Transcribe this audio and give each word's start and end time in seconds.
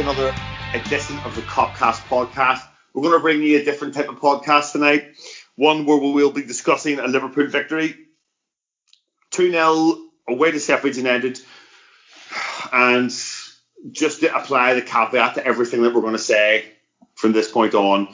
another 0.00 0.34
edition 0.72 1.18
of 1.26 1.36
the 1.36 1.42
Copcast 1.42 2.00
podcast. 2.08 2.62
We're 2.94 3.02
going 3.02 3.14
to 3.14 3.20
bring 3.20 3.42
you 3.42 3.60
a 3.60 3.64
different 3.64 3.92
type 3.92 4.08
of 4.08 4.18
podcast 4.18 4.72
tonight, 4.72 5.14
one 5.56 5.84
where 5.84 5.98
we 5.98 6.10
will 6.10 6.30
be 6.30 6.42
discussing 6.42 6.98
a 6.98 7.06
Liverpool 7.06 7.48
victory, 7.48 7.94
2 9.32 9.50
0 9.50 9.98
away 10.26 10.52
to 10.52 10.58
Sheffield 10.58 10.96
United, 10.96 11.38
and 12.72 13.10
just 13.92 14.20
to 14.20 14.34
apply 14.34 14.72
the 14.72 14.80
caveat 14.80 15.34
to 15.34 15.46
everything 15.46 15.82
that 15.82 15.94
we're 15.94 16.00
going 16.00 16.14
to 16.14 16.18
say 16.18 16.64
from 17.14 17.32
this 17.32 17.50
point 17.50 17.74
on, 17.74 18.08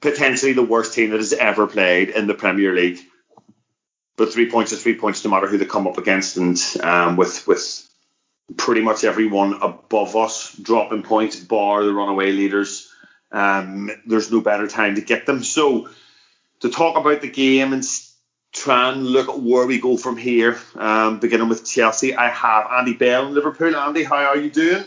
potentially 0.00 0.52
the 0.52 0.62
worst 0.62 0.94
team 0.94 1.10
that 1.10 1.16
has 1.16 1.32
ever 1.32 1.66
played 1.66 2.10
in 2.10 2.28
the 2.28 2.34
Premier 2.34 2.72
League. 2.72 3.00
But 4.16 4.32
three 4.32 4.48
points 4.48 4.70
is 4.70 4.80
three 4.80 4.96
points, 4.96 5.24
no 5.24 5.32
matter 5.32 5.48
who 5.48 5.58
they 5.58 5.66
come 5.66 5.88
up 5.88 5.98
against, 5.98 6.36
and 6.36 6.56
um, 6.84 7.16
with 7.16 7.48
with 7.48 7.89
pretty 8.56 8.80
much 8.80 9.04
everyone 9.04 9.54
above 9.62 10.16
us 10.16 10.54
dropping 10.56 11.02
points, 11.02 11.36
bar 11.36 11.84
the 11.84 11.92
runaway 11.92 12.32
leaders. 12.32 12.92
Um, 13.32 13.90
there's 14.06 14.32
no 14.32 14.40
better 14.40 14.66
time 14.66 14.96
to 14.96 15.00
get 15.00 15.26
them. 15.26 15.44
So 15.44 15.88
to 16.60 16.70
talk 16.70 16.96
about 16.96 17.20
the 17.20 17.30
game 17.30 17.72
and 17.72 17.84
try 18.52 18.90
and 18.90 19.06
look 19.06 19.28
at 19.28 19.40
where 19.40 19.66
we 19.66 19.80
go 19.80 19.96
from 19.96 20.16
here, 20.16 20.58
um, 20.74 21.20
beginning 21.20 21.48
with 21.48 21.64
Chelsea, 21.64 22.14
I 22.14 22.28
have 22.28 22.66
Andy 22.70 22.94
Bell 22.94 23.28
in 23.28 23.34
Liverpool. 23.34 23.76
Andy, 23.76 24.02
how 24.02 24.16
are 24.16 24.36
you 24.36 24.50
doing? 24.50 24.84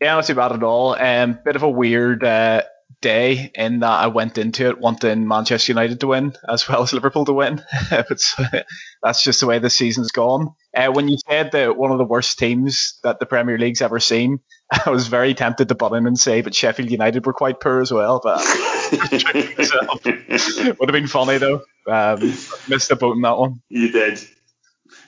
Yeah, 0.00 0.14
not 0.14 0.26
too 0.26 0.34
bad 0.34 0.52
at 0.52 0.62
all. 0.62 0.94
Um, 0.94 1.38
bit 1.44 1.56
of 1.56 1.62
a 1.62 1.70
weird 1.70 2.22
uh, 2.22 2.62
day 3.00 3.50
in 3.54 3.80
that 3.80 4.00
I 4.00 4.06
went 4.08 4.38
into 4.38 4.68
it 4.68 4.78
wanting 4.78 5.26
Manchester 5.26 5.72
United 5.72 6.00
to 6.00 6.08
win 6.08 6.34
as 6.48 6.68
well 6.68 6.82
as 6.82 6.92
Liverpool 6.92 7.24
to 7.24 7.32
win. 7.32 7.62
but 7.90 8.20
that's 9.02 9.22
just 9.22 9.40
the 9.40 9.46
way 9.46 9.58
the 9.58 9.70
season's 9.70 10.12
gone. 10.12 10.54
Uh, 10.76 10.92
when 10.92 11.08
you 11.08 11.16
said 11.26 11.52
that 11.52 11.74
one 11.74 11.90
of 11.90 11.96
the 11.96 12.04
worst 12.04 12.38
teams 12.38 13.00
that 13.02 13.18
the 13.18 13.24
Premier 13.24 13.56
League's 13.56 13.80
ever 13.80 13.98
seen, 13.98 14.40
I 14.86 14.90
was 14.90 15.08
very 15.08 15.32
tempted 15.32 15.68
to 15.68 15.74
butt 15.74 15.94
in 15.94 16.06
and 16.06 16.18
say, 16.18 16.42
but 16.42 16.54
Sheffield 16.54 16.90
United 16.90 17.24
were 17.24 17.32
quite 17.32 17.60
poor 17.60 17.80
as 17.80 17.90
well. 17.90 18.20
But 18.22 18.38
would 20.78 20.88
have 20.88 20.92
been 20.92 21.06
funny 21.06 21.38
though. 21.38 21.62
Um, 21.86 22.20
missed 22.68 22.90
the 22.90 22.96
boat 22.96 23.16
in 23.16 23.22
that 23.22 23.38
one. 23.38 23.62
You 23.70 23.90
did. 23.90 24.20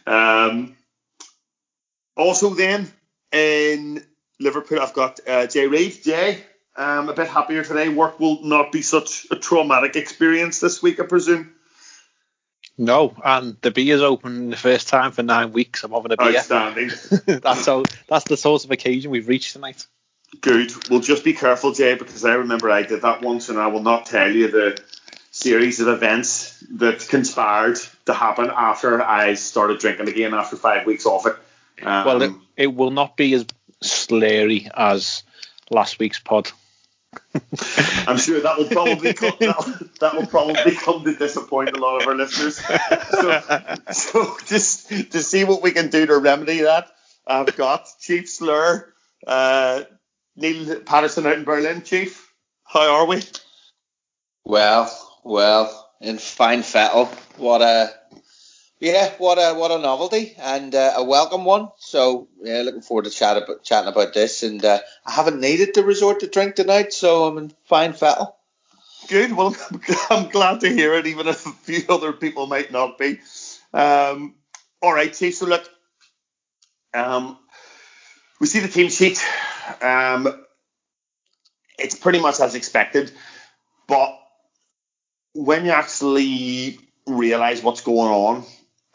Um, 0.06 0.74
also, 2.16 2.54
then 2.54 2.90
in 3.30 4.02
Liverpool, 4.40 4.80
I've 4.80 4.94
got 4.94 5.20
uh, 5.28 5.46
Jay 5.48 5.66
Reid. 5.66 6.02
Jay, 6.02 6.42
um, 6.76 7.10
a 7.10 7.12
bit 7.12 7.28
happier 7.28 7.62
today. 7.62 7.90
Work 7.90 8.18
will 8.18 8.42
not 8.42 8.72
be 8.72 8.80
such 8.80 9.26
a 9.30 9.36
traumatic 9.36 9.96
experience 9.96 10.60
this 10.60 10.82
week, 10.82 10.98
I 10.98 11.04
presume. 11.04 11.52
No, 12.78 13.12
and 13.24 13.56
the 13.60 13.72
beer's 13.72 14.00
open 14.00 14.50
the 14.50 14.56
first 14.56 14.86
time 14.86 15.10
for 15.10 15.24
nine 15.24 15.52
weeks. 15.52 15.82
I'm 15.82 15.90
having 15.90 16.12
a 16.12 16.16
beer. 16.16 16.36
Outstanding. 16.38 16.90
that's 17.42 17.66
all. 17.66 17.82
That's 18.06 18.24
the 18.24 18.36
sort 18.36 18.64
of 18.64 18.70
occasion 18.70 19.10
we've 19.10 19.26
reached 19.26 19.52
tonight. 19.52 19.84
Good. 20.40 20.72
Well, 20.88 21.00
just 21.00 21.24
be 21.24 21.32
careful, 21.32 21.72
Jay, 21.72 21.94
because 21.94 22.24
I 22.24 22.34
remember 22.34 22.70
I 22.70 22.82
did 22.82 23.02
that 23.02 23.20
once, 23.20 23.48
and 23.48 23.58
I 23.58 23.66
will 23.66 23.82
not 23.82 24.06
tell 24.06 24.30
you 24.30 24.48
the 24.48 24.80
series 25.32 25.80
of 25.80 25.88
events 25.88 26.62
that 26.70 27.06
conspired 27.08 27.78
to 28.06 28.14
happen 28.14 28.50
after 28.54 29.02
I 29.02 29.34
started 29.34 29.80
drinking 29.80 30.08
again 30.08 30.32
after 30.32 30.56
five 30.56 30.86
weeks 30.86 31.04
off 31.04 31.26
it. 31.26 31.36
Um, 31.84 32.06
well, 32.06 32.22
it, 32.22 32.32
it 32.56 32.74
will 32.74 32.90
not 32.90 33.16
be 33.16 33.34
as 33.34 33.46
slurry 33.82 34.70
as 34.74 35.24
last 35.70 35.98
week's 35.98 36.18
pod. 36.18 36.50
I'm 38.06 38.18
sure 38.18 38.40
that 38.40 38.58
will 38.58 38.68
probably 38.68 39.14
come, 39.14 39.36
that, 39.40 39.90
that, 40.00 40.14
will 40.14 40.26
probably 40.26 40.74
come 40.74 41.04
to 41.04 41.14
disappoint 41.14 41.70
a 41.76 41.80
lot 41.80 42.00
of 42.00 42.08
our 42.08 42.14
listeners. 42.14 42.58
So, 43.10 43.82
so 43.92 44.36
just 44.46 44.88
to 45.12 45.22
see 45.22 45.44
what 45.44 45.62
we 45.62 45.72
can 45.72 45.88
do 45.88 46.06
to 46.06 46.18
remedy 46.18 46.60
that, 46.60 46.88
I've 47.26 47.54
got 47.56 47.86
Chief 48.00 48.28
Slur, 48.28 48.92
uh, 49.26 49.82
Neil 50.36 50.80
Patterson 50.80 51.26
out 51.26 51.34
in 51.34 51.44
Berlin. 51.44 51.82
Chief, 51.82 52.32
how 52.64 53.00
are 53.00 53.06
we? 53.06 53.22
Well, 54.44 54.90
well, 55.24 55.90
in 56.00 56.18
fine 56.18 56.62
fettle. 56.62 57.06
What 57.36 57.60
a 57.60 57.90
yeah, 58.80 59.10
what 59.18 59.38
a 59.38 59.58
what 59.58 59.72
a 59.72 59.78
novelty 59.78 60.34
and 60.38 60.74
uh, 60.74 60.94
a 60.96 61.04
welcome 61.04 61.44
one. 61.44 61.68
So 61.78 62.28
yeah, 62.42 62.62
looking 62.62 62.82
forward 62.82 63.06
to 63.06 63.10
chat 63.10 63.36
about, 63.36 63.64
chatting 63.64 63.90
about 63.92 64.14
this. 64.14 64.42
And 64.42 64.64
uh, 64.64 64.78
I 65.04 65.12
haven't 65.12 65.40
needed 65.40 65.74
to 65.74 65.82
resort 65.82 66.20
to 66.20 66.28
drink 66.28 66.54
tonight, 66.54 66.92
so 66.92 67.26
I'm 67.26 67.38
in 67.38 67.52
fine 67.64 67.92
fettle. 67.92 68.36
Good. 69.08 69.32
Well, 69.36 69.56
I'm 70.10 70.28
glad 70.28 70.60
to 70.60 70.68
hear 70.68 70.94
it, 70.94 71.06
even 71.06 71.26
if 71.26 71.44
a 71.46 71.50
few 71.50 71.82
other 71.88 72.12
people 72.12 72.46
might 72.46 72.70
not 72.70 72.98
be. 72.98 73.18
Um, 73.72 74.34
all 74.80 74.92
right, 74.92 75.14
see. 75.14 75.32
So 75.32 75.46
look, 75.46 75.68
um, 76.94 77.36
we 78.40 78.46
see 78.46 78.60
the 78.60 78.68
team 78.68 78.90
sheet. 78.90 79.24
Um, 79.82 80.44
it's 81.78 81.96
pretty 81.96 82.20
much 82.20 82.40
as 82.40 82.54
expected, 82.54 83.10
but 83.88 84.18
when 85.34 85.64
you 85.64 85.70
actually 85.70 86.78
realize 87.06 87.62
what's 87.62 87.80
going 87.80 88.10
on 88.10 88.44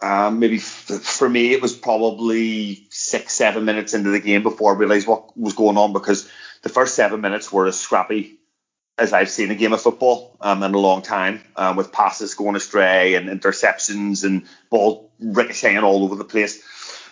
um, 0.03 0.39
maybe 0.39 0.57
f- 0.57 1.01
for 1.01 1.29
me, 1.29 1.53
it 1.53 1.61
was 1.61 1.73
probably 1.73 2.87
six, 2.89 3.33
seven 3.33 3.63
minutes 3.63 3.93
into 3.93 4.09
the 4.09 4.19
game 4.19 4.43
before 4.43 4.75
I 4.75 4.77
realised 4.77 5.07
what 5.07 5.35
was 5.37 5.53
going 5.53 5.77
on 5.77 5.93
because 5.93 6.29
the 6.61 6.69
first 6.69 6.95
seven 6.95 7.21
minutes 7.21 7.53
were 7.53 7.67
as 7.67 7.79
scrappy 7.79 8.37
as 8.97 9.13
I've 9.13 9.29
seen 9.29 9.49
a 9.49 9.55
game 9.55 9.71
of 9.71 9.81
football 9.81 10.35
um, 10.41 10.61
in 10.61 10.73
a 10.73 10.77
long 10.77 11.01
time, 11.03 11.41
um, 11.55 11.77
with 11.77 11.93
passes 11.93 12.35
going 12.35 12.57
astray 12.57 13.15
and 13.15 13.29
interceptions 13.29 14.25
and 14.25 14.45
ball 14.69 15.09
ricocheting 15.19 15.79
all 15.79 16.03
over 16.03 16.15
the 16.15 16.25
place. 16.25 16.61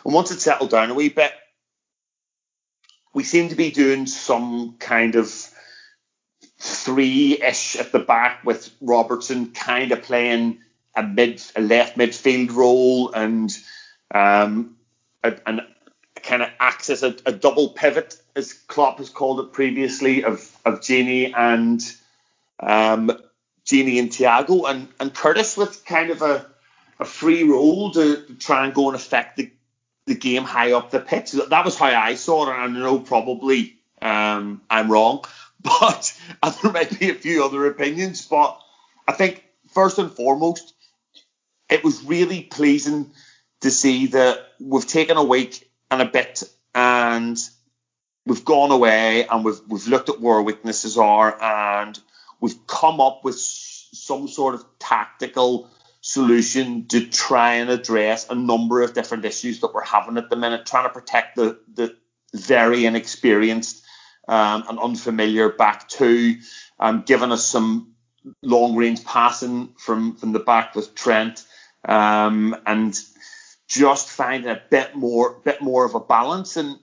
And 0.04 0.14
once 0.14 0.32
it 0.32 0.42
settled 0.42 0.70
down 0.70 0.92
a 0.92 0.94
wee 0.94 1.10
bit, 1.10 1.32
we 3.14 3.24
seemed 3.24 3.52
to 3.52 3.56
be 3.56 3.72
doing 3.72 4.06
some 4.06 4.76
kind 4.80 5.16
of 5.16 5.34
three-ish 6.60 7.78
at 7.78 7.94
the 7.94 8.00
back 8.00 8.44
with 8.44 8.70
Robertson 8.82 9.52
kind 9.52 9.92
of 9.94 10.04
playing 10.04 10.60
a 10.96 11.04
mid 11.04 11.42
a 11.56 11.62
left 11.62 11.98
midfield 11.98 12.54
role 12.54 13.12
and 13.12 13.52
um, 14.14 14.76
a, 15.24 15.36
and 15.46 15.62
kind 16.22 16.42
of 16.42 16.50
acts 16.60 16.90
as 16.90 17.04
a, 17.04 17.16
a, 17.26 17.32
double 17.32 17.70
pivot, 17.70 18.16
as 18.36 18.54
Klopp 18.54 19.00
has 19.00 19.10
called 19.10 19.40
it 19.40 19.54
previously, 19.54 20.24
of 20.24 20.40
of 20.66 20.82
Gini 20.82 21.34
and 21.36 21.82
um, 22.60 23.12
Gini 23.66 24.00
and 24.00 24.10
Thiago, 24.10 24.70
and 24.70 24.88
and 25.00 25.14
Curtis 25.14 25.58
with 25.58 25.86
kind 25.86 26.12
of 26.12 26.22
a 26.22 26.46
a 27.02 27.06
free 27.06 27.44
role 27.44 27.92
to, 27.92 28.24
to 28.28 28.36
try 28.36 28.66
and 28.66 28.76
go 28.76 28.88
and 28.88 28.96
affect 28.96 29.36
the, 29.36 29.52
the 30.06 30.14
game 30.14 30.44
high 30.44 30.74
up 30.74 30.92
the 30.92 31.00
pitch. 31.00 31.32
That 31.32 31.66
was 31.66 31.76
how 31.76 31.88
I 31.88 32.14
saw 32.14 32.48
it, 32.48 32.54
and 32.54 32.78
I 32.78 32.80
know 32.80 33.00
probably 33.00 33.76
um, 34.02 34.62
I'm 34.70 34.92
wrong, 34.92 35.26
but 35.62 36.20
there 36.62 36.72
might 36.72 36.98
be 37.00 37.10
a 37.10 37.16
few 37.16 37.44
other 37.44 37.66
opinions. 37.66 38.26
But 38.26 38.62
I 39.08 39.14
think 39.14 39.44
first 39.74 39.98
and 39.98 40.12
foremost, 40.12 40.74
it 41.72 41.84
was 41.84 42.04
really 42.04 42.42
pleasing 42.42 43.12
to 43.62 43.72
see 43.72 44.08
that 44.08 44.40
we've 44.60 44.86
taken 44.86 45.18
a 45.18 45.24
week 45.24 45.72
and 45.90 46.02
a 46.02 46.06
bit 46.06 46.44
and 46.76 47.38
we've 48.26 48.46
gone 48.46 48.72
away 48.72 49.26
and 49.28 49.44
we've 49.44 49.62
we've 49.68 49.88
looked 49.88 50.10
at 50.10 50.20
where 50.20 50.36
our 50.36 50.44
weaknesses 50.44 50.98
are 50.98 51.42
and 51.42 52.00
we've 52.40 52.68
come 52.68 53.00
up 53.00 53.24
with 53.24 53.40
some 53.40 54.28
sort 54.28 54.56
of 54.56 54.66
tactical 54.80 55.70
solution 56.02 56.88
to 56.88 57.08
try 57.08 57.56
and 57.56 57.70
address 57.70 58.30
a 58.30 58.36
number 58.36 58.82
of 58.82 58.94
different 58.94 59.26
issues 59.26 59.62
that 59.62 59.74
we're 59.74 59.84
having 59.84 60.18
at 60.18 60.30
the 60.30 60.36
minute, 60.36 60.66
trying 60.66 60.86
to 60.86 60.94
protect 60.94 61.36
the 61.36 61.60
the 61.74 61.96
very 62.34 62.86
inexperienced 62.86 63.84
um, 64.28 64.64
and 64.70 64.80
unfamiliar 64.80 65.50
back 65.50 65.88
two, 65.88 66.38
um, 66.80 67.04
giving 67.06 67.32
us 67.32 67.46
some 67.46 67.94
long 68.42 68.76
range 68.76 69.04
passing 69.04 69.74
from 69.78 70.16
from 70.16 70.32
the 70.32 70.40
back 70.40 70.76
with 70.76 70.96
Trent 70.96 71.46
um, 71.86 72.56
and 72.66 72.98
just 73.68 74.10
finding 74.10 74.50
a 74.50 74.62
bit 74.70 74.96
more, 74.96 75.40
bit 75.44 75.62
more 75.62 75.86
of 75.86 75.96
a 75.96 76.00
balance. 76.00 76.58
And 76.58 76.78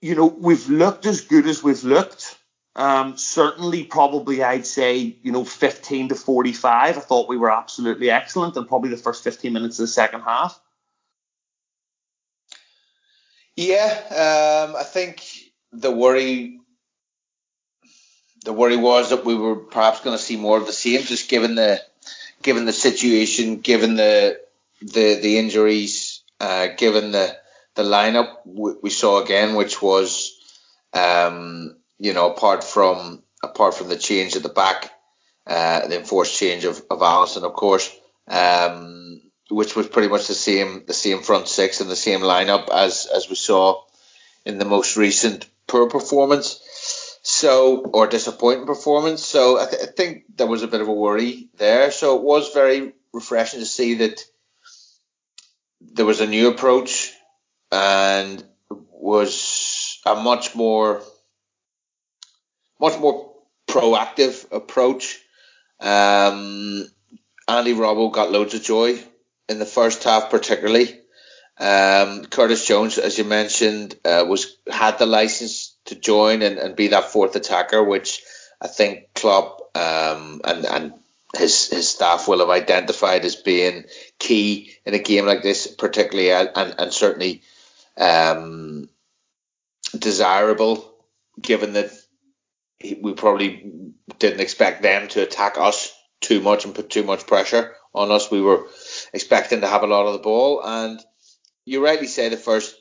you 0.00 0.14
know, 0.14 0.26
we've 0.26 0.68
looked 0.68 1.06
as 1.06 1.22
good 1.22 1.46
as 1.46 1.62
we've 1.62 1.84
looked. 1.84 2.38
Um, 2.74 3.16
certainly, 3.16 3.84
probably 3.84 4.42
I'd 4.42 4.66
say 4.66 5.16
you 5.22 5.32
know 5.32 5.44
15 5.44 6.10
to 6.10 6.14
45. 6.14 6.96
I 6.96 7.00
thought 7.00 7.28
we 7.28 7.38
were 7.38 7.50
absolutely 7.50 8.10
excellent, 8.10 8.56
and 8.56 8.68
probably 8.68 8.90
the 8.90 8.96
first 8.98 9.24
15 9.24 9.52
minutes 9.52 9.78
of 9.78 9.84
the 9.84 9.88
second 9.88 10.20
half. 10.20 10.60
Yeah, 13.56 14.66
um, 14.68 14.76
I 14.76 14.82
think 14.82 15.24
the 15.72 15.90
worry 15.90 16.60
the 18.44 18.52
worry 18.52 18.76
was 18.76 19.10
that 19.10 19.24
we 19.24 19.34
were 19.34 19.56
perhaps 19.56 20.00
going 20.00 20.16
to 20.16 20.22
see 20.22 20.36
more 20.36 20.58
of 20.58 20.66
the 20.66 20.72
same, 20.72 21.02
just 21.02 21.28
given 21.28 21.54
the 21.56 21.80
given 22.46 22.64
the 22.64 22.72
situation, 22.72 23.56
given 23.56 23.96
the 23.96 24.40
the 24.80 25.18
the 25.20 25.36
injuries, 25.36 26.22
uh, 26.40 26.68
given 26.78 27.10
the 27.10 27.36
the 27.74 27.82
lineup 27.82 28.36
we, 28.46 28.88
saw 28.88 29.22
again, 29.22 29.56
which 29.56 29.82
was, 29.82 30.32
um, 30.94 31.76
you 31.98 32.14
know, 32.14 32.30
apart 32.30 32.62
from 32.62 33.22
apart 33.42 33.74
from 33.74 33.88
the 33.88 33.96
change 33.96 34.36
at 34.36 34.44
the 34.44 34.48
back, 34.48 34.92
uh, 35.46 35.88
the 35.88 35.98
enforced 35.98 36.38
change 36.38 36.64
of, 36.64 36.76
of 36.88 37.00
Alisson, 37.00 37.42
of 37.42 37.52
course, 37.52 37.90
um, 38.28 39.20
which 39.50 39.74
was 39.74 39.88
pretty 39.88 40.08
much 40.08 40.28
the 40.28 40.34
same 40.34 40.84
the 40.86 40.94
same 40.94 41.22
front 41.22 41.48
six 41.48 41.80
and 41.80 41.90
the 41.90 41.96
same 41.96 42.20
lineup 42.20 42.70
as 42.70 43.06
as 43.12 43.28
we 43.28 43.34
saw 43.34 43.82
in 44.44 44.58
the 44.58 44.64
most 44.64 44.96
recent 44.96 45.46
poor 45.66 45.88
performance. 45.88 46.60
So, 47.28 47.78
or 47.78 48.06
disappointing 48.06 48.66
performance. 48.66 49.24
So, 49.24 49.58
I, 49.58 49.66
th- 49.66 49.82
I 49.82 49.86
think 49.86 50.36
there 50.36 50.46
was 50.46 50.62
a 50.62 50.68
bit 50.68 50.80
of 50.80 50.86
a 50.86 50.92
worry 50.92 51.48
there. 51.56 51.90
So, 51.90 52.14
it 52.14 52.22
was 52.22 52.52
very 52.54 52.92
refreshing 53.12 53.58
to 53.58 53.66
see 53.66 53.94
that 53.94 54.22
there 55.80 56.06
was 56.06 56.20
a 56.20 56.26
new 56.28 56.46
approach 56.46 57.12
and 57.72 58.44
was 58.70 60.00
a 60.06 60.14
much 60.14 60.54
more, 60.54 61.02
much 62.80 62.96
more 63.00 63.34
proactive 63.66 64.46
approach. 64.52 65.20
Um, 65.80 66.86
Andy 67.48 67.74
Robbo 67.74 68.12
got 68.12 68.30
loads 68.30 68.54
of 68.54 68.62
joy 68.62 69.02
in 69.48 69.58
the 69.58 69.66
first 69.66 70.04
half, 70.04 70.30
particularly. 70.30 71.00
Um, 71.58 72.26
Curtis 72.26 72.64
Jones, 72.64 72.98
as 72.98 73.18
you 73.18 73.24
mentioned, 73.24 73.96
uh, 74.04 74.24
was 74.28 74.58
had 74.70 75.00
the 75.00 75.06
license 75.06 75.75
to 75.86 75.94
join 75.94 76.42
and, 76.42 76.58
and 76.58 76.76
be 76.76 76.88
that 76.88 77.10
fourth 77.10 77.36
attacker, 77.36 77.82
which 77.82 78.22
I 78.60 78.68
think 78.68 79.12
Klopp 79.14 79.60
um, 79.76 80.40
and 80.44 80.64
and 80.64 80.92
his 81.36 81.68
his 81.68 81.88
staff 81.88 82.28
will 82.28 82.38
have 82.38 82.50
identified 82.50 83.24
as 83.24 83.36
being 83.36 83.84
key 84.18 84.72
in 84.84 84.94
a 84.94 84.98
game 84.98 85.26
like 85.26 85.42
this, 85.42 85.66
particularly 85.66 86.32
uh, 86.32 86.46
and 86.54 86.74
and 86.78 86.92
certainly 86.92 87.42
um, 87.96 88.88
desirable, 89.96 90.94
given 91.40 91.74
that 91.74 91.90
we 93.00 93.14
probably 93.14 93.72
didn't 94.18 94.40
expect 94.40 94.82
them 94.82 95.08
to 95.08 95.22
attack 95.22 95.58
us 95.58 95.92
too 96.20 96.40
much 96.40 96.64
and 96.64 96.74
put 96.74 96.90
too 96.90 97.02
much 97.02 97.26
pressure 97.26 97.74
on 97.94 98.10
us. 98.10 98.30
We 98.30 98.40
were 98.40 98.66
expecting 99.12 99.62
to 99.62 99.68
have 99.68 99.82
a 99.82 99.86
lot 99.86 100.06
of 100.06 100.12
the 100.12 100.18
ball, 100.18 100.62
and 100.64 101.00
you 101.64 101.84
rightly 101.84 102.06
say 102.06 102.28
the 102.28 102.36
first 102.36 102.76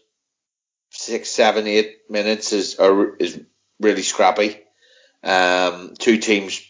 six, 0.97 1.29
seven, 1.29 1.67
eight 1.67 1.97
minutes 2.09 2.53
is 2.53 2.75
are, 2.79 3.15
is 3.17 3.41
really 3.79 4.01
scrappy. 4.01 4.61
Um, 5.23 5.93
two 5.97 6.17
teams 6.17 6.61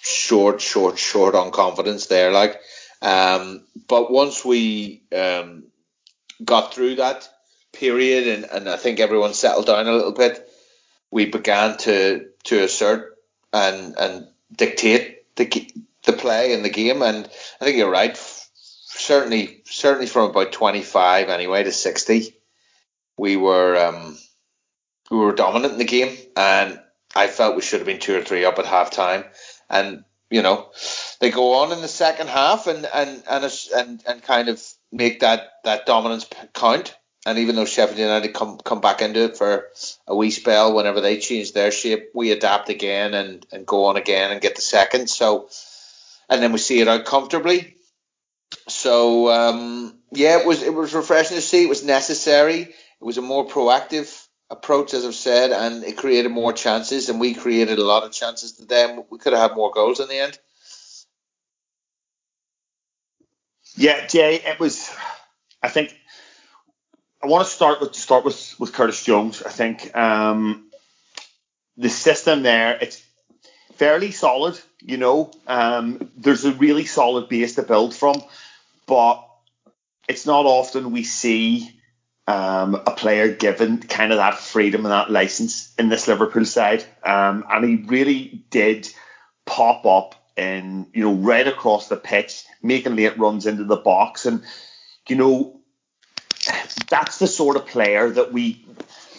short, 0.00 0.60
short, 0.60 0.98
short 0.98 1.34
on 1.34 1.50
confidence 1.50 2.06
there, 2.06 2.30
like. 2.30 2.60
Um, 3.00 3.66
but 3.88 4.10
once 4.10 4.44
we 4.44 5.02
um, 5.14 5.64
got 6.44 6.74
through 6.74 6.96
that 6.96 7.28
period, 7.72 8.28
and, 8.28 8.44
and 8.44 8.68
I 8.68 8.76
think 8.76 9.00
everyone 9.00 9.34
settled 9.34 9.66
down 9.66 9.86
a 9.86 9.92
little 9.92 10.12
bit, 10.12 10.48
we 11.10 11.26
began 11.26 11.76
to 11.78 12.28
to 12.44 12.64
assert 12.64 13.16
and 13.52 13.94
and 13.98 14.28
dictate 14.54 15.34
the 15.36 15.70
the 16.04 16.12
play 16.12 16.52
in 16.52 16.62
the 16.62 16.70
game. 16.70 17.02
And 17.02 17.28
I 17.60 17.64
think 17.64 17.76
you're 17.76 17.90
right. 17.90 18.16
Certainly, 18.56 19.62
certainly 19.64 20.06
from 20.06 20.30
about 20.30 20.52
25 20.52 21.28
anyway 21.28 21.64
to 21.64 21.72
60, 21.72 22.36
we 23.18 23.36
were 23.36 23.76
um, 23.76 24.16
we 25.10 25.18
were 25.18 25.34
dominant 25.34 25.74
in 25.74 25.78
the 25.78 25.84
game, 25.84 26.16
and 26.36 26.80
I 27.14 27.28
felt 27.28 27.56
we 27.56 27.62
should 27.62 27.80
have 27.80 27.86
been 27.86 28.00
two 28.00 28.16
or 28.16 28.22
three 28.22 28.44
up 28.44 28.58
at 28.58 28.66
half 28.66 28.90
time. 28.90 29.24
And 29.70 30.04
you 30.30 30.42
know, 30.42 30.70
they 31.20 31.30
go 31.30 31.54
on 31.54 31.72
in 31.72 31.80
the 31.80 31.88
second 31.88 32.28
half 32.28 32.66
and 32.66 32.86
and 32.92 33.22
and 33.28 33.52
and, 33.76 34.02
and 34.06 34.22
kind 34.22 34.48
of 34.48 34.62
make 34.90 35.20
that 35.20 35.52
that 35.64 35.86
dominance 35.86 36.26
count. 36.52 36.94
And 37.26 37.38
even 37.38 37.56
though 37.56 37.64
Sheffield 37.64 37.98
United 37.98 38.34
come 38.34 38.58
come 38.58 38.80
back 38.80 39.00
into 39.00 39.24
it 39.24 39.36
for 39.36 39.68
a 40.06 40.14
wee 40.14 40.30
spell, 40.30 40.74
whenever 40.74 41.00
they 41.00 41.18
change 41.18 41.52
their 41.52 41.70
shape, 41.70 42.10
we 42.14 42.32
adapt 42.32 42.68
again 42.68 43.14
and, 43.14 43.46
and 43.50 43.64
go 43.64 43.86
on 43.86 43.96
again 43.96 44.30
and 44.30 44.42
get 44.42 44.56
the 44.56 44.62
second. 44.62 45.08
So, 45.08 45.48
and 46.28 46.42
then 46.42 46.52
we 46.52 46.58
see 46.58 46.80
it 46.80 46.88
out 46.88 47.06
comfortably. 47.06 47.76
So 48.68 49.30
um, 49.30 49.98
yeah, 50.12 50.38
it 50.38 50.46
was 50.46 50.62
it 50.62 50.74
was 50.74 50.94
refreshing 50.94 51.36
to 51.36 51.42
see. 51.42 51.64
It 51.64 51.68
was 51.68 51.84
necessary. 51.84 52.74
It 53.04 53.06
was 53.06 53.18
a 53.18 53.22
more 53.22 53.46
proactive 53.46 54.26
approach, 54.48 54.94
as 54.94 55.04
I've 55.04 55.14
said, 55.14 55.52
and 55.52 55.84
it 55.84 55.98
created 55.98 56.30
more 56.30 56.54
chances, 56.54 57.10
and 57.10 57.20
we 57.20 57.34
created 57.34 57.78
a 57.78 57.84
lot 57.84 58.02
of 58.02 58.12
chances 58.12 58.52
to 58.52 58.64
them. 58.64 59.02
We 59.10 59.18
could 59.18 59.34
have 59.34 59.50
had 59.50 59.56
more 59.56 59.70
goals 59.70 60.00
in 60.00 60.08
the 60.08 60.16
end. 60.16 60.38
Yeah, 63.76 64.06
Jay, 64.06 64.36
it 64.36 64.58
was. 64.58 64.90
I 65.62 65.68
think 65.68 65.94
I 67.22 67.26
want 67.26 67.46
to 67.46 67.52
start 67.52 67.82
with 67.82 67.94
start 67.94 68.24
with 68.24 68.54
with 68.58 68.72
Curtis 68.72 69.04
Jones. 69.04 69.42
I 69.42 69.50
think 69.50 69.94
um, 69.94 70.70
the 71.76 71.90
system 71.90 72.42
there 72.42 72.78
it's 72.80 73.04
fairly 73.74 74.12
solid. 74.12 74.58
You 74.80 74.96
know, 74.96 75.30
um, 75.46 76.10
there's 76.16 76.46
a 76.46 76.52
really 76.52 76.86
solid 76.86 77.28
base 77.28 77.56
to 77.56 77.64
build 77.64 77.94
from, 77.94 78.22
but 78.86 79.28
it's 80.08 80.24
not 80.24 80.46
often 80.46 80.90
we 80.90 81.04
see 81.04 81.70
um, 82.26 82.74
a 82.74 82.92
player 82.92 83.28
given 83.28 83.78
kind 83.78 84.12
of 84.12 84.18
that 84.18 84.38
freedom 84.38 84.84
and 84.84 84.92
that 84.92 85.10
license 85.10 85.74
in 85.78 85.88
this 85.88 86.08
Liverpool 86.08 86.44
side, 86.44 86.84
um, 87.04 87.44
and 87.50 87.64
he 87.64 87.76
really 87.86 88.44
did 88.50 88.88
pop 89.44 89.84
up 89.84 90.14
and 90.36 90.86
you 90.92 91.02
know 91.02 91.14
right 91.14 91.46
across 91.46 91.88
the 91.88 91.96
pitch, 91.96 92.44
making 92.62 92.96
late 92.96 93.18
runs 93.18 93.46
into 93.46 93.64
the 93.64 93.76
box, 93.76 94.26
and 94.26 94.42
you 95.08 95.16
know 95.16 95.60
that's 96.88 97.18
the 97.18 97.26
sort 97.26 97.56
of 97.56 97.66
player 97.66 98.10
that 98.10 98.32
we, 98.32 98.66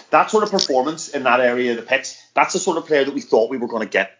that 0.09 0.29
sort 0.31 0.43
of 0.43 0.51
performance 0.51 1.09
in 1.09 1.23
that 1.23 1.39
area 1.39 1.71
of 1.71 1.77
the 1.77 1.83
pitch, 1.83 2.15
that's 2.33 2.53
the 2.53 2.59
sort 2.59 2.77
of 2.77 2.85
player 2.85 3.03
that 3.03 3.13
we 3.13 3.21
thought 3.21 3.49
we 3.49 3.57
were 3.57 3.67
going 3.67 3.83
to 3.83 3.91
get. 3.91 4.11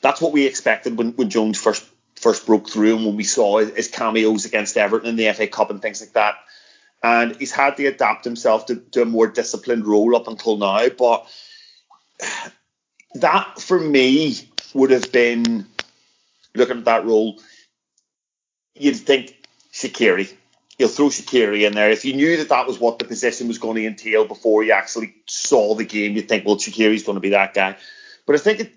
That's 0.00 0.20
what 0.20 0.32
we 0.32 0.46
expected 0.46 0.96
when, 0.96 1.12
when 1.12 1.30
Jones 1.30 1.60
first 1.60 1.84
first 2.16 2.46
broke 2.46 2.68
through 2.68 2.96
and 2.96 3.06
when 3.06 3.16
we 3.16 3.24
saw 3.24 3.58
his 3.58 3.88
cameos 3.88 4.44
against 4.44 4.76
Everton 4.76 5.08
in 5.08 5.16
the 5.16 5.32
FA 5.32 5.48
Cup 5.48 5.70
and 5.70 5.82
things 5.82 6.00
like 6.00 6.12
that. 6.12 6.36
And 7.02 7.36
he's 7.36 7.52
had 7.52 7.76
to 7.76 7.86
adapt 7.86 8.24
himself 8.24 8.66
to, 8.66 8.76
to 8.76 9.02
a 9.02 9.06
more 9.06 9.26
disciplined 9.26 9.86
role 9.86 10.14
up 10.14 10.28
until 10.28 10.56
now. 10.56 10.88
But 10.88 11.26
that 13.14 13.60
for 13.60 13.78
me 13.78 14.36
would 14.74 14.90
have 14.90 15.10
been 15.12 15.66
looking 16.54 16.78
at 16.78 16.84
that 16.84 17.04
role, 17.04 17.40
you'd 18.74 18.96
think 18.96 19.36
Shaqiri. 19.72 20.32
you'll 20.78 20.88
throw 20.88 21.08
Shaqiri 21.08 21.66
in 21.66 21.74
there. 21.74 21.90
If 21.90 22.04
you 22.04 22.14
knew 22.14 22.36
that 22.38 22.48
that 22.50 22.66
was 22.66 22.78
what 22.78 22.98
the 22.98 23.04
position 23.04 23.48
was 23.48 23.58
going 23.58 23.76
to 23.76 23.86
entail 23.86 24.26
before 24.26 24.62
you 24.62 24.72
actually 24.72 25.14
saw 25.26 25.74
the 25.74 25.84
game, 25.84 26.14
you'd 26.14 26.28
think, 26.28 26.44
well, 26.44 26.56
Shaqiri's 26.56 27.02
going 27.02 27.16
to 27.16 27.20
be 27.20 27.30
that 27.30 27.54
guy. 27.54 27.76
But 28.26 28.36
I 28.36 28.38
think 28.38 28.60
it 28.60 28.72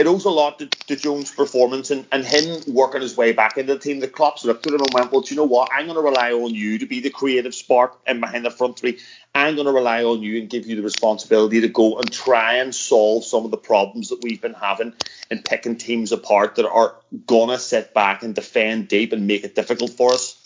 it 0.00 0.06
owes 0.06 0.24
a 0.24 0.30
lot 0.30 0.58
to, 0.58 0.66
to 0.66 0.96
Jones' 0.96 1.30
performance 1.30 1.90
and, 1.90 2.06
and 2.10 2.24
him 2.24 2.62
working 2.68 3.02
his 3.02 3.18
way 3.18 3.32
back 3.32 3.58
into 3.58 3.74
the 3.74 3.78
team. 3.78 4.00
The 4.00 4.08
Klopp 4.08 4.42
looked 4.44 4.66
at 4.66 4.72
him 4.72 4.80
and 4.80 4.94
went, 4.94 5.12
well, 5.12 5.20
do 5.20 5.34
you 5.34 5.38
know 5.38 5.44
what? 5.44 5.68
I'm 5.74 5.84
going 5.84 5.96
to 5.96 6.02
rely 6.02 6.32
on 6.32 6.54
you 6.54 6.78
to 6.78 6.86
be 6.86 7.00
the 7.00 7.10
creative 7.10 7.54
spark 7.54 8.00
and 8.06 8.18
behind 8.18 8.46
the 8.46 8.50
front 8.50 8.78
three. 8.78 8.98
I'm 9.34 9.56
going 9.56 9.66
to 9.66 9.72
rely 9.72 10.02
on 10.02 10.22
you 10.22 10.40
and 10.40 10.48
give 10.48 10.66
you 10.66 10.74
the 10.74 10.82
responsibility 10.82 11.60
to 11.60 11.68
go 11.68 11.98
and 11.98 12.10
try 12.10 12.54
and 12.54 12.74
solve 12.74 13.26
some 13.26 13.44
of 13.44 13.50
the 13.50 13.58
problems 13.58 14.08
that 14.08 14.22
we've 14.22 14.40
been 14.40 14.54
having 14.54 14.94
and 15.30 15.44
picking 15.44 15.76
teams 15.76 16.12
apart 16.12 16.54
that 16.54 16.66
are 16.66 16.96
going 17.26 17.50
to 17.50 17.58
sit 17.58 17.92
back 17.92 18.22
and 18.22 18.34
defend 18.34 18.88
deep 18.88 19.12
and 19.12 19.26
make 19.26 19.44
it 19.44 19.54
difficult 19.54 19.90
for 19.90 20.14
us. 20.14 20.42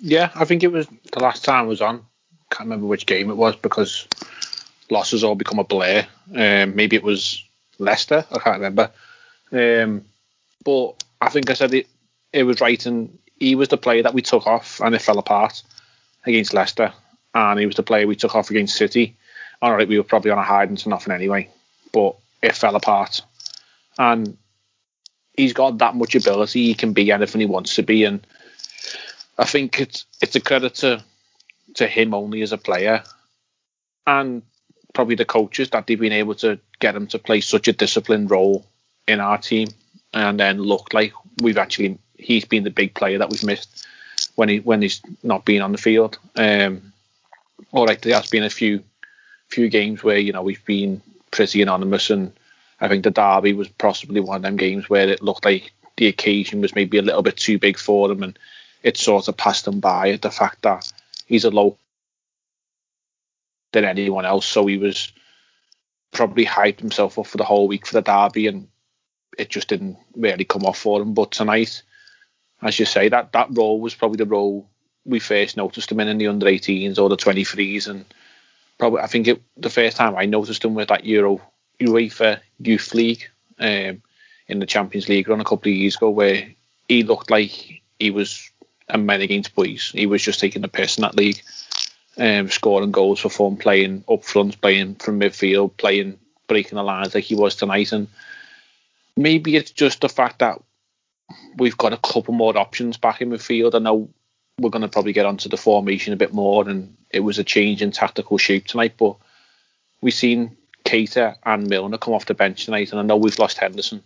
Yeah, 0.00 0.30
I 0.34 0.46
think 0.46 0.62
it 0.62 0.72
was 0.72 0.88
the 1.12 1.20
last 1.20 1.44
time 1.44 1.64
I 1.64 1.68
was 1.68 1.82
on. 1.82 2.06
Can't 2.50 2.68
remember 2.68 2.86
which 2.86 3.04
game 3.04 3.28
it 3.28 3.36
was 3.36 3.54
because 3.54 4.08
losses 4.88 5.22
all 5.22 5.34
become 5.34 5.58
a 5.58 5.64
blur. 5.64 6.06
Um, 6.34 6.74
maybe 6.74 6.96
it 6.96 7.02
was 7.02 7.43
Leicester. 7.78 8.24
I 8.30 8.38
can't 8.38 8.60
remember. 8.60 8.90
Um, 9.52 10.04
but 10.64 11.02
I 11.20 11.28
think 11.28 11.50
I 11.50 11.54
said 11.54 11.74
it. 11.74 11.88
It 12.32 12.44
was 12.44 12.60
right, 12.60 12.84
and 12.86 13.18
he 13.38 13.54
was 13.54 13.68
the 13.68 13.76
player 13.76 14.02
that 14.02 14.14
we 14.14 14.22
took 14.22 14.46
off, 14.46 14.80
and 14.80 14.94
it 14.94 15.02
fell 15.02 15.18
apart 15.18 15.62
against 16.26 16.54
Leicester. 16.54 16.92
And 17.34 17.58
he 17.60 17.66
was 17.66 17.76
the 17.76 17.82
player 17.82 18.06
we 18.06 18.16
took 18.16 18.34
off 18.34 18.50
against 18.50 18.76
City. 18.76 19.16
All 19.62 19.74
right, 19.74 19.88
we 19.88 19.98
were 19.98 20.04
probably 20.04 20.30
on 20.30 20.38
a 20.38 20.42
hiding 20.42 20.76
to 20.76 20.88
nothing 20.88 21.12
anyway, 21.12 21.48
but 21.92 22.16
it 22.42 22.54
fell 22.54 22.76
apart. 22.76 23.22
And 23.98 24.36
he's 25.36 25.52
got 25.52 25.78
that 25.78 25.96
much 25.96 26.14
ability. 26.14 26.66
He 26.66 26.74
can 26.74 26.92
be 26.92 27.10
anything 27.10 27.40
he 27.40 27.46
wants 27.46 27.74
to 27.76 27.82
be, 27.82 28.04
and 28.04 28.26
I 29.38 29.44
think 29.44 29.80
it's 29.80 30.04
it's 30.20 30.36
a 30.36 30.40
credit 30.40 30.74
to 30.76 31.02
to 31.74 31.86
him 31.86 32.14
only 32.14 32.42
as 32.42 32.52
a 32.52 32.58
player, 32.58 33.02
and 34.06 34.42
probably 34.92 35.16
the 35.16 35.24
coaches 35.24 35.70
that 35.70 35.86
they've 35.86 35.98
been 35.98 36.12
able 36.12 36.36
to 36.36 36.58
get 36.84 36.94
him 36.94 37.06
to 37.06 37.18
play 37.18 37.40
such 37.40 37.66
a 37.66 37.72
disciplined 37.72 38.30
role 38.30 38.66
in 39.08 39.18
our 39.18 39.38
team, 39.38 39.68
and 40.12 40.38
then 40.38 40.58
look 40.58 40.92
like 40.92 41.14
we've 41.42 41.56
actually 41.56 41.98
he's 42.18 42.44
been 42.44 42.64
the 42.64 42.78
big 42.80 42.92
player 42.92 43.18
that 43.18 43.30
we've 43.30 43.50
missed 43.52 43.86
when 44.34 44.50
he 44.50 44.60
when 44.60 44.82
he's 44.82 45.00
not 45.22 45.46
been 45.46 45.62
on 45.62 45.72
the 45.72 45.78
field. 45.78 46.18
Um, 46.36 46.92
all 47.72 47.86
right, 47.86 48.00
there 48.02 48.14
has 48.14 48.28
been 48.28 48.44
a 48.44 48.50
few 48.50 48.84
few 49.48 49.70
games 49.70 50.04
where 50.04 50.18
you 50.18 50.32
know 50.34 50.42
we've 50.42 50.64
been 50.66 51.00
pretty 51.30 51.62
anonymous, 51.62 52.10
and 52.10 52.32
I 52.78 52.88
think 52.88 53.02
the 53.02 53.10
derby 53.10 53.54
was 53.54 53.68
possibly 53.68 54.20
one 54.20 54.36
of 54.36 54.42
them 54.42 54.56
games 54.56 54.90
where 54.90 55.08
it 55.08 55.22
looked 55.22 55.46
like 55.46 55.72
the 55.96 56.08
occasion 56.08 56.60
was 56.60 56.74
maybe 56.74 56.98
a 56.98 57.02
little 57.08 57.22
bit 57.22 57.38
too 57.38 57.58
big 57.58 57.78
for 57.78 58.08
them, 58.08 58.22
and 58.22 58.38
it 58.82 58.98
sort 58.98 59.28
of 59.28 59.38
passed 59.38 59.66
him 59.66 59.80
by 59.80 60.18
the 60.20 60.30
fact 60.30 60.60
that 60.62 60.92
he's 61.24 61.44
a 61.44 61.50
low 61.50 61.78
than 63.72 63.86
anyone 63.86 64.26
else. 64.26 64.44
So 64.46 64.66
he 64.66 64.76
was 64.76 65.12
probably 66.14 66.46
hyped 66.46 66.80
himself 66.80 67.18
up 67.18 67.26
for 67.26 67.36
the 67.36 67.44
whole 67.44 67.68
week 67.68 67.86
for 67.86 67.94
the 67.94 68.02
derby, 68.02 68.46
and 68.46 68.68
it 69.36 69.50
just 69.50 69.68
didn't 69.68 69.98
really 70.16 70.44
come 70.44 70.64
off 70.64 70.78
for 70.78 71.02
him. 71.02 71.12
But 71.12 71.32
tonight, 71.32 71.82
as 72.62 72.78
you 72.78 72.86
say, 72.86 73.08
that 73.10 73.32
that 73.32 73.48
role 73.50 73.80
was 73.80 73.94
probably 73.94 74.16
the 74.16 74.26
role 74.26 74.70
we 75.04 75.18
first 75.18 75.56
noticed 75.56 75.92
him 75.92 76.00
in 76.00 76.08
in 76.08 76.18
the 76.18 76.28
under 76.28 76.46
18s 76.46 76.98
or 76.98 77.10
the 77.10 77.16
23s, 77.16 77.88
and 77.88 78.06
probably 78.78 79.00
I 79.00 79.06
think 79.06 79.28
it 79.28 79.42
the 79.56 79.70
first 79.70 79.96
time 79.98 80.16
I 80.16 80.24
noticed 80.24 80.64
him 80.64 80.74
was 80.74 80.86
that 80.86 81.04
Euro 81.04 81.40
UEFA 81.80 82.40
Youth 82.58 82.94
League 82.94 83.28
um, 83.58 84.02
in 84.48 84.58
the 84.60 84.66
Champions 84.66 85.08
League 85.08 85.28
run 85.28 85.40
a 85.40 85.44
couple 85.44 85.70
of 85.70 85.76
years 85.76 85.96
ago, 85.96 86.10
where 86.10 86.48
he 86.88 87.02
looked 87.02 87.30
like 87.30 87.82
he 87.98 88.10
was 88.10 88.50
a 88.88 88.98
man 88.98 89.20
against 89.20 89.54
boys. 89.54 89.90
He 89.94 90.06
was 90.06 90.22
just 90.22 90.40
taking 90.40 90.62
the 90.62 90.68
piss 90.68 90.98
in 90.98 91.02
that 91.02 91.16
league, 91.16 91.42
um, 92.18 92.48
scoring 92.48 92.92
goals 92.92 93.20
for 93.20 93.28
fun, 93.28 93.56
playing 93.56 94.04
up 94.08 94.24
front, 94.24 94.60
playing 94.60 94.96
from 94.96 95.20
midfield, 95.20 95.76
playing 95.76 96.18
breaking 96.46 96.76
the 96.76 96.82
lines 96.82 97.14
like 97.14 97.24
he 97.24 97.34
was 97.34 97.56
tonight. 97.56 97.92
And 97.92 98.08
maybe 99.16 99.56
it's 99.56 99.70
just 99.70 100.00
the 100.00 100.08
fact 100.08 100.40
that 100.40 100.60
we've 101.56 101.76
got 101.76 101.92
a 101.92 101.98
couple 101.98 102.34
more 102.34 102.56
options 102.56 102.96
back 102.96 103.20
in 103.20 103.30
midfield. 103.30 103.74
I 103.74 103.78
know 103.78 104.10
we're 104.58 104.70
going 104.70 104.82
to 104.82 104.88
probably 104.88 105.12
get 105.12 105.26
onto 105.26 105.48
the 105.48 105.56
formation 105.56 106.12
a 106.12 106.16
bit 106.16 106.32
more, 106.32 106.68
and 106.68 106.96
it 107.10 107.20
was 107.20 107.38
a 107.38 107.44
change 107.44 107.82
in 107.82 107.90
tactical 107.90 108.38
shape 108.38 108.66
tonight. 108.66 108.94
But 108.96 109.16
we've 110.00 110.14
seen 110.14 110.56
Keita 110.84 111.36
and 111.44 111.68
Milner 111.68 111.98
come 111.98 112.14
off 112.14 112.26
the 112.26 112.34
bench 112.34 112.64
tonight, 112.64 112.90
and 112.92 113.00
I 113.00 113.02
know 113.02 113.16
we've 113.16 113.38
lost 113.38 113.58
Henderson, 113.58 114.02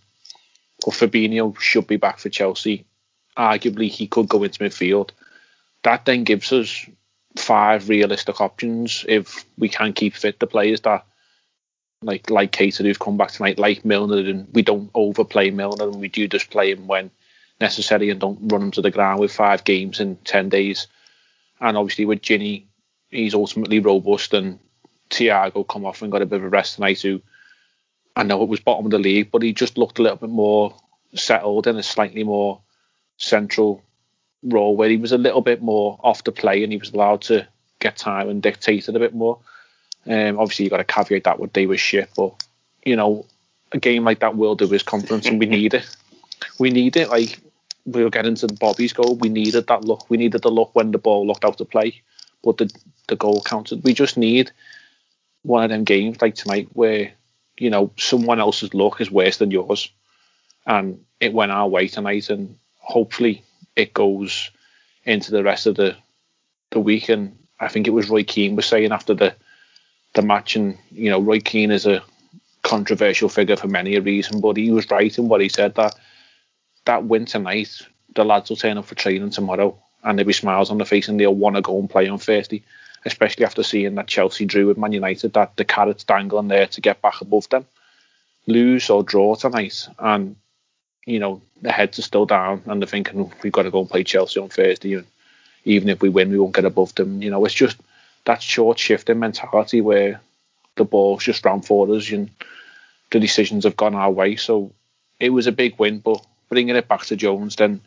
but 0.85 0.95
Fabinho 0.95 1.59
should 1.59 1.87
be 1.87 1.97
back 1.97 2.19
for 2.19 2.29
Chelsea. 2.29 2.87
Arguably, 3.37 3.89
he 3.89 4.07
could 4.07 4.29
go 4.29 4.43
into 4.43 4.65
midfield. 4.65 5.11
That 5.85 6.05
then 6.07 6.25
gives 6.25 6.53
us 6.53 6.87
five 7.39 7.89
realistic 7.89 8.41
options 8.41 9.05
if 9.09 9.45
we 9.57 9.69
can 9.69 9.93
keep 9.93 10.15
fit 10.15 10.39
the 10.39 10.47
players 10.47 10.81
that 10.83 11.05
like 12.03 12.31
like 12.31 12.53
Keita 12.53 12.85
who've 12.85 12.99
come 12.99 13.17
back 13.17 13.33
tonight, 13.33 13.59
like 13.59 13.85
Milner, 13.85 14.19
and 14.19 14.49
we 14.53 14.63
don't 14.63 14.91
overplay 14.95 15.51
Milner 15.51 15.89
and 15.89 16.01
we 16.01 16.09
do 16.09 16.29
just 16.29 16.51
play 16.51 16.71
him 16.71 16.87
when 16.87 17.11
necessary 17.61 18.11
and 18.11 18.21
don't 18.21 18.53
run 18.53 18.63
him 18.63 18.71
to 18.73 18.83
the 18.83 18.91
ground 18.91 19.21
with 19.21 19.33
five 19.33 19.65
games 19.65 19.99
in 19.99 20.17
ten 20.17 20.49
days. 20.49 20.87
And 21.61 21.77
obviously 21.77 22.05
with 22.05 22.23
Gini, 22.23 22.65
he's 23.11 23.35
ultimately 23.35 23.81
robust 23.81 24.33
and 24.33 24.61
Thiago 25.11 25.67
come 25.67 25.85
off 25.85 26.03
and 26.03 26.13
got 26.13 26.23
a 26.23 26.27
bit 26.27 26.39
of 26.39 26.45
a 26.45 26.49
rest 26.49 26.77
tonight 26.77 27.01
who 27.01 27.21
I 28.15 28.23
know 28.23 28.43
it 28.43 28.49
was 28.49 28.61
bottom 28.61 28.85
of 28.85 28.91
the 28.91 28.99
league, 28.99 29.31
but 29.31 29.43
he 29.43 29.53
just 29.53 29.79
looked 29.79 29.99
a 29.99 30.03
little 30.03 30.19
bit 30.19 30.31
more 30.31 30.75
settled 31.15 31.67
in 31.67 31.77
a 31.77 31.83
slightly 31.83 32.25
more 32.25 32.61
central 33.17 33.83
role 34.43 34.77
where 34.77 34.89
he 34.89 34.97
was 34.97 35.13
a 35.13 35.19
little 35.19 35.41
bit 35.41 35.63
more 35.63 35.99
off 36.03 36.25
the 36.25 36.33
play 36.33 36.63
and 36.63 36.73
he 36.73 36.79
was 36.79 36.93
allowed 36.93 37.23
to 37.23 37.47
get 37.81 37.97
time 37.97 38.29
and 38.29 38.43
dictate 38.43 38.89
it 38.89 38.97
a 38.97 39.01
bit 39.01 39.15
more. 39.15 39.39
Um, 40.07 40.39
obviously, 40.39 40.65
you 40.65 40.71
got 40.71 40.79
to 40.79 40.85
caveat 40.85 41.25
that 41.25 41.39
with 41.39 41.53
they 41.53 41.67
was 41.67 41.81
shit, 41.81 42.11
but 42.17 42.35
you 42.85 42.97
know, 42.97 43.27
a 43.73 43.79
game 43.79 44.05
like 44.05 44.21
that 44.21 44.37
will 44.37 44.55
do 44.55 44.69
his 44.69 44.83
confidence, 44.83 45.27
and 45.27 45.39
we 45.39 45.47
need 45.47 45.75
it. 45.75 45.97
We 46.59 46.71
need 46.71 46.97
it. 46.97 47.11
Like 47.11 47.39
we'll 47.85 48.11
get 48.11 48.27
into 48.27 48.47
the 48.47 48.55
Bobby's 48.55 48.93
goal. 48.93 49.17
We 49.17 49.29
needed 49.29 49.67
that 49.67 49.85
look. 49.85 50.09
We 50.09 50.17
needed 50.17 50.43
the 50.43 50.51
look 50.51 50.75
when 50.75 50.93
the 50.93 50.99
ball 50.99 51.27
looked 51.27 51.45
out 51.45 51.59
to 51.59 51.65
play, 51.65 52.01
but 52.43 52.57
the 52.59 52.73
the 53.09 53.17
goal 53.17 53.43
counted. 53.43 53.85
We 53.85 53.93
just 53.93 54.17
need 54.17 54.51
one 55.43 55.65
of 55.65 55.71
them 55.71 55.85
games 55.85 56.21
like 56.21 56.35
tonight 56.35 56.69
where 56.73 57.13
you 57.59 57.71
know 57.71 57.93
someone 57.97 58.41
else's 58.41 58.75
luck 58.75 59.01
is 59.01 59.11
worse 59.11 59.39
than 59.39 59.51
yours, 59.51 59.91
and 60.67 61.05
it 61.21 61.33
went 61.33 61.53
our 61.53 61.69
way 61.69 61.89
tonight, 61.89 62.31
and 62.31 62.57
hopefully 62.79 63.43
it 63.79 63.95
goes 63.95 64.51
into 65.05 65.31
the 65.31 65.43
rest 65.43 65.67
of 65.67 65.77
the 65.77 65.97
the 66.71 66.81
week. 66.81 67.09
And 67.09 67.39
I 67.59 67.69
think 67.69 67.87
it 67.87 67.93
was 67.93 68.11
Roy 68.11 68.25
Keane 68.25 68.57
was 68.57 68.67
saying 68.67 68.93
after 68.93 69.15
the 69.15 69.35
the 70.15 70.23
match, 70.23 70.57
and 70.57 70.77
you 70.91 71.09
know 71.09 71.21
Roy 71.21 71.41
Keane 71.41 71.71
is 71.71 71.87
a 71.87 72.03
controversial 72.63 73.29
figure 73.29 73.57
for 73.57 73.69
many 73.69 73.95
a 73.95 74.03
reason, 74.03 74.41
but 74.41 74.57
he 74.57 74.71
was 74.71 74.91
right 74.91 75.17
in 75.17 75.29
what 75.29 75.41
he 75.41 75.49
said 75.49 75.77
that 75.77 75.95
that 76.85 77.05
win 77.05 77.25
tonight, 77.25 77.87
the 78.15 78.25
lads 78.25 78.51
will 78.51 78.57
turn 78.57 78.79
up 78.79 78.85
for 78.85 78.95
training 78.95 79.31
tomorrow, 79.31 79.79
and 80.03 80.19
there'll 80.19 80.27
be 80.27 80.33
smiles 80.33 80.71
on 80.71 80.79
their 80.79 80.87
face, 80.87 81.09
and 81.09 81.19
they'll 81.19 81.35
want 81.35 81.57
to 81.57 81.63
go 81.63 81.79
and 81.79 81.89
play 81.89 82.09
on 82.09 82.19
Thursday, 82.19 82.63
especially 83.05 83.45
after 83.45 83.63
seeing 83.63 83.95
that 83.95 84.09
Chelsea 84.09 84.45
drew 84.45 84.67
with 84.67 84.79
Man 84.79 84.93
United, 84.93 85.35
that 85.35 85.57
the 85.57 85.65
carrot's 85.65 86.05
dangling 86.05 86.49
there 86.49 86.67
to 86.67 86.81
get 86.81 87.01
back 87.01 87.21
above 87.21 87.49
them. 87.51 87.67
Lose 88.47 88.91
or 88.91 89.03
draw 89.03 89.35
tonight, 89.35 89.87
and 89.99 90.37
you 91.09 91.19
know 91.19 91.41
the 91.63 91.73
heads 91.73 91.99
are 91.99 92.03
still 92.03 92.27
down, 92.27 92.63
and 92.67 92.81
they're 92.81 92.87
thinking 92.89 93.21
oh, 93.21 93.33
we've 93.43 93.53
got 93.53 93.63
to 93.63 93.71
go 93.71 93.81
and 93.81 93.91
play 93.91 94.05
Chelsea 94.05 94.41
on 94.41 94.49
Thursday, 94.49 94.95
and 94.95 95.07
even 95.65 95.89
if 95.89 96.01
we 96.01 96.09
win, 96.09 96.31
we 96.31 96.39
won't 96.39 96.55
get 96.55 96.65
above 96.65 96.95
them. 96.95 97.23
You 97.23 97.31
know, 97.31 97.45
it's 97.45 97.55
just 97.55 97.79
that 98.25 98.43
short 98.43 98.79
shifting 98.79 99.19
mentality 99.19 99.81
where 99.81 100.21
the 100.77 100.85
ball's 100.85 101.25
just 101.25 101.45
ran 101.45 101.63
for 101.63 101.91
us 101.95 102.11
and 102.11 102.31
the 103.11 103.21
decisions 103.21 103.65
have 103.65 103.77
gone 103.77 103.95
our 103.95 104.11
way. 104.11 104.37
So 104.37 104.73
it 105.19 105.31
was 105.31 105.47
a 105.47 105.53
big 105.53 105.79
win, 105.79 105.99
but 105.99 106.25
bringing 106.49 106.77
it 106.77 106.89
back 106.89 107.05
to 107.07 107.17
Jones, 107.17 107.57
then 107.57 107.81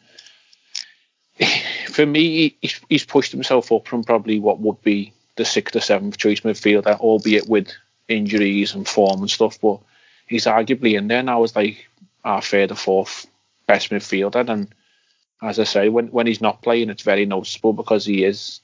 for 1.87 2.05
me, 2.05 2.57
he's 2.89 3.05
pushed 3.05 3.31
himself 3.31 3.71
up 3.71 3.87
from 3.87 4.03
probably 4.03 4.39
what 4.39 4.59
would 4.59 4.81
be 4.81 5.13
the 5.35 5.45
sixth 5.45 5.75
or 5.75 5.79
seventh 5.79 6.17
choice 6.17 6.41
midfielder, 6.41 6.99
albeit 6.99 7.47
with 7.47 7.71
injuries 8.07 8.75
and 8.75 8.87
form 8.87 9.21
and 9.21 9.31
stuff. 9.31 9.59
But 9.61 9.79
he's 10.27 10.45
arguably 10.45 10.97
in 10.97 11.07
there 11.07 11.23
now 11.23 11.43
as 11.43 11.55
like 11.55 11.87
our 12.23 12.41
third 12.41 12.71
or 12.71 12.75
fourth 12.75 13.27
best 13.67 13.89
midfielder. 13.89 14.47
And 14.49 14.73
as 15.41 15.59
I 15.59 15.63
say, 15.63 15.89
when 15.89 16.07
when 16.07 16.27
he's 16.27 16.41
not 16.41 16.61
playing, 16.61 16.89
it's 16.89 17.03
very 17.03 17.25
noticeable 17.25 17.73
because 17.73 18.05
he 18.05 18.23
is 18.23 18.61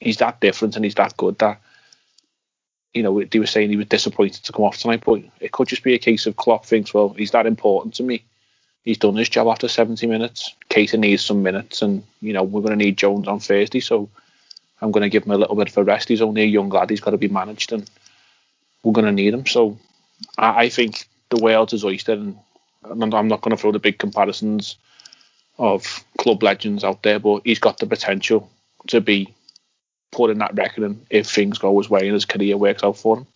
he's 0.00 0.18
that 0.18 0.40
different 0.40 0.76
and 0.76 0.84
he's 0.84 0.94
that 0.96 1.16
good 1.16 1.38
that 1.38 1.60
you 2.94 3.02
know 3.02 3.22
they 3.22 3.38
were 3.38 3.46
saying 3.46 3.70
he 3.70 3.76
was 3.76 3.86
disappointed 3.86 4.44
to 4.44 4.52
come 4.52 4.64
off 4.64 4.78
tonight, 4.78 5.02
but 5.04 5.20
it 5.40 5.52
could 5.52 5.68
just 5.68 5.82
be 5.82 5.94
a 5.94 5.98
case 5.98 6.26
of 6.26 6.36
Klopp 6.36 6.66
thinks, 6.66 6.92
well, 6.92 7.10
he's 7.10 7.30
that 7.32 7.46
important 7.46 7.94
to 7.94 8.02
me. 8.02 8.24
He's 8.84 8.98
done 8.98 9.14
his 9.14 9.28
job 9.28 9.46
after 9.48 9.68
70 9.68 10.06
minutes. 10.06 10.54
Keita 10.70 10.98
needs 10.98 11.24
some 11.24 11.42
minutes, 11.42 11.82
and 11.82 12.02
you 12.20 12.32
know 12.32 12.42
we're 12.42 12.62
going 12.62 12.78
to 12.78 12.84
need 12.84 12.96
Jones 12.96 13.28
on 13.28 13.40
Thursday, 13.40 13.80
so 13.80 14.08
I'm 14.80 14.90
going 14.90 15.02
to 15.02 15.10
give 15.10 15.24
him 15.24 15.32
a 15.32 15.38
little 15.38 15.56
bit 15.56 15.68
of 15.68 15.76
a 15.76 15.84
rest. 15.84 16.08
He's 16.08 16.22
only 16.22 16.42
a 16.42 16.46
young 16.46 16.70
lad; 16.70 16.90
he's 16.90 17.00
got 17.00 17.10
to 17.10 17.18
be 17.18 17.28
managed, 17.28 17.72
and 17.72 17.88
we're 18.82 18.92
going 18.92 19.06
to 19.06 19.12
need 19.12 19.34
him. 19.34 19.46
So 19.46 19.78
I, 20.38 20.64
I 20.64 20.68
think 20.68 21.06
the 21.28 21.42
world 21.42 21.72
is 21.72 21.84
oyster, 21.84 22.12
and 22.12 22.38
I'm 22.82 23.28
not 23.28 23.40
going 23.40 23.56
to 23.56 23.56
throw 23.56 23.72
the 23.72 23.78
big 23.78 23.98
comparisons 23.98 24.76
of 25.58 26.04
club 26.18 26.42
legends 26.42 26.84
out 26.84 27.02
there, 27.02 27.18
but 27.18 27.42
he's 27.44 27.58
got 27.58 27.78
the 27.78 27.86
potential 27.86 28.50
to 28.88 29.00
be 29.00 29.34
put 30.10 30.30
in 30.30 30.38
that 30.38 30.54
reckoning 30.54 31.06
if 31.10 31.28
things 31.28 31.58
go 31.58 31.78
his 31.78 31.90
way 31.90 32.00
and 32.00 32.14
his 32.14 32.24
career 32.24 32.56
works 32.56 32.82
out 32.82 32.96
for 32.96 33.18
him. 33.18 33.26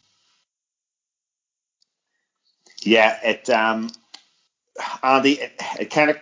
Yeah, 2.82 3.18
it 3.22 3.48
um, 3.50 3.90
Andy, 5.02 5.32
it, 5.32 5.52
it 5.80 5.90
kind 5.90 6.10
of 6.10 6.18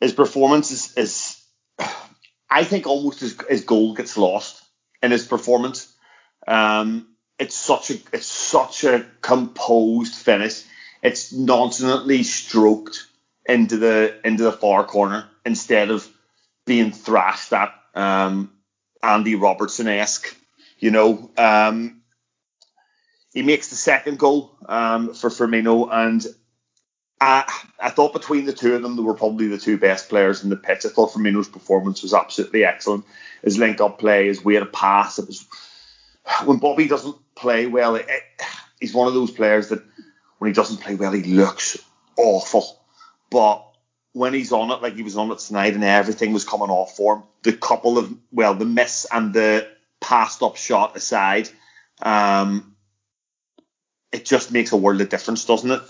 his 0.00 0.12
performance 0.12 0.70
is, 0.70 0.96
is 0.96 1.42
I 2.50 2.64
think 2.64 2.86
almost 2.86 3.20
his, 3.20 3.36
his 3.48 3.64
goal 3.64 3.94
gets 3.94 4.16
lost 4.16 4.62
in 5.02 5.10
his 5.10 5.26
performance. 5.26 5.92
Um, 6.46 7.08
it's 7.38 7.54
such 7.54 7.90
a 7.90 7.94
it's 8.12 8.26
such 8.26 8.84
a 8.84 9.06
composed 9.22 10.14
finish. 10.14 10.64
It's 11.02 11.32
nonchalantly 11.32 12.22
stroked 12.22 13.06
into 13.46 13.78
the 13.78 14.20
into 14.24 14.44
the 14.44 14.52
far 14.52 14.84
corner 14.84 15.28
instead 15.44 15.90
of 15.90 16.06
being 16.66 16.92
thrashed 16.92 17.52
at. 17.52 17.74
Um, 17.94 18.52
Andy 19.02 19.34
Robertson 19.34 19.88
esque. 19.88 20.36
You 20.78 20.90
know, 20.90 21.30
um, 21.36 22.02
he 23.32 23.42
makes 23.42 23.68
the 23.68 23.76
second 23.76 24.18
goal 24.18 24.56
um, 24.66 25.14
for 25.14 25.28
Firmino, 25.28 25.88
and 25.92 26.26
I, 27.20 27.50
I 27.78 27.90
thought 27.90 28.12
between 28.12 28.46
the 28.46 28.52
two 28.52 28.74
of 28.74 28.82
them, 28.82 28.96
they 28.96 29.02
were 29.02 29.14
probably 29.14 29.48
the 29.48 29.58
two 29.58 29.76
best 29.76 30.08
players 30.08 30.42
in 30.42 30.48
the 30.48 30.56
pitch. 30.56 30.86
I 30.86 30.88
thought 30.88 31.12
Firmino's 31.12 31.48
performance 31.48 32.02
was 32.02 32.14
absolutely 32.14 32.64
excellent. 32.64 33.04
His 33.42 33.58
link 33.58 33.80
up 33.80 33.98
play, 33.98 34.26
his 34.26 34.44
way 34.44 34.54
to 34.54 34.66
pass, 34.66 35.18
it 35.18 35.26
was 35.26 35.46
when 36.44 36.58
Bobby 36.58 36.88
doesn't 36.88 37.16
play 37.34 37.66
well, 37.66 37.96
it, 37.96 38.06
it, 38.08 38.22
he's 38.80 38.94
one 38.94 39.08
of 39.08 39.14
those 39.14 39.30
players 39.30 39.68
that 39.68 39.82
when 40.40 40.48
he 40.48 40.54
doesn't 40.54 40.78
play 40.78 40.94
well, 40.94 41.12
he 41.12 41.22
looks 41.22 41.76
awful. 42.16 42.82
But 43.30 43.62
when 44.12 44.32
he's 44.32 44.52
on 44.52 44.70
it, 44.70 44.80
like 44.80 44.96
he 44.96 45.02
was 45.02 45.18
on 45.18 45.30
it 45.30 45.38
tonight, 45.38 45.74
and 45.74 45.84
everything 45.84 46.32
was 46.32 46.46
coming 46.46 46.70
off 46.70 46.96
for 46.96 47.16
him. 47.16 47.22
The 47.42 47.52
couple 47.52 47.98
of 47.98 48.10
well, 48.32 48.54
the 48.54 48.64
miss 48.64 49.06
and 49.12 49.34
the 49.34 49.68
passed 50.00 50.42
up 50.42 50.56
shot 50.56 50.96
aside, 50.96 51.50
um, 52.00 52.74
it 54.12 54.24
just 54.24 54.50
makes 54.50 54.72
a 54.72 54.78
world 54.78 55.02
of 55.02 55.10
difference, 55.10 55.44
doesn't 55.44 55.70
it? 55.70 55.82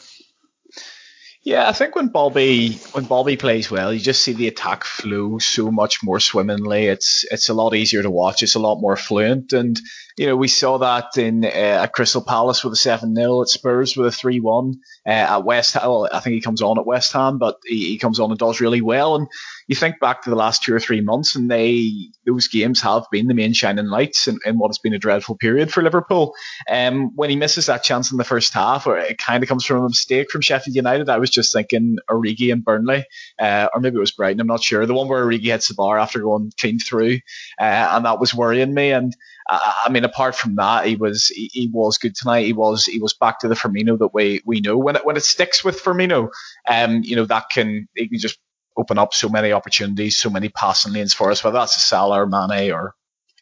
Yeah, 1.42 1.66
I 1.66 1.73
think 1.73 1.97
when 1.97 2.09
Bobby 2.09 2.75
when 2.92 3.04
Bobby 3.04 3.38
plays 3.38 3.70
well, 3.70 3.94
you 3.94 3.99
just 3.99 4.20
see 4.20 4.35
the 4.35 4.49
attack 4.49 4.85
flow 4.85 5.38
so 5.38 5.70
much 5.70 6.02
more 6.02 6.20
swimmingly. 6.20 6.85
It's 6.85 7.25
it's 7.30 7.49
a 7.49 7.54
lot 7.54 7.75
easier 7.75 8.02
to 8.02 8.11
watch. 8.11 8.42
It's 8.42 8.56
a 8.56 8.61
lot 8.61 8.78
more 8.78 8.94
fluent, 8.94 9.54
and 9.54 9.80
you 10.18 10.26
know 10.26 10.37
we 10.37 10.49
saw 10.49 10.76
that 10.78 11.16
in 11.16 11.47
uh, 11.47 11.49
at 11.49 11.94
Crystal 11.94 12.20
Palace 12.20 12.62
with 12.62 12.75
a 12.75 12.76
seven 12.76 13.14
0 13.14 13.40
at 13.40 13.49
Spurs 13.49 13.97
with 13.97 14.09
a 14.09 14.12
three 14.12 14.38
one 14.38 14.80
uh, 15.06 15.11
at 15.37 15.44
West 15.44 15.73
Ham. 15.73 15.85
Well, 15.85 16.11
I 16.12 16.20
think 16.20 16.35
he 16.35 16.42
comes 16.42 16.61
on 16.61 16.78
at 16.78 16.85
West 16.85 17.14
Ham, 17.14 17.38
but 17.38 17.56
he, 17.64 17.87
he 17.87 17.99
comes 17.99 18.20
on 18.20 18.30
and 18.30 18.38
does 18.38 18.61
really 18.61 18.82
well. 18.82 19.16
And 19.16 19.26
you 19.67 19.76
think 19.76 20.00
back 20.00 20.23
to 20.23 20.31
the 20.31 20.37
last 20.37 20.62
two 20.62 20.75
or 20.75 20.81
three 20.81 21.00
months, 21.00 21.37
and 21.37 21.50
they 21.50 21.90
those 22.26 22.49
games 22.49 22.81
have 22.81 23.05
been 23.11 23.26
the 23.26 23.35
main 23.35 23.52
shining 23.52 23.87
lights 23.87 24.29
in, 24.29 24.38
in 24.45 24.59
what 24.59 24.69
has 24.69 24.79
been 24.79 24.95
a 24.95 24.99
dreadful 24.99 25.37
period 25.37 25.73
for 25.73 25.83
Liverpool. 25.83 26.35
Um, 26.71 27.14
when 27.14 27.31
he 27.31 27.37
misses 27.37 27.67
that 27.67 27.83
chance 27.83 28.11
in 28.11 28.19
the 28.19 28.25
first 28.25 28.52
half, 28.52 28.87
or 28.87 28.99
it 28.99 29.19
kind 29.19 29.43
of 29.43 29.49
comes 29.49 29.64
from 29.64 29.79
a 29.79 29.88
mistake 29.88 30.31
from 30.31 30.40
Sheffield 30.40 30.76
United, 30.76 31.09
I 31.09 31.19
was 31.19 31.31
just 31.31 31.52
thinking 31.52 31.99
Origi 32.09 32.52
and 32.52 32.64
Burnley, 32.64 33.05
uh, 33.38 33.69
or 33.75 33.81
maybe 33.81 33.97
it 33.97 34.00
was 34.00 34.12
Brighton, 34.12 34.40
I'm 34.40 34.47
not 34.47 34.62
sure. 34.62 34.87
The 34.87 34.95
one 34.95 35.09
where 35.09 35.25
Origi 35.25 35.47
hits 35.47 35.69
the 35.69 35.75
bar 35.75 35.99
after 35.99 36.21
going 36.21 36.52
clean 36.59 36.79
through, 36.79 37.19
uh, 37.61 37.88
and 37.93 38.05
that 38.05 38.21
was 38.21 38.35
worrying 38.35 38.75
me. 38.75 38.93
And 38.93 39.14
I 39.50 39.88
mean, 39.90 40.05
apart 40.05 40.37
from 40.37 40.57
that, 40.57 40.87
he 40.87 40.97
was 40.97 41.26
he, 41.26 41.50
he, 41.52 41.71
was 41.73 41.99
good 41.99 42.14
tonight. 42.14 42.47
He 42.47 42.52
was 42.52 42.85
he 42.87 43.00
was 43.00 43.14
back 43.14 43.40
to 43.40 43.49
the 43.49 43.57
Firmino 43.57 43.99
that 43.99 44.14
we 44.14 44.43
we 44.45 44.61
know. 44.61 44.79
When 44.79 44.97
it 44.97 45.05
when 45.05 45.17
it 45.17 45.25
sticks 45.25 45.64
with 45.64 45.83
Firmino, 45.83 46.31
um, 46.69 47.02
you 47.02 47.17
know 47.17 47.25
that 47.25 47.49
can 47.50 47.88
he 47.97 48.09
can 48.09 48.19
just 48.19 48.38
open 48.80 48.99
up 48.99 49.14
so 49.14 49.28
many 49.28 49.52
opportunities, 49.52 50.16
so 50.16 50.30
many 50.30 50.49
passing 50.49 50.92
lanes 50.92 51.14
for 51.14 51.30
us, 51.30 51.44
whether 51.44 51.58
that's 51.58 51.76
a 51.76 51.80
Salah 51.80 52.22
or 52.22 52.26
Mane 52.26 52.72
or 52.72 52.94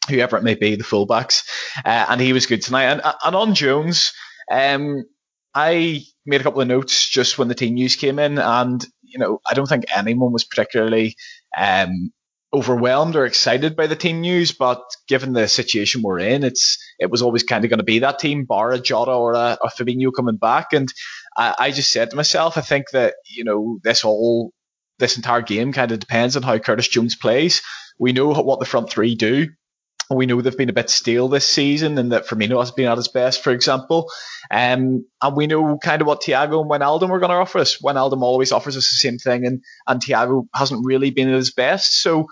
whoever 0.09 0.37
it 0.37 0.43
may 0.43 0.55
be, 0.55 0.75
the 0.75 0.83
fullbacks. 0.83 1.47
Uh, 1.85 2.05
and 2.09 2.21
he 2.21 2.33
was 2.33 2.45
good 2.45 2.61
tonight. 2.61 2.85
And 2.85 3.01
and 3.23 3.35
on 3.35 3.55
Jones, 3.55 4.13
um, 4.51 5.05
I 5.53 6.01
made 6.25 6.41
a 6.41 6.43
couple 6.43 6.61
of 6.61 6.67
notes 6.67 7.09
just 7.09 7.37
when 7.37 7.47
the 7.47 7.55
team 7.55 7.73
news 7.73 7.95
came 7.95 8.19
in, 8.19 8.37
and 8.37 8.85
you 9.01 9.19
know 9.19 9.39
I 9.45 9.53
don't 9.53 9.67
think 9.67 9.85
anyone 9.95 10.31
was 10.31 10.43
particularly 10.43 11.15
um 11.57 12.11
overwhelmed 12.51 13.15
or 13.15 13.25
excited 13.25 13.75
by 13.75 13.85
the 13.85 13.95
team 13.95 14.21
news, 14.21 14.51
but 14.51 14.81
given 15.07 15.33
the 15.33 15.47
situation 15.47 16.01
we're 16.01 16.19
in, 16.19 16.43
it's 16.43 16.77
it 16.99 17.11
was 17.11 17.21
always 17.21 17.43
kind 17.43 17.63
of 17.63 17.69
going 17.69 17.79
to 17.79 17.83
be 17.83 17.99
that 17.99 18.19
team, 18.19 18.45
bar 18.45 18.71
a 18.71 18.79
Jota 18.79 19.11
or 19.11 19.33
a, 19.33 19.57
a 19.63 19.69
Fabinho 19.69 20.11
coming 20.15 20.37
back. 20.37 20.73
And 20.73 20.91
I, 21.37 21.55
I, 21.59 21.71
just 21.71 21.91
said 21.91 22.09
to 22.09 22.15
myself, 22.15 22.57
I 22.57 22.61
think 22.61 22.89
that 22.91 23.15
you 23.27 23.43
know 23.43 23.79
this 23.83 24.01
whole 24.01 24.51
this 24.99 25.17
entire 25.17 25.41
game 25.41 25.73
kind 25.73 25.91
of 25.91 25.99
depends 25.99 26.35
on 26.35 26.43
how 26.43 26.57
Curtis 26.59 26.87
Jones 26.87 27.15
plays. 27.15 27.61
We 27.97 28.13
know 28.13 28.33
what 28.33 28.59
the 28.59 28.65
front 28.65 28.89
three 28.89 29.15
do. 29.15 29.47
We 30.11 30.25
know 30.25 30.41
they've 30.41 30.57
been 30.57 30.69
a 30.69 30.73
bit 30.73 30.89
stale 30.89 31.27
this 31.27 31.47
season, 31.47 31.97
and 31.99 32.11
that 32.11 32.25
Firmino 32.25 32.59
has 32.59 32.71
been 32.71 32.87
at 32.87 32.97
his 32.97 33.09
best, 33.09 33.43
for 33.43 33.51
example. 33.51 34.09
Um, 34.49 35.05
and 35.21 35.35
we 35.35 35.45
know 35.45 35.77
kind 35.77 36.01
of 36.01 36.07
what 36.07 36.23
Thiago 36.23 36.61
and 36.61 36.69
Wijnaldum 36.69 37.11
are 37.11 37.19
going 37.19 37.29
to 37.29 37.35
offer 37.35 37.59
us. 37.59 37.79
Wijnaldum 37.81 38.23
always 38.23 38.51
offers 38.51 38.75
us 38.75 38.89
the 38.89 38.95
same 38.95 39.19
thing, 39.19 39.45
and, 39.45 39.61
and 39.85 40.01
Thiago 40.01 40.47
hasn't 40.55 40.83
really 40.83 41.11
been 41.11 41.29
at 41.29 41.35
his 41.35 41.51
best. 41.51 42.01
So 42.01 42.25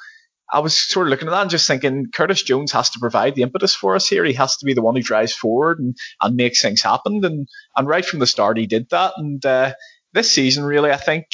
I 0.51 0.59
was 0.59 0.75
sort 0.75 1.05
of 1.05 1.11
looking 1.11 1.27
at 1.27 1.31
that 1.31 1.41
and 1.41 1.51
just 1.51 1.67
thinking 1.67 2.07
Curtis 2.11 2.41
Jones 2.41 2.71
has 2.71 2.89
to 2.91 2.99
provide 2.99 3.35
the 3.35 3.43
impetus 3.43 3.75
for 3.75 3.95
us 3.95 4.07
here. 4.07 4.23
He 4.23 4.33
has 4.33 4.57
to 4.57 4.65
be 4.65 4.73
the 4.73 4.81
one 4.81 4.95
who 4.95 5.03
drives 5.03 5.33
forward 5.33 5.79
and, 5.79 5.95
and 6.21 6.35
makes 6.35 6.61
things 6.61 6.81
happen. 6.81 7.23
And, 7.23 7.47
and 7.75 7.87
right 7.87 8.05
from 8.05 8.19
the 8.19 8.27
start, 8.27 8.57
he 8.57 8.65
did 8.65 8.89
that. 8.89 9.13
And 9.17 9.45
uh, 9.45 9.73
this 10.13 10.31
season, 10.31 10.63
really, 10.63 10.89
I 10.89 10.97
think 10.97 11.25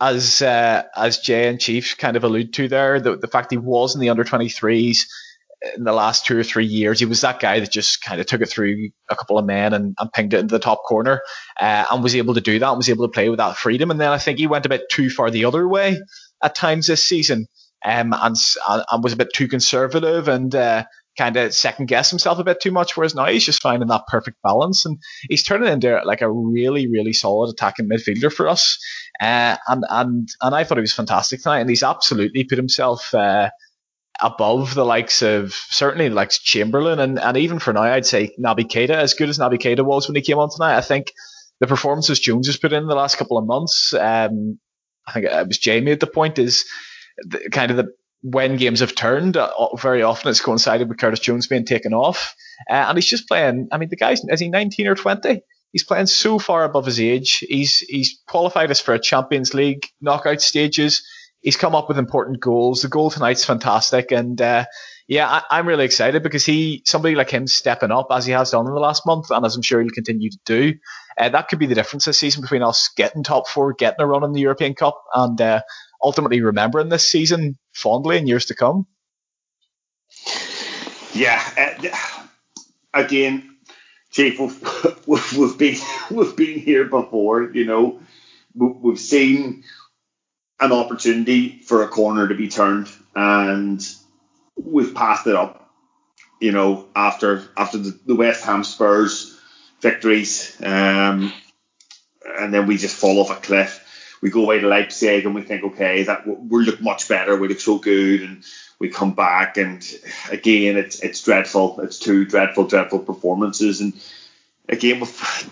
as 0.00 0.42
uh, 0.42 0.82
as 0.96 1.18
Jay 1.18 1.48
and 1.48 1.60
Chiefs 1.60 1.94
kind 1.94 2.16
of 2.16 2.24
allude 2.24 2.54
to 2.54 2.68
there, 2.68 3.00
the, 3.00 3.16
the 3.16 3.28
fact 3.28 3.50
he 3.50 3.58
was 3.58 3.94
in 3.94 4.00
the 4.00 4.10
under 4.10 4.24
23s 4.24 5.00
in 5.76 5.84
the 5.84 5.92
last 5.92 6.24
two 6.24 6.38
or 6.38 6.42
three 6.42 6.64
years, 6.64 7.00
he 7.00 7.06
was 7.06 7.20
that 7.20 7.40
guy 7.40 7.60
that 7.60 7.70
just 7.70 8.02
kind 8.02 8.20
of 8.20 8.26
took 8.26 8.40
it 8.40 8.48
through 8.48 8.90
a 9.10 9.16
couple 9.16 9.38
of 9.38 9.44
men 9.44 9.74
and, 9.74 9.94
and 9.98 10.12
pinged 10.12 10.32
it 10.32 10.40
into 10.40 10.54
the 10.54 10.58
top 10.58 10.82
corner 10.84 11.20
uh, 11.60 11.84
and 11.90 12.02
was 12.02 12.16
able 12.16 12.34
to 12.34 12.40
do 12.40 12.58
that 12.58 12.68
and 12.68 12.76
was 12.78 12.88
able 12.88 13.06
to 13.06 13.12
play 13.12 13.28
with 13.28 13.38
that 13.38 13.56
freedom. 13.56 13.90
And 13.90 14.00
then 14.00 14.10
I 14.10 14.18
think 14.18 14.38
he 14.38 14.46
went 14.46 14.66
a 14.66 14.70
bit 14.70 14.88
too 14.90 15.10
far 15.10 15.30
the 15.30 15.44
other 15.44 15.68
way 15.68 15.98
at 16.42 16.54
times 16.54 16.86
this 16.86 17.04
season 17.04 17.46
um, 17.84 18.14
and, 18.14 18.36
and 18.68 19.04
was 19.04 19.12
a 19.12 19.16
bit 19.16 19.32
too 19.34 19.48
conservative 19.48 20.28
and 20.28 20.54
uh, 20.54 20.84
kind 21.20 21.36
of 21.36 21.52
second 21.54 21.86
guess 21.86 22.08
himself 22.08 22.38
a 22.38 22.44
bit 22.44 22.60
too 22.62 22.70
much. 22.70 22.96
Whereas 22.96 23.14
now 23.14 23.26
he's 23.26 23.44
just 23.44 23.60
finding 23.60 23.88
that 23.88 24.06
perfect 24.08 24.38
balance 24.42 24.86
and 24.86 24.98
he's 25.28 25.42
turning 25.42 25.70
into 25.70 26.00
like 26.06 26.22
a 26.22 26.30
really, 26.30 26.88
really 26.88 27.12
solid 27.12 27.50
attacking 27.50 27.90
midfielder 27.90 28.32
for 28.32 28.48
us. 28.48 28.78
Uh, 29.20 29.56
and 29.68 29.84
and 29.90 30.28
and 30.40 30.54
I 30.54 30.64
thought 30.64 30.78
he 30.78 30.82
was 30.82 30.94
fantastic 30.94 31.42
tonight, 31.42 31.60
and 31.60 31.68
he's 31.68 31.82
absolutely 31.82 32.44
put 32.44 32.56
himself 32.56 33.14
uh, 33.14 33.50
above 34.22 34.74
the 34.74 34.84
likes 34.84 35.20
of 35.20 35.52
certainly 35.52 36.08
likes 36.08 36.38
Chamberlain, 36.38 36.98
and, 36.98 37.18
and 37.18 37.36
even 37.36 37.58
for 37.58 37.74
now, 37.74 37.82
I'd 37.82 38.06
say 38.06 38.34
Naby 38.38 38.70
Keita, 38.70 38.90
as 38.90 39.12
good 39.12 39.28
as 39.28 39.38
Naby 39.38 39.58
Keita 39.58 39.84
was 39.84 40.08
when 40.08 40.16
he 40.16 40.22
came 40.22 40.38
on 40.38 40.48
tonight. 40.50 40.78
I 40.78 40.80
think 40.80 41.12
the 41.60 41.66
performances 41.66 42.18
Jones 42.18 42.46
has 42.46 42.56
put 42.56 42.72
in 42.72 42.86
the 42.86 42.94
last 42.94 43.18
couple 43.18 43.36
of 43.36 43.46
months, 43.46 43.92
um, 43.92 44.58
I 45.06 45.12
think 45.12 45.26
it 45.26 45.48
was 45.48 45.58
Jamie 45.58 45.92
at 45.92 46.00
the 46.00 46.06
point 46.06 46.38
is 46.38 46.64
the, 47.18 47.50
kind 47.50 47.70
of 47.70 47.76
the 47.76 47.92
when 48.22 48.56
games 48.56 48.80
have 48.80 48.94
turned, 48.94 49.36
uh, 49.36 49.74
very 49.76 50.02
often 50.02 50.30
it's 50.30 50.40
coincided 50.40 50.88
with 50.88 50.98
Curtis 50.98 51.20
Jones 51.20 51.46
being 51.46 51.64
taken 51.64 51.94
off, 51.94 52.34
uh, 52.70 52.74
and 52.74 52.96
he's 52.96 53.06
just 53.06 53.28
playing. 53.28 53.68
I 53.72 53.78
mean, 53.78 53.88
the 53.88 53.96
guy's 53.96 54.24
is 54.24 54.40
he 54.40 54.48
19 54.48 54.86
or 54.86 54.94
20? 54.94 55.42
he's 55.72 55.84
playing 55.84 56.06
so 56.06 56.38
far 56.38 56.64
above 56.64 56.86
his 56.86 57.00
age. 57.00 57.44
He's 57.48 57.78
he's 57.78 58.20
qualified 58.26 58.70
us 58.70 58.80
for 58.80 58.94
a 58.94 58.98
Champions 58.98 59.54
League 59.54 59.86
knockout 60.00 60.40
stages. 60.40 61.06
He's 61.40 61.56
come 61.56 61.74
up 61.74 61.88
with 61.88 61.98
important 61.98 62.40
goals. 62.40 62.82
The 62.82 62.88
goal 62.88 63.10
tonight's 63.10 63.44
fantastic, 63.44 64.12
and 64.12 64.40
uh, 64.40 64.66
yeah, 65.08 65.40
I, 65.50 65.58
am 65.58 65.66
really 65.66 65.86
excited 65.86 66.22
because 66.22 66.44
he 66.44 66.82
somebody 66.84 67.14
like 67.14 67.30
him 67.30 67.46
stepping 67.46 67.90
up 67.90 68.08
as 68.10 68.26
he 68.26 68.32
has 68.32 68.50
done 68.50 68.66
in 68.66 68.74
the 68.74 68.80
last 68.80 69.06
month, 69.06 69.30
and 69.30 69.44
as 69.44 69.56
I'm 69.56 69.62
sure 69.62 69.80
he'll 69.80 69.90
continue 69.90 70.30
to 70.30 70.38
do. 70.44 70.74
Uh, 71.18 71.28
that 71.30 71.48
could 71.48 71.58
be 71.58 71.66
the 71.66 71.74
difference 71.74 72.04
this 72.04 72.18
season 72.18 72.42
between 72.42 72.62
us 72.62 72.90
getting 72.96 73.22
top 73.22 73.48
four, 73.48 73.72
getting 73.72 74.00
a 74.00 74.06
run 74.06 74.24
in 74.24 74.32
the 74.32 74.40
European 74.40 74.74
Cup, 74.74 75.02
and 75.14 75.40
uh, 75.40 75.62
ultimately 76.02 76.40
remembering 76.40 76.88
this 76.88 77.06
season 77.06 77.58
fondly 77.72 78.18
in 78.18 78.26
years 78.26 78.46
to 78.46 78.54
come. 78.54 78.86
Yeah, 81.12 81.42
uh, 81.56 82.26
again, 82.94 83.56
Chief, 84.10 84.38
we've, 85.06 85.36
we've, 85.36 85.58
been 85.58 85.76
we've 86.10 86.36
been 86.36 86.58
here 86.58 86.84
before. 86.84 87.50
You 87.52 87.64
know, 87.64 88.00
we've 88.54 88.98
seen 88.98 89.64
an 90.58 90.72
opportunity 90.72 91.60
for 91.60 91.82
a 91.82 91.88
corner 91.88 92.28
to 92.28 92.34
be 92.34 92.48
turned, 92.48 92.88
and 93.14 93.80
we've 94.56 94.94
passed 94.94 95.26
it 95.26 95.34
up. 95.34 95.70
You 96.40 96.52
know, 96.52 96.86
after 96.96 97.44
after 97.56 97.78
the, 97.78 97.98
the 98.06 98.14
West 98.14 98.44
Ham 98.44 98.64
Spurs 98.64 99.38
victories, 99.80 100.56
um, 100.62 101.32
and 102.38 102.52
then 102.52 102.66
we 102.66 102.78
just 102.78 102.96
fall 102.96 103.20
off 103.20 103.30
a 103.30 103.40
cliff. 103.40 103.79
We 104.20 104.30
go 104.30 104.42
away 104.42 104.60
to 104.60 104.68
Leipzig 104.68 105.24
and 105.24 105.34
we 105.34 105.42
think, 105.42 105.64
okay, 105.64 106.02
that 106.02 106.26
we 106.26 106.64
look 106.64 106.80
much 106.80 107.08
better. 107.08 107.36
We 107.36 107.48
look 107.48 107.60
so 107.60 107.78
good, 107.78 108.22
and 108.22 108.44
we 108.80 108.88
come 108.88 109.12
back 109.12 109.58
and 109.58 109.86
again 110.30 110.76
it's 110.76 111.00
it's 111.00 111.22
dreadful. 111.22 111.80
It's 111.80 111.98
two 111.98 112.24
dreadful, 112.24 112.64
dreadful 112.64 113.00
performances 113.00 113.80
and 113.80 113.92
again 114.68 115.00
with 115.00 115.50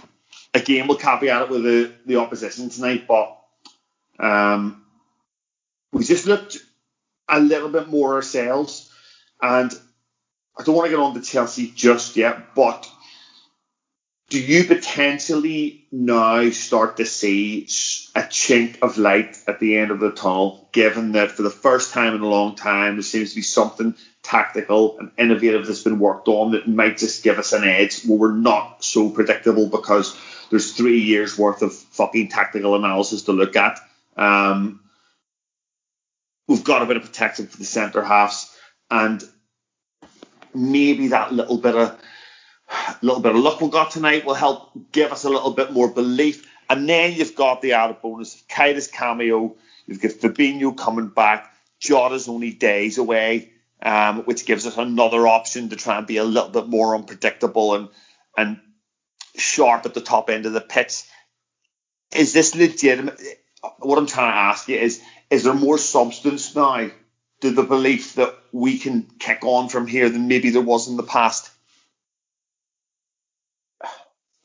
again 0.54 0.88
we'll 0.88 0.96
caveat 0.98 1.42
it 1.42 1.50
with 1.50 1.62
the, 1.62 1.92
the 2.06 2.16
opposition 2.16 2.70
tonight, 2.70 3.06
but 3.06 3.38
um, 4.18 4.82
we 5.92 6.02
just 6.02 6.26
looked 6.26 6.58
a 7.28 7.38
little 7.38 7.68
bit 7.68 7.88
more 7.88 8.14
ourselves 8.14 8.90
and 9.42 9.72
I 10.58 10.64
don't 10.64 10.74
want 10.74 10.86
to 10.86 10.90
get 10.90 10.98
on 10.98 11.14
to 11.14 11.20
Chelsea 11.20 11.70
just 11.70 12.16
yet, 12.16 12.54
but 12.54 12.90
do 14.30 14.38
you 14.38 14.64
potentially 14.64 15.86
now 15.90 16.50
start 16.50 16.98
to 16.98 17.06
see 17.06 17.62
a 18.14 18.20
chink 18.20 18.78
of 18.82 18.98
light 18.98 19.38
at 19.46 19.58
the 19.58 19.78
end 19.78 19.90
of 19.90 20.00
the 20.00 20.10
tunnel, 20.10 20.68
given 20.72 21.12
that 21.12 21.30
for 21.30 21.42
the 21.42 21.50
first 21.50 21.94
time 21.94 22.14
in 22.14 22.20
a 22.20 22.26
long 22.26 22.54
time 22.54 22.96
there 22.96 23.02
seems 23.02 23.30
to 23.30 23.36
be 23.36 23.42
something 23.42 23.94
tactical 24.22 24.98
and 24.98 25.10
innovative 25.16 25.66
that's 25.66 25.82
been 25.82 25.98
worked 25.98 26.28
on 26.28 26.52
that 26.52 26.68
might 26.68 26.98
just 26.98 27.24
give 27.24 27.38
us 27.38 27.54
an 27.54 27.64
edge 27.64 28.04
where 28.04 28.18
we're 28.18 28.32
not 28.32 28.84
so 28.84 29.08
predictable 29.08 29.66
because 29.66 30.14
there's 30.50 30.72
three 30.72 31.00
years 31.00 31.38
worth 31.38 31.62
of 31.62 31.74
fucking 31.74 32.28
tactical 32.28 32.74
analysis 32.74 33.22
to 33.22 33.32
look 33.32 33.56
at. 33.56 33.80
Um, 34.16 34.80
we've 36.46 36.64
got 36.64 36.82
a 36.82 36.86
bit 36.86 36.98
of 36.98 37.04
protection 37.04 37.46
for 37.46 37.56
the 37.56 37.64
centre 37.64 38.04
halves 38.04 38.54
and 38.90 39.22
maybe 40.54 41.08
that 41.08 41.32
little 41.32 41.56
bit 41.56 41.74
of 41.74 41.98
a 42.88 43.06
little 43.06 43.20
bit 43.20 43.34
of 43.34 43.40
luck 43.40 43.60
we 43.60 43.68
got 43.68 43.90
tonight 43.90 44.24
will 44.24 44.34
help 44.34 44.70
give 44.92 45.12
us 45.12 45.24
a 45.24 45.30
little 45.30 45.52
bit 45.52 45.72
more 45.72 45.88
belief. 45.88 46.48
And 46.70 46.88
then 46.88 47.12
you've 47.12 47.34
got 47.34 47.62
the 47.62 47.72
added 47.72 48.02
bonus 48.02 48.34
of 48.34 48.48
Keita's 48.48 48.88
cameo. 48.88 49.56
You've 49.86 50.00
got 50.00 50.12
Fabinho 50.12 50.76
coming 50.76 51.08
back. 51.08 51.54
Jota's 51.80 52.28
only 52.28 52.52
days 52.52 52.98
away, 52.98 53.50
um, 53.82 54.24
which 54.24 54.44
gives 54.44 54.66
us 54.66 54.76
another 54.76 55.26
option 55.26 55.70
to 55.70 55.76
try 55.76 55.98
and 55.98 56.06
be 56.06 56.16
a 56.16 56.24
little 56.24 56.50
bit 56.50 56.66
more 56.66 56.94
unpredictable 56.94 57.74
and 57.74 57.88
and 58.36 58.60
sharp 59.36 59.86
at 59.86 59.94
the 59.94 60.00
top 60.00 60.30
end 60.30 60.46
of 60.46 60.52
the 60.52 60.60
pitch. 60.60 61.02
Is 62.14 62.32
this 62.32 62.54
legitimate? 62.54 63.20
What 63.78 63.98
I'm 63.98 64.06
trying 64.06 64.32
to 64.32 64.38
ask 64.38 64.68
you 64.68 64.76
is: 64.76 65.00
Is 65.30 65.44
there 65.44 65.54
more 65.54 65.78
substance 65.78 66.54
now 66.54 66.90
to 67.40 67.50
the 67.50 67.62
belief 67.62 68.14
that 68.14 68.34
we 68.52 68.78
can 68.78 69.06
kick 69.18 69.44
on 69.44 69.68
from 69.68 69.86
here 69.86 70.08
than 70.08 70.28
maybe 70.28 70.50
there 70.50 70.62
was 70.62 70.88
in 70.88 70.96
the 70.96 71.02
past? 71.02 71.50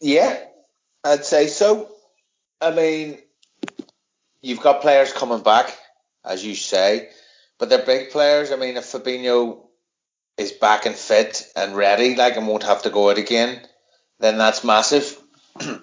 Yeah, 0.04 0.38
I'd 1.06 1.24
say 1.24 1.48
so. 1.48 1.88
I 2.60 2.72
mean, 2.72 3.20
you've 4.42 4.60
got 4.60 4.82
players 4.82 5.13
coming 5.13 5.42
back, 5.42 5.74
as 6.26 6.44
you 6.46 6.56
say, 6.56 7.08
but 7.58 7.70
they're 7.70 7.86
big 7.86 8.12
players. 8.12 8.52
I 8.52 8.58
mean, 8.58 8.76
if 8.76 8.84
Fabinho 8.84 9.62
is 10.38 10.52
back 10.52 10.86
and 10.86 10.94
fit 10.94 11.50
and 11.56 11.74
ready, 11.74 12.16
like, 12.18 12.36
and 12.36 12.50
won't 12.50 12.63
have 12.63 12.82
to 12.82 12.89
go 12.89 13.12
out 13.12 13.18
again, 13.18 13.66
then 14.20 14.38
that's 14.38 14.66
massive. 14.66 15.18
um, 15.62 15.80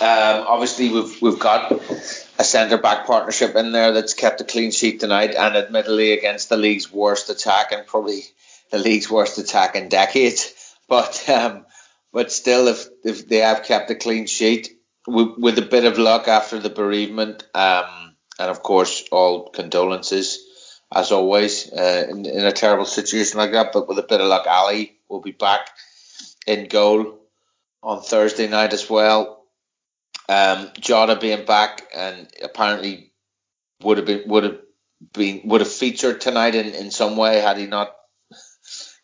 obviously, 0.00 0.90
we've 0.90 1.20
we've 1.20 1.40
got 1.40 1.72
a 1.72 2.44
centre 2.44 2.78
back 2.78 3.04
partnership 3.04 3.56
in 3.56 3.72
there 3.72 3.90
that's 3.90 4.14
kept 4.14 4.40
a 4.40 4.44
clean 4.44 4.70
sheet 4.70 5.00
tonight, 5.00 5.34
and 5.34 5.56
admittedly 5.56 6.12
against 6.12 6.50
the 6.50 6.56
league's 6.56 6.92
worst 6.92 7.30
attack 7.30 7.72
and 7.72 7.84
probably 7.84 8.22
the 8.70 8.78
league's 8.78 9.10
worst 9.10 9.38
attack 9.38 9.74
in 9.74 9.88
decades. 9.88 10.54
But 10.88 11.28
um, 11.28 11.66
but 12.12 12.32
still, 12.32 12.68
if 12.68 12.88
if 13.04 13.28
they 13.28 13.38
have 13.38 13.64
kept 13.64 13.90
a 13.90 13.94
clean 13.94 14.26
sheet 14.26 14.70
with, 15.06 15.38
with 15.38 15.58
a 15.58 15.62
bit 15.62 15.84
of 15.84 15.98
luck 15.98 16.28
after 16.28 16.58
the 16.58 16.70
bereavement, 16.70 17.44
um, 17.54 18.14
and 18.38 18.50
of 18.50 18.62
course 18.62 19.04
all 19.10 19.50
condolences 19.50 20.46
as 20.92 21.12
always 21.12 21.72
uh, 21.72 22.06
in, 22.10 22.26
in 22.26 22.44
a 22.44 22.52
terrible 22.52 22.84
situation 22.84 23.38
like 23.38 23.52
that. 23.52 23.72
But 23.72 23.88
with 23.88 23.98
a 23.98 24.06
bit 24.08 24.20
of 24.20 24.26
luck, 24.26 24.46
Ali 24.48 24.98
will 25.08 25.20
be 25.20 25.32
back 25.32 25.68
in 26.46 26.68
goal 26.68 27.20
on 27.82 28.02
Thursday 28.02 28.48
night 28.48 28.72
as 28.72 28.88
well. 28.90 29.44
Um, 30.28 30.70
Jota 30.78 31.16
being 31.16 31.44
back 31.44 31.82
and 31.94 32.28
apparently 32.42 33.12
would 33.82 33.98
have 33.98 34.06
been 34.06 34.22
would 34.26 34.44
have 34.44 34.58
been 35.12 35.42
would 35.44 35.60
have 35.60 35.72
featured 35.72 36.20
tonight 36.20 36.54
in, 36.54 36.74
in 36.74 36.90
some 36.90 37.16
way 37.16 37.40
had 37.40 37.56
he 37.56 37.66
not 37.66 37.94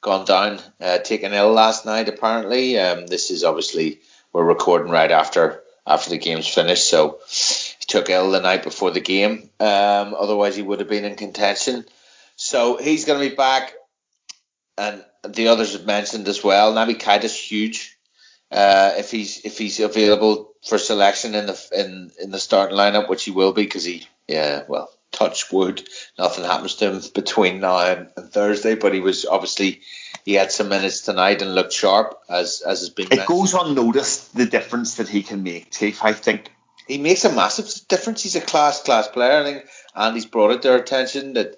gone 0.07 0.25
down 0.25 0.61
uh, 0.81 0.99
taken 0.99 1.35
ill 1.35 1.53
last 1.53 1.85
night. 1.85 2.09
Apparently, 2.09 2.79
um, 2.79 3.07
this 3.07 3.31
is 3.31 3.45
obviously 3.45 4.01
we're 4.33 4.45
recording 4.45 4.91
right 4.91 5.11
after 5.11 5.63
after 5.87 6.11
the 6.11 6.19
game's 6.19 6.49
finished, 6.49 6.89
so 6.89 7.19
he 7.29 7.85
took 7.87 8.09
ill 8.09 8.31
the 8.31 8.41
night 8.41 8.63
before 8.63 8.93
the 8.93 9.01
game. 9.01 9.51
Um, 9.61 10.15
otherwise, 10.19 10.57
he 10.57 10.63
would 10.63 10.81
have 10.81 10.89
been 10.89 11.05
in 11.05 11.17
contention. 11.17 11.85
So 12.37 12.77
he's 12.77 13.05
going 13.05 13.21
to 13.21 13.29
be 13.29 13.35
back, 13.35 13.75
and 14.79 15.05
the 15.29 15.49
others 15.49 15.73
have 15.73 15.87
mentioned 15.87 16.29
as 16.29 16.43
well. 16.43 16.73
Naby 16.73 16.99
Keita's 17.01 17.37
huge 17.37 17.97
uh, 18.51 18.93
if 18.97 19.11
he's 19.11 19.45
if 19.45 19.59
he's 19.59 19.81
available 19.81 20.53
for 20.67 20.79
selection 20.79 21.35
in 21.35 21.47
the 21.47 21.69
in 21.77 22.13
in 22.23 22.31
the 22.31 22.39
starting 22.39 22.77
lineup, 22.77 23.09
which 23.09 23.25
he 23.25 23.31
will 23.31 23.53
be 23.53 23.65
because 23.65 23.85
he 23.85 24.07
yeah 24.29 24.63
well 24.69 24.89
touch 25.17 25.51
wood 25.51 25.83
nothing 26.19 26.45
happens 26.45 26.77
to 26.77 26.91
him 26.91 27.03
between 27.15 27.61
now 27.61 27.79
and, 27.79 28.11
Thursday, 28.33 28.75
but 28.75 28.95
he 28.95 29.01
was 29.01 29.25
obviously 29.25 29.81
he 30.25 30.35
had 30.35 30.53
some 30.53 30.69
minutes 30.69 31.01
tonight 31.01 31.43
and 31.43 31.55
looked 31.55 31.73
sharp 31.73 32.19
as 32.29 32.63
as 32.67 32.81
has 32.81 32.91
been. 32.91 33.07
It 33.07 33.17
mentioned. 33.17 33.29
goes 33.29 33.55
unnoticed 33.55 34.35
the 34.37 34.47
difference 34.47 34.97
that 34.97 35.09
he 35.09 35.23
can 35.23 35.43
make, 35.43 35.73
Chief. 35.73 36.05
I 36.05 36.13
think 36.13 36.53
he 36.87 36.99
makes 36.99 37.25
a 37.25 37.33
massive 37.33 37.69
difference. 37.89 38.23
He's 38.23 38.37
a 38.37 38.41
class 38.41 38.83
class 38.83 39.09
player. 39.09 39.41
I 39.41 39.45
think 39.45 39.67
and 39.95 40.15
he's 40.15 40.27
brought 40.27 40.53
it 40.53 40.63
to 40.63 40.73
our 40.73 40.79
attention 40.79 41.35
that 41.35 41.57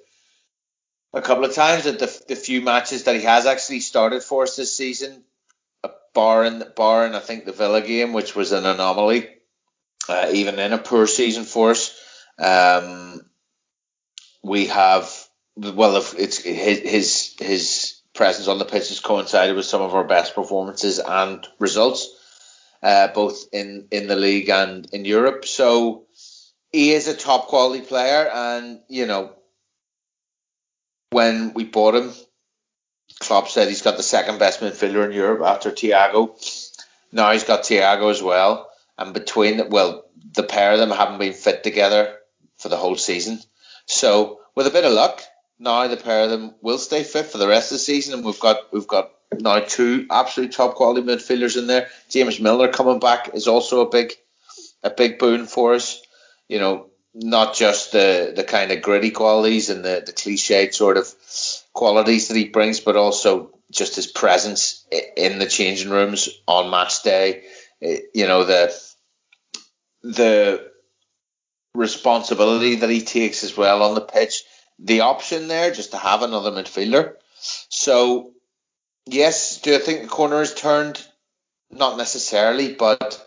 a 1.13 1.23
couple 1.23 1.45
of 1.45 1.55
times 1.55 1.85
that 1.85 1.99
the, 1.99 2.23
the 2.29 2.37
few 2.37 2.61
matches 2.61 3.05
that 3.05 3.17
he 3.17 3.23
has 3.23 3.47
actually 3.47 3.81
started 3.81 4.23
for 4.23 4.45
us 4.45 4.57
this 4.57 4.75
season 4.75 5.25
barring 6.15 6.63
barring 6.75 7.15
I 7.15 7.21
think 7.21 7.45
the 7.45 7.53
Villa 7.53 7.81
game, 7.81 8.13
which 8.13 8.35
was 8.35 8.53
an 8.53 8.67
anomaly, 8.67 9.29
uh, 10.09 10.31
even 10.33 10.59
in 10.59 10.73
a 10.73 10.79
poor 10.79 11.07
season 11.07 11.45
for 11.45 11.71
us. 11.71 11.97
Um, 12.39 13.23
we 14.43 14.67
have 14.67 15.29
well, 15.57 15.97
if 15.97 16.15
it's 16.19 16.39
his 16.39 16.81
his 16.81 17.35
his 17.41 18.01
presence 18.15 18.49
on 18.49 18.59
the 18.59 18.65
pitch 18.65 18.89
has 18.89 19.01
coincided 19.01 19.57
with 19.57 19.65
some 19.65 19.83
of 19.83 19.95
our 19.95 20.05
best 20.05 20.35
performances 20.35 20.99
and 20.99 21.47
results, 21.59 22.09
uh, 22.83 23.09
both 23.09 23.47
in 23.53 23.89
in 23.91 24.07
the 24.07 24.17
league 24.17 24.49
and 24.51 24.89
in 24.93 25.05
Europe. 25.05 25.45
So 25.45 26.07
he 26.71 26.93
is 26.93 27.09
a 27.09 27.17
top 27.17 27.49
quality 27.49 27.85
player, 27.85 28.29
and 28.29 28.81
you 28.89 29.07
know 29.07 29.33
when 31.11 31.55
we 31.55 31.65
bought 31.65 31.95
him, 31.95 32.13
Klopp 33.21 33.49
said 33.49 33.69
he's 33.69 33.83
got 33.83 33.97
the 33.97 34.03
second 34.03 34.39
best 34.39 34.61
midfielder 34.61 35.07
in 35.07 35.13
Europe 35.13 35.43
after 35.45 35.71
Thiago. 35.71 36.37
Now 37.11 37.33
he's 37.33 37.45
got 37.45 37.63
Thiago 37.63 38.11
as 38.11 38.23
well, 38.23 38.71
and 38.97 39.13
between 39.13 39.71
well, 39.71 40.05
the 40.35 40.43
pair 40.43 40.73
of 40.73 40.79
them 40.79 40.91
haven't 40.91 41.19
been 41.19 41.33
fit 41.33 41.65
together 41.65 42.17
for 42.59 42.69
the 42.69 42.77
whole 42.77 42.97
season. 42.97 43.41
So 43.89 44.41
with 44.55 44.67
a 44.67 44.71
bit 44.71 44.85
of 44.85 44.93
luck, 44.93 45.23
now 45.59 45.89
the 45.89 45.97
pair 45.97 46.25
of 46.25 46.31
them 46.31 46.55
will 46.61 46.79
stay 46.79 47.03
fit 47.03 47.27
for 47.27 47.39
the 47.39 47.49
rest 47.49 47.73
of 47.73 47.77
the 47.77 47.81
season, 47.81 48.15
and 48.15 48.25
we've 48.25 48.39
got 48.39 48.73
we've 48.73 48.87
got 48.87 49.11
now 49.33 49.61
two 49.61 50.07
absolute 50.11 50.53
top 50.53 50.75
quality 50.75 51.07
midfielders 51.07 51.57
in 51.57 51.67
there. 51.67 51.89
James 52.09 52.39
Milner 52.39 52.69
coming 52.69 53.01
back 53.01 53.31
is 53.35 53.49
also 53.49 53.81
a 53.81 53.91
big 53.91 54.13
a 54.83 54.91
big 54.91 55.19
boon 55.19 55.47
for 55.47 55.75
us. 55.75 56.01
You 56.49 56.61
know, 56.61 56.91
not 57.15 57.55
just 57.55 57.93
the 57.93 58.33
the 58.37 58.45
kind 58.45 58.71
of 58.71 58.83
gritty 58.83 59.11
qualities 59.11 59.71
and 59.71 59.85
the 59.85 60.03
the 60.05 60.13
cliched 60.13 60.75
sort 60.75 60.99
of 60.99 61.13
qualities 61.73 62.29
that 62.29 62.37
he 62.37 62.49
brings, 62.49 62.81
but 62.81 62.97
also 62.97 63.59
just 63.71 63.97
his 63.97 64.07
presence 64.07 64.87
in 65.17 65.39
the 65.39 65.47
changing 65.47 65.91
rooms 65.91 66.29
on 66.47 66.71
match 66.71 67.03
day. 67.03 67.45
Eh, 67.83 68.01
you 68.15 68.27
know 68.27 68.45
the 68.45 68.75
the 70.03 70.71
responsibility 71.79 72.75
that 72.77 72.91
he 72.91 73.03
takes 73.03 73.45
as 73.45 73.57
well 73.57 73.83
on 73.83 73.95
the 73.95 74.01
pitch. 74.01 74.43
The 74.81 75.01
option 75.03 75.49
there 75.49 75.71
just 75.71 75.93
to 75.93 75.97
have 75.97 76.23
another 76.23 76.51
midfielder. 76.51 77.15
So 77.69 78.33
yes, 79.07 79.61
do 79.61 79.75
I 79.75 79.79
think 79.79 80.03
the 80.03 80.09
corner 80.09 80.43
is 80.43 80.55
turned? 80.55 81.05
Not 81.71 81.97
necessarily, 81.97 82.75
but 82.75 83.25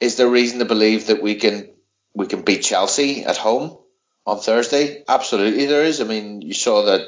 is 0.00 0.16
there 0.16 0.28
reason 0.28 0.58
to 0.58 0.64
believe 0.64 1.06
that 1.06 1.22
we 1.22 1.36
can 1.36 1.70
we 2.14 2.26
can 2.26 2.42
beat 2.42 2.62
Chelsea 2.62 3.24
at 3.24 3.36
home 3.36 3.78
on 4.26 4.38
Thursday? 4.38 5.04
Absolutely, 5.08 5.66
there 5.66 5.84
is. 5.84 6.00
I 6.00 6.04
mean, 6.04 6.42
you 6.42 6.54
saw 6.54 6.82
that. 6.82 7.02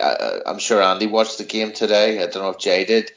Uh, 0.00 0.38
I'm 0.46 0.58
sure 0.58 0.82
Andy 0.82 1.06
watched 1.06 1.38
the 1.38 1.44
game 1.44 1.72
today. 1.72 2.22
I 2.22 2.26
don't 2.26 2.42
know 2.42 2.50
if 2.50 2.58
Jay 2.58 2.84
did. 2.86 3.10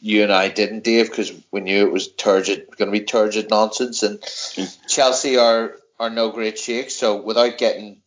You 0.00 0.22
and 0.22 0.32
I 0.32 0.48
didn't, 0.48 0.84
Dave, 0.84 1.10
because 1.10 1.32
we 1.50 1.60
knew 1.60 1.86
it 1.86 1.92
was 1.92 2.12
turgid, 2.12 2.66
going 2.76 2.90
to 2.90 2.98
be 2.98 3.04
turgid 3.04 3.50
nonsense. 3.50 4.02
And 4.02 4.20
mm. 4.20 4.88
Chelsea 4.88 5.36
are 5.36 5.76
are 5.98 6.10
no 6.10 6.30
great 6.30 6.58
shakes. 6.58 6.94
So 6.94 7.22
without 7.22 7.58
getting, 7.58 8.02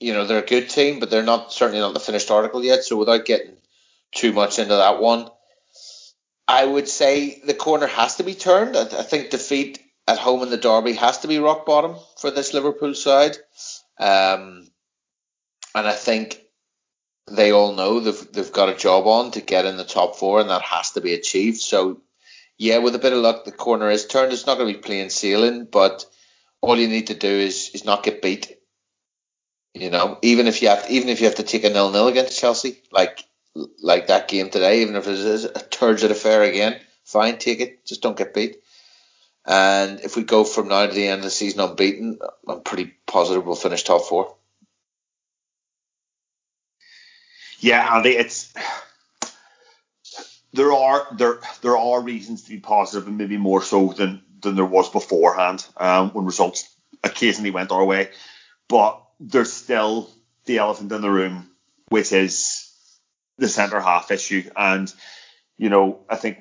you 0.00 0.12
know, 0.12 0.26
they're 0.26 0.42
a 0.42 0.46
good 0.46 0.70
team, 0.70 1.00
but 1.00 1.10
they're 1.10 1.22
not 1.22 1.52
certainly 1.52 1.80
not 1.80 1.94
the 1.94 2.00
finished 2.00 2.30
article 2.30 2.64
yet. 2.64 2.84
So 2.84 2.96
without 2.96 3.24
getting 3.24 3.56
too 4.14 4.32
much 4.32 4.58
into 4.58 4.74
that 4.74 5.00
one, 5.00 5.28
I 6.46 6.64
would 6.64 6.88
say 6.88 7.40
the 7.44 7.54
corner 7.54 7.86
has 7.86 8.16
to 8.16 8.24
be 8.24 8.34
turned. 8.34 8.76
I, 8.76 8.82
I 8.82 9.02
think 9.02 9.30
defeat 9.30 9.80
at 10.06 10.18
home 10.18 10.42
in 10.42 10.50
the 10.50 10.56
derby 10.56 10.94
has 10.94 11.18
to 11.18 11.28
be 11.28 11.38
rock 11.38 11.64
bottom 11.64 11.96
for 12.18 12.30
this 12.30 12.54
Liverpool 12.54 12.94
side. 12.94 13.36
Um, 13.98 14.68
and 15.74 15.86
I 15.86 15.92
think 15.92 16.42
they 17.30 17.52
all 17.52 17.72
know 17.74 18.00
they've 18.00 18.32
they've 18.32 18.52
got 18.52 18.68
a 18.68 18.74
job 18.74 19.06
on 19.06 19.30
to 19.32 19.40
get 19.40 19.64
in 19.64 19.76
the 19.76 19.84
top 19.84 20.16
four, 20.16 20.40
and 20.40 20.50
that 20.50 20.62
has 20.62 20.90
to 20.92 21.00
be 21.00 21.14
achieved. 21.14 21.60
So, 21.60 22.00
yeah, 22.58 22.78
with 22.78 22.94
a 22.94 22.98
bit 22.98 23.12
of 23.12 23.20
luck, 23.20 23.44
the 23.44 23.52
corner 23.52 23.90
is 23.90 24.06
turned. 24.06 24.32
It's 24.32 24.46
not 24.46 24.58
going 24.58 24.72
to 24.72 24.78
be 24.78 24.82
plain 24.82 25.08
sailing, 25.08 25.66
but 25.66 26.04
all 26.62 26.78
you 26.78 26.88
need 26.88 27.08
to 27.08 27.14
do 27.14 27.28
is 27.28 27.70
is 27.74 27.84
not 27.84 28.04
get 28.04 28.22
beat. 28.22 28.56
You 29.74 29.90
know, 29.90 30.18
even 30.22 30.46
if 30.46 30.62
you 30.62 30.68
have 30.68 30.86
even 30.90 31.08
if 31.08 31.20
you 31.20 31.26
have 31.26 31.36
to 31.36 31.42
take 31.42 31.64
a 31.64 31.70
nil 31.70 31.90
nil 31.90 32.08
against 32.08 32.38
Chelsea, 32.38 32.80
like 32.90 33.24
like 33.82 34.06
that 34.06 34.28
game 34.28 34.48
today, 34.48 34.82
even 34.82 34.96
if 34.96 35.06
it 35.06 35.18
is 35.18 35.44
a 35.44 35.60
turgid 35.60 36.10
affair 36.10 36.42
again, 36.42 36.80
fine, 37.04 37.38
take 37.38 37.60
it. 37.60 37.84
Just 37.84 38.00
don't 38.00 38.16
get 38.16 38.32
beat. 38.32 38.62
And 39.44 40.00
if 40.00 40.16
we 40.16 40.22
go 40.22 40.44
from 40.44 40.68
now 40.68 40.86
to 40.86 40.92
the 40.92 41.08
end 41.08 41.18
of 41.18 41.24
the 41.24 41.30
season 41.30 41.60
unbeaten, 41.60 42.18
I'm 42.48 42.62
pretty 42.62 42.94
positive 43.06 43.44
we'll 43.44 43.56
finish 43.56 43.82
top 43.82 44.02
four. 44.02 44.36
Yeah, 47.58 47.96
Andy, 47.96 48.10
it's 48.10 48.52
there 50.52 50.72
are 50.72 51.08
there 51.16 51.40
there 51.62 51.76
are 51.76 52.02
reasons 52.02 52.44
to 52.44 52.50
be 52.50 52.60
positive, 52.60 53.08
and 53.08 53.18
maybe 53.18 53.36
more 53.36 53.62
so 53.62 53.88
than 53.92 54.22
than 54.42 54.56
there 54.56 54.64
was 54.64 54.90
beforehand 54.90 55.66
um, 55.76 56.10
when 56.10 56.24
results 56.24 56.68
occasionally 57.02 57.50
went 57.50 57.72
our 57.72 57.84
way. 57.84 58.10
But 58.68 59.02
there's 59.20 59.52
still 59.52 60.10
the 60.44 60.58
elephant 60.58 60.92
in 60.92 61.00
the 61.00 61.10
room, 61.10 61.50
which 61.88 62.12
is 62.12 62.68
the 63.38 63.48
centre 63.48 63.80
half 63.80 64.10
issue, 64.10 64.50
and 64.56 64.92
you 65.56 65.68
know 65.68 66.00
I 66.08 66.16
think 66.16 66.38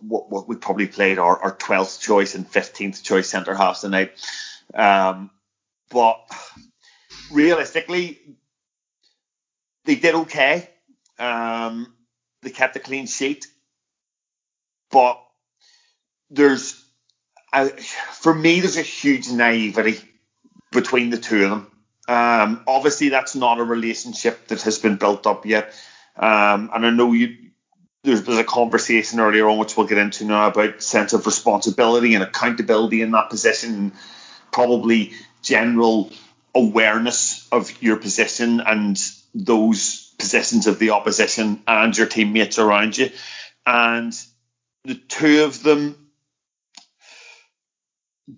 what, 0.00 0.30
what 0.30 0.48
we 0.48 0.56
probably 0.56 0.86
played 0.86 1.18
our, 1.18 1.38
our 1.42 1.56
12th 1.56 2.00
choice 2.00 2.34
and 2.34 2.50
15th 2.50 3.02
choice 3.02 3.28
centre 3.28 3.54
halves 3.54 3.80
tonight. 3.80 4.12
Um, 4.74 5.30
but 5.90 6.20
realistically, 7.30 8.18
they 9.84 9.96
did 9.96 10.14
okay. 10.14 10.68
Um, 11.18 11.92
they 12.42 12.50
kept 12.50 12.76
a 12.76 12.80
clean 12.80 13.06
sheet, 13.06 13.46
but 14.90 15.22
there's, 16.30 16.81
a, 17.52 17.68
for 17.68 18.34
me, 18.34 18.60
there's 18.60 18.76
a 18.76 18.82
huge 18.82 19.28
naivety 19.30 20.00
between 20.70 21.10
the 21.10 21.18
two 21.18 21.44
of 21.44 21.50
them. 21.50 21.66
Um, 22.08 22.64
obviously, 22.66 23.10
that's 23.10 23.34
not 23.34 23.60
a 23.60 23.64
relationship 23.64 24.48
that 24.48 24.62
has 24.62 24.78
been 24.78 24.96
built 24.96 25.26
up 25.26 25.46
yet. 25.46 25.72
Um, 26.16 26.70
and 26.74 26.86
I 26.86 26.90
know 26.90 27.12
you 27.12 27.36
there's, 28.04 28.24
there's 28.24 28.38
a 28.38 28.44
conversation 28.44 29.20
earlier 29.20 29.48
on 29.48 29.58
which 29.58 29.76
we'll 29.76 29.86
get 29.86 29.98
into 29.98 30.24
now 30.24 30.48
about 30.48 30.82
sense 30.82 31.12
of 31.12 31.26
responsibility 31.26 32.14
and 32.14 32.24
accountability 32.24 33.00
in 33.00 33.12
that 33.12 33.30
position, 33.30 33.92
probably 34.50 35.12
general 35.42 36.10
awareness 36.54 37.48
of 37.52 37.82
your 37.82 37.96
position 37.96 38.60
and 38.60 39.00
those 39.34 40.12
positions 40.18 40.66
of 40.66 40.78
the 40.78 40.90
opposition 40.90 41.62
and 41.66 41.96
your 41.96 42.06
teammates 42.06 42.58
around 42.58 42.98
you. 42.98 43.10
And 43.64 44.12
the 44.84 44.94
two 44.94 45.44
of 45.44 45.62
them, 45.62 46.01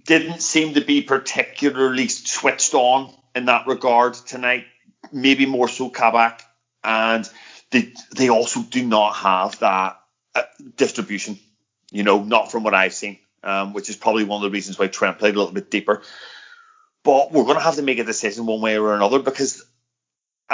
didn't 0.04 0.40
seem 0.40 0.74
to 0.74 0.80
be 0.80 1.02
particularly 1.02 2.08
switched 2.08 2.74
on 2.74 3.14
in 3.34 3.46
that 3.46 3.66
regard 3.66 4.14
tonight. 4.14 4.64
Maybe 5.12 5.46
more 5.46 5.68
so 5.68 5.90
Kabak, 5.90 6.42
and 6.82 7.28
they 7.70 7.92
they 8.16 8.30
also 8.30 8.62
do 8.62 8.84
not 8.84 9.14
have 9.16 9.58
that 9.60 10.00
uh, 10.34 10.42
distribution. 10.76 11.38
You 11.90 12.02
know, 12.02 12.22
not 12.22 12.50
from 12.50 12.64
what 12.64 12.74
I've 12.74 12.94
seen, 12.94 13.18
um, 13.42 13.72
which 13.72 13.90
is 13.90 13.96
probably 13.96 14.24
one 14.24 14.42
of 14.42 14.50
the 14.50 14.54
reasons 14.54 14.78
why 14.78 14.86
Trent 14.86 15.18
played 15.18 15.34
a 15.34 15.38
little 15.38 15.52
bit 15.52 15.70
deeper. 15.70 16.02
But 17.02 17.32
we're 17.32 17.44
going 17.44 17.58
to 17.58 17.62
have 17.62 17.76
to 17.76 17.82
make 17.82 17.98
a 17.98 18.04
decision 18.04 18.46
one 18.46 18.62
way 18.62 18.78
or 18.78 18.94
another 18.94 19.18
because 19.18 19.64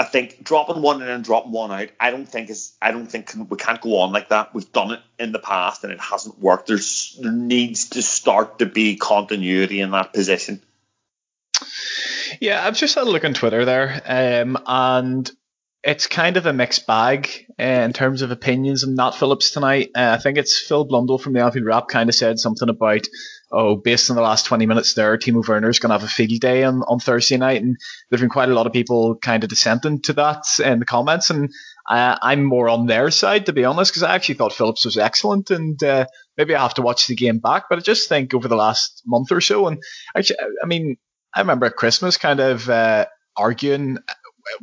I 0.00 0.04
think 0.04 0.42
dropping 0.42 0.80
one 0.80 1.02
in 1.02 1.08
and 1.08 1.22
dropping 1.22 1.52
one 1.52 1.70
out, 1.70 1.90
I 2.00 2.10
don't 2.10 2.26
think 2.26 2.48
is 2.48 2.72
I 2.80 2.90
don't 2.90 3.06
think 3.06 3.34
we 3.50 3.58
can't 3.58 3.82
go 3.82 3.98
on 3.98 4.12
like 4.12 4.30
that. 4.30 4.54
We've 4.54 4.72
done 4.72 4.92
it 4.92 5.00
in 5.18 5.32
the 5.32 5.38
past 5.38 5.84
and 5.84 5.92
it 5.92 6.00
hasn't 6.00 6.38
worked. 6.38 6.68
There's 6.68 7.18
there 7.20 7.30
needs 7.30 7.90
to 7.90 8.00
start 8.00 8.60
to 8.60 8.66
be 8.66 8.96
continuity 8.96 9.82
in 9.82 9.90
that 9.90 10.14
position. 10.14 10.62
Yeah, 12.40 12.66
I've 12.66 12.78
just 12.78 12.94
had 12.94 13.06
a 13.06 13.10
look 13.10 13.26
on 13.26 13.34
Twitter 13.34 13.66
there, 13.66 14.00
um, 14.06 14.56
and 14.66 15.30
it's 15.84 16.06
kind 16.06 16.38
of 16.38 16.46
a 16.46 16.54
mixed 16.54 16.86
bag 16.86 17.28
uh, 17.58 17.62
in 17.62 17.92
terms 17.92 18.22
of 18.22 18.30
opinions 18.30 18.84
on 18.84 18.94
Nat 18.94 19.10
Phillips 19.10 19.50
tonight. 19.50 19.90
Uh, 19.94 20.16
I 20.18 20.22
think 20.22 20.38
it's 20.38 20.58
Phil 20.58 20.86
Blundell 20.86 21.18
from 21.18 21.34
the 21.34 21.44
Anfield 21.44 21.66
Wrap 21.66 21.88
kind 21.88 22.08
of 22.08 22.14
said 22.14 22.38
something 22.38 22.70
about, 22.70 23.06
oh, 23.52 23.76
based 23.76 24.10
on 24.10 24.16
the 24.16 24.22
last 24.22 24.46
20 24.46 24.66
minutes 24.66 24.94
there, 24.94 25.16
Timo 25.16 25.46
Werner's 25.46 25.78
going 25.78 25.90
to 25.90 25.98
have 25.98 26.04
a 26.04 26.08
field 26.08 26.40
day 26.40 26.62
on, 26.62 26.82
on 26.82 27.00
Thursday 27.00 27.36
night. 27.36 27.62
And 27.62 27.76
there 28.08 28.16
have 28.16 28.20
been 28.20 28.30
quite 28.30 28.48
a 28.48 28.54
lot 28.54 28.66
of 28.66 28.72
people 28.72 29.16
kind 29.16 29.42
of 29.42 29.50
dissenting 29.50 30.00
to 30.02 30.12
that 30.14 30.44
in 30.64 30.78
the 30.78 30.84
comments. 30.84 31.30
And 31.30 31.50
I'm 31.88 32.44
more 32.44 32.68
on 32.68 32.86
their 32.86 33.10
side, 33.10 33.46
to 33.46 33.52
be 33.52 33.64
honest, 33.64 33.92
because 33.92 34.04
I 34.04 34.14
actually 34.14 34.36
thought 34.36 34.52
Phillips 34.52 34.84
was 34.84 34.96
excellent. 34.96 35.50
And 35.50 35.82
uh, 35.82 36.06
maybe 36.36 36.54
I 36.54 36.62
have 36.62 36.74
to 36.74 36.82
watch 36.82 37.06
the 37.06 37.16
game 37.16 37.38
back. 37.38 37.64
But 37.68 37.78
I 37.78 37.82
just 37.82 38.08
think 38.08 38.34
over 38.34 38.48
the 38.48 38.56
last 38.56 39.02
month 39.06 39.32
or 39.32 39.40
so, 39.40 39.66
and 39.66 39.82
actually, 40.16 40.38
I 40.62 40.66
mean, 40.66 40.96
I 41.34 41.40
remember 41.40 41.66
at 41.66 41.76
Christmas 41.76 42.16
kind 42.16 42.40
of 42.40 42.68
uh, 42.68 43.06
arguing 43.36 43.98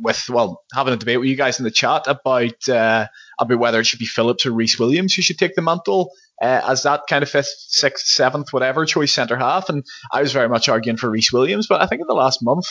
with 0.00 0.28
well 0.28 0.62
having 0.74 0.92
a 0.92 0.96
debate 0.96 1.18
with 1.18 1.28
you 1.28 1.36
guys 1.36 1.58
in 1.58 1.64
the 1.64 1.70
chat 1.70 2.06
about 2.06 2.68
uh, 2.68 3.06
about 3.38 3.58
whether 3.58 3.80
it 3.80 3.86
should 3.86 3.98
be 3.98 4.06
Phillips 4.06 4.44
or 4.44 4.52
Rhys 4.52 4.78
Williams 4.78 5.14
who 5.14 5.22
should 5.22 5.38
take 5.38 5.54
the 5.54 5.62
mantle 5.62 6.10
uh, 6.42 6.60
as 6.66 6.82
that 6.84 7.02
kind 7.08 7.22
of 7.22 7.30
fifth, 7.30 7.54
sixth, 7.68 8.06
seventh, 8.06 8.52
whatever 8.52 8.86
choice 8.86 9.12
centre 9.12 9.36
half, 9.36 9.68
and 9.68 9.84
I 10.12 10.22
was 10.22 10.32
very 10.32 10.48
much 10.48 10.68
arguing 10.68 10.96
for 10.96 11.10
Rhys 11.10 11.32
Williams, 11.32 11.66
but 11.66 11.82
I 11.82 11.86
think 11.86 12.00
in 12.00 12.06
the 12.06 12.14
last 12.14 12.42
month. 12.42 12.66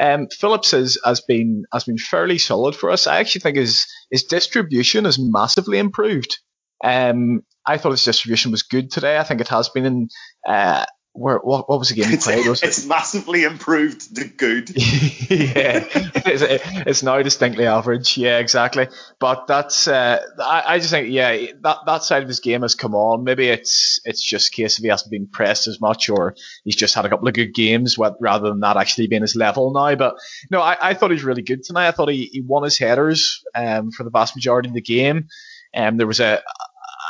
Um, 0.00 0.28
Phillips 0.28 0.70
has, 0.70 0.96
has 1.04 1.20
been 1.20 1.64
has 1.72 1.82
been 1.82 1.98
fairly 1.98 2.38
solid 2.38 2.76
for 2.76 2.90
us. 2.90 3.08
I 3.08 3.18
actually 3.18 3.40
think 3.40 3.56
his 3.56 3.84
his 4.12 4.22
distribution 4.22 5.06
has 5.06 5.18
massively 5.18 5.78
improved. 5.78 6.38
Um, 6.84 7.42
I 7.66 7.78
thought 7.78 7.90
his 7.90 8.04
distribution 8.04 8.52
was 8.52 8.62
good 8.62 8.92
today. 8.92 9.18
I 9.18 9.24
think 9.24 9.40
it 9.40 9.48
has 9.48 9.68
been 9.68 9.84
in 9.84 10.08
uh, 10.46 10.86
where 11.12 11.38
what, 11.38 11.68
what 11.68 11.78
was 11.78 11.88
the 11.88 11.94
game 11.94 12.10
he 12.10 12.16
played? 12.16 12.46
Was 12.46 12.62
it's 12.62 12.84
it? 12.84 12.88
massively 12.88 13.44
improved 13.44 14.14
to 14.16 14.24
good. 14.24 14.70
yeah, 14.76 15.84
it's, 15.92 16.62
it's, 16.86 17.02
now 17.02 17.20
distinctly 17.22 17.66
average. 17.66 18.16
Yeah, 18.16 18.38
exactly. 18.38 18.88
But 19.18 19.46
that's 19.46 19.88
uh, 19.88 20.20
I, 20.40 20.62
I 20.66 20.78
just 20.78 20.90
think 20.90 21.10
yeah 21.10 21.52
that 21.62 21.78
that 21.86 22.02
side 22.04 22.22
of 22.22 22.28
his 22.28 22.40
game 22.40 22.62
has 22.62 22.74
come 22.74 22.94
on. 22.94 23.24
Maybe 23.24 23.48
it's 23.48 24.00
it's 24.04 24.22
just 24.22 24.48
a 24.48 24.50
case 24.52 24.78
of 24.78 24.82
he 24.82 24.88
hasn't 24.88 25.10
been 25.10 25.26
pressed 25.26 25.66
as 25.66 25.80
much, 25.80 26.08
or 26.08 26.36
he's 26.64 26.76
just 26.76 26.94
had 26.94 27.04
a 27.04 27.08
couple 27.08 27.28
of 27.28 27.34
good 27.34 27.54
games 27.54 27.96
rather 27.98 28.48
than 28.48 28.60
that 28.60 28.76
actually 28.76 29.08
being 29.08 29.22
his 29.22 29.36
level 29.36 29.72
now. 29.72 29.94
But 29.96 30.16
no, 30.50 30.60
I, 30.60 30.76
I 30.80 30.94
thought 30.94 31.10
he 31.10 31.14
was 31.14 31.24
really 31.24 31.42
good 31.42 31.64
tonight. 31.64 31.88
I 31.88 31.92
thought 31.92 32.10
he, 32.10 32.26
he 32.32 32.40
won 32.40 32.62
his 32.62 32.78
headers 32.78 33.42
um, 33.54 33.90
for 33.90 34.04
the 34.04 34.10
vast 34.10 34.36
majority 34.36 34.68
of 34.68 34.74
the 34.74 34.80
game. 34.80 35.28
Um, 35.74 35.96
there 35.98 36.06
was 36.06 36.20
a, 36.20 36.42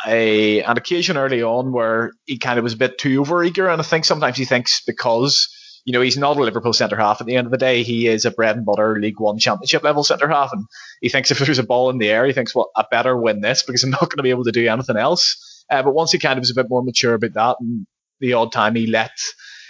a 0.08 0.62
an 0.62 0.76
occasion 0.76 1.16
early 1.16 1.42
on 1.42 1.72
where 1.72 2.12
he 2.24 2.38
kind 2.38 2.58
of 2.58 2.62
was 2.62 2.74
a 2.74 2.78
bit 2.78 2.98
too 2.98 3.22
overeager, 3.22 3.70
and 3.70 3.80
I 3.80 3.84
think 3.84 4.04
sometimes 4.04 4.36
he 4.36 4.44
thinks 4.44 4.82
because 4.84 5.48
you 5.84 5.92
know 5.92 6.00
he's 6.00 6.16
not 6.18 6.36
a 6.36 6.42
Liverpool 6.42 6.72
centre 6.72 6.96
half. 6.96 7.20
At 7.20 7.26
the 7.26 7.36
end 7.36 7.46
of 7.46 7.50
the 7.50 7.58
day, 7.58 7.82
he 7.82 8.08
is 8.08 8.24
a 8.24 8.30
bread 8.30 8.56
and 8.56 8.66
butter 8.66 8.98
League 8.98 9.20
One 9.20 9.38
Championship 9.38 9.82
level 9.82 10.04
centre 10.04 10.28
half, 10.28 10.52
and 10.52 10.66
he 11.00 11.08
thinks 11.08 11.30
if 11.30 11.38
there's 11.44 11.58
a 11.58 11.64
ball 11.64 11.90
in 11.90 11.98
the 11.98 12.10
air, 12.10 12.26
he 12.26 12.32
thinks, 12.32 12.54
well, 12.54 12.70
I 12.74 12.84
better 12.90 13.16
win 13.16 13.40
this 13.40 13.62
because 13.62 13.84
I'm 13.84 13.90
not 13.90 14.00
going 14.00 14.16
to 14.16 14.22
be 14.22 14.30
able 14.30 14.44
to 14.44 14.52
do 14.52 14.66
anything 14.66 14.96
else. 14.96 15.64
Uh, 15.70 15.82
but 15.82 15.94
once 15.94 16.12
he 16.12 16.18
kind 16.18 16.38
of 16.38 16.42
was 16.42 16.50
a 16.50 16.54
bit 16.54 16.70
more 16.70 16.82
mature 16.82 17.14
about 17.14 17.34
that, 17.34 17.56
and 17.60 17.86
the 18.20 18.32
odd 18.32 18.52
time 18.52 18.74
he 18.74 18.86
let 18.86 19.12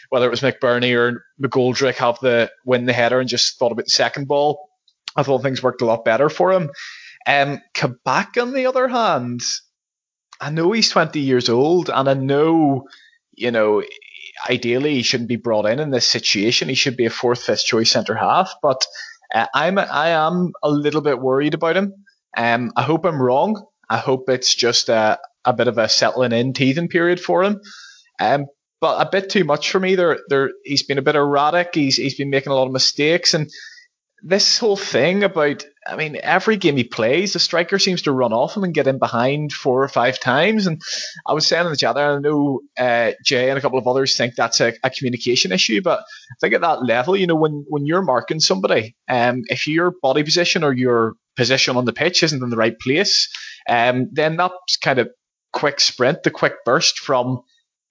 whether 0.08 0.26
it 0.26 0.30
was 0.30 0.40
McBurnie 0.40 0.96
or 0.96 1.24
McGoldrick 1.42 1.96
have 1.96 2.18
the 2.20 2.50
win 2.64 2.86
the 2.86 2.92
header 2.92 3.20
and 3.20 3.28
just 3.28 3.58
thought 3.58 3.72
about 3.72 3.84
the 3.86 3.90
second 3.90 4.26
ball, 4.28 4.68
I 5.16 5.22
thought 5.22 5.42
things 5.42 5.62
worked 5.62 5.82
a 5.82 5.86
lot 5.86 6.04
better 6.04 6.28
for 6.28 6.52
him. 6.52 6.70
Um, 7.26 7.60
Kabak, 7.74 8.36
on 8.40 8.52
the 8.52 8.66
other 8.66 8.88
hand, 8.88 9.42
I 10.40 10.50
know 10.50 10.72
he's 10.72 10.90
20 10.90 11.20
years 11.20 11.48
old, 11.48 11.90
and 11.90 12.08
I 12.08 12.14
know, 12.14 12.88
you 13.34 13.50
know, 13.50 13.82
ideally 14.48 14.94
he 14.94 15.02
shouldn't 15.02 15.28
be 15.28 15.36
brought 15.36 15.66
in 15.66 15.80
in 15.80 15.90
this 15.90 16.06
situation. 16.06 16.68
He 16.68 16.74
should 16.74 16.96
be 16.96 17.06
a 17.06 17.10
fourth, 17.10 17.42
fifth 17.42 17.64
choice 17.64 17.90
centre 17.90 18.14
half. 18.14 18.52
But 18.62 18.86
uh, 19.34 19.46
I'm 19.54 19.78
I 19.78 20.10
am 20.10 20.52
a 20.62 20.70
little 20.70 21.00
bit 21.00 21.20
worried 21.20 21.54
about 21.54 21.76
him. 21.76 21.92
Um, 22.36 22.72
I 22.76 22.82
hope 22.82 23.04
I'm 23.04 23.20
wrong. 23.20 23.64
I 23.90 23.98
hope 23.98 24.28
it's 24.28 24.54
just 24.54 24.88
a, 24.88 25.18
a 25.44 25.52
bit 25.52 25.68
of 25.68 25.78
a 25.78 25.88
settling 25.88 26.32
in, 26.32 26.52
teething 26.52 26.88
period 26.88 27.20
for 27.20 27.42
him. 27.42 27.60
Um, 28.20 28.46
but 28.80 29.06
a 29.06 29.10
bit 29.10 29.30
too 29.30 29.44
much 29.44 29.70
for 29.70 29.80
me. 29.80 29.96
There, 29.96 30.18
there. 30.28 30.50
He's 30.64 30.84
been 30.84 30.98
a 30.98 31.02
bit 31.02 31.16
erratic. 31.16 31.74
He's 31.74 31.96
he's 31.96 32.14
been 32.14 32.30
making 32.30 32.52
a 32.52 32.54
lot 32.54 32.66
of 32.66 32.72
mistakes, 32.72 33.34
and 33.34 33.50
this 34.22 34.58
whole 34.58 34.76
thing 34.76 35.22
about, 35.22 35.64
I 35.86 35.96
mean, 35.96 36.18
every 36.20 36.56
game 36.56 36.76
he 36.76 36.84
plays, 36.84 37.32
the 37.32 37.38
striker 37.38 37.78
seems 37.78 38.02
to 38.02 38.12
run 38.12 38.32
off 38.32 38.56
him 38.56 38.64
and 38.64 38.74
get 38.74 38.88
in 38.88 38.98
behind 38.98 39.52
four 39.52 39.82
or 39.82 39.88
five 39.88 40.18
times. 40.18 40.66
And 40.66 40.82
I 41.26 41.34
was 41.34 41.46
saying 41.46 41.64
in 41.64 41.70
the 41.70 41.76
chat 41.76 41.94
there, 41.94 42.16
I 42.16 42.18
know 42.18 42.60
uh, 42.76 43.12
Jay 43.24 43.48
and 43.48 43.58
a 43.58 43.62
couple 43.62 43.78
of 43.78 43.86
others 43.86 44.16
think 44.16 44.34
that's 44.34 44.60
a, 44.60 44.72
a, 44.82 44.90
communication 44.90 45.52
issue, 45.52 45.82
but 45.82 46.00
I 46.00 46.34
think 46.40 46.54
at 46.54 46.62
that 46.62 46.84
level, 46.84 47.16
you 47.16 47.26
know, 47.26 47.36
when, 47.36 47.64
when 47.68 47.86
you're 47.86 48.02
marking 48.02 48.40
somebody, 48.40 48.96
um, 49.08 49.42
if 49.48 49.68
your 49.68 49.92
body 50.02 50.24
position 50.24 50.64
or 50.64 50.72
your 50.72 51.14
position 51.36 51.76
on 51.76 51.84
the 51.84 51.92
pitch 51.92 52.22
isn't 52.24 52.42
in 52.42 52.50
the 52.50 52.56
right 52.56 52.78
place, 52.78 53.28
um, 53.68 54.08
then 54.12 54.36
that 54.36 54.52
kind 54.82 54.98
of 54.98 55.10
quick 55.52 55.78
sprint, 55.80 56.24
the 56.24 56.30
quick 56.30 56.54
burst 56.64 56.98
from 56.98 57.42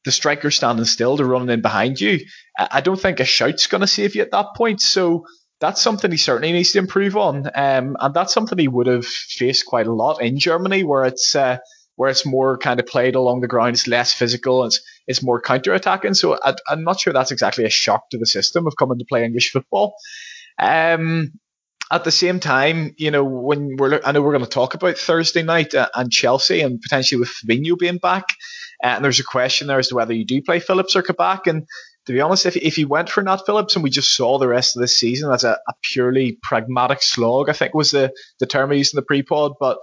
the 0.03 0.11
striker 0.11 0.51
standing 0.51 0.85
still 0.85 1.17
to 1.17 1.25
running 1.25 1.49
in 1.49 1.61
behind 1.61 1.99
you, 1.99 2.19
I 2.57 2.81
don't 2.81 2.99
think 2.99 3.19
a 3.19 3.25
shout's 3.25 3.67
going 3.67 3.81
to 3.81 3.87
save 3.87 4.15
you 4.15 4.21
at 4.21 4.31
that 4.31 4.55
point. 4.55 4.81
So 4.81 5.25
that's 5.59 5.81
something 5.81 6.11
he 6.11 6.17
certainly 6.17 6.51
needs 6.51 6.71
to 6.73 6.79
improve 6.79 7.17
on, 7.17 7.47
um, 7.55 7.97
and 7.99 8.13
that's 8.13 8.33
something 8.33 8.57
he 8.57 8.67
would 8.67 8.87
have 8.87 9.05
faced 9.05 9.65
quite 9.65 9.87
a 9.87 9.93
lot 9.93 10.21
in 10.21 10.37
Germany, 10.37 10.83
where 10.83 11.05
it's 11.05 11.35
uh, 11.35 11.57
where 11.95 12.11
it's 12.11 12.25
more 12.25 12.57
kind 12.57 12.79
of 12.79 12.85
played 12.85 13.15
along 13.15 13.41
the 13.41 13.47
ground, 13.47 13.75
it's 13.75 13.87
less 13.87 14.13
physical, 14.13 14.63
it's 14.65 14.81
it's 15.07 15.23
more 15.23 15.41
counter 15.41 15.73
attacking. 15.73 16.13
So 16.13 16.37
I, 16.41 16.55
am 16.71 16.83
not 16.83 16.99
sure 16.99 17.11
that's 17.11 17.31
exactly 17.31 17.65
a 17.65 17.69
shock 17.69 18.09
to 18.11 18.17
the 18.17 18.27
system 18.27 18.67
of 18.67 18.75
coming 18.77 18.99
to 18.99 19.05
play 19.05 19.25
English 19.25 19.51
football. 19.51 19.95
Um, 20.59 21.33
at 21.91 22.03
the 22.03 22.11
same 22.11 22.39
time, 22.39 22.93
you 22.97 23.11
know, 23.11 23.23
when 23.23 23.77
we're 23.77 23.99
I 24.05 24.11
know 24.11 24.21
we're 24.21 24.33
going 24.33 24.43
to 24.43 24.49
talk 24.49 24.75
about 24.75 24.97
Thursday 24.97 25.41
night 25.41 25.73
uh, 25.73 25.89
and 25.95 26.11
Chelsea 26.11 26.61
and 26.61 26.79
potentially 26.79 27.19
with 27.19 27.29
Fabinho 27.29 27.77
being 27.77 27.97
back, 27.97 28.25
uh, 28.83 28.87
and 28.87 29.03
there's 29.03 29.19
a 29.19 29.23
question 29.23 29.67
there 29.67 29.79
as 29.79 29.87
to 29.87 29.95
whether 29.95 30.13
you 30.13 30.25
do 30.25 30.41
play 30.41 30.59
Phillips 30.59 30.95
or 30.95 31.01
Kabak, 31.01 31.47
and 31.47 31.65
to 32.07 32.13
be 32.13 32.21
honest, 32.21 32.45
if, 32.45 32.55
if 32.55 32.77
he 32.77 32.85
went 32.85 33.09
for 33.09 33.21
Nat 33.21 33.41
Phillips 33.45 33.75
and 33.75 33.83
we 33.83 33.89
just 33.89 34.15
saw 34.15 34.39
the 34.39 34.47
rest 34.47 34.77
of 34.77 34.79
this 34.79 34.97
season 34.97 35.29
as 35.29 35.43
a, 35.43 35.59
a 35.67 35.73
purely 35.83 36.39
pragmatic 36.41 37.01
slog, 37.03 37.49
I 37.49 37.53
think 37.53 37.73
was 37.73 37.91
the, 37.91 38.13
the 38.39 38.45
term 38.45 38.71
I 38.71 38.75
used 38.75 38.93
in 38.93 38.97
the 38.97 39.01
pre-pod. 39.01 39.55
But 39.59 39.79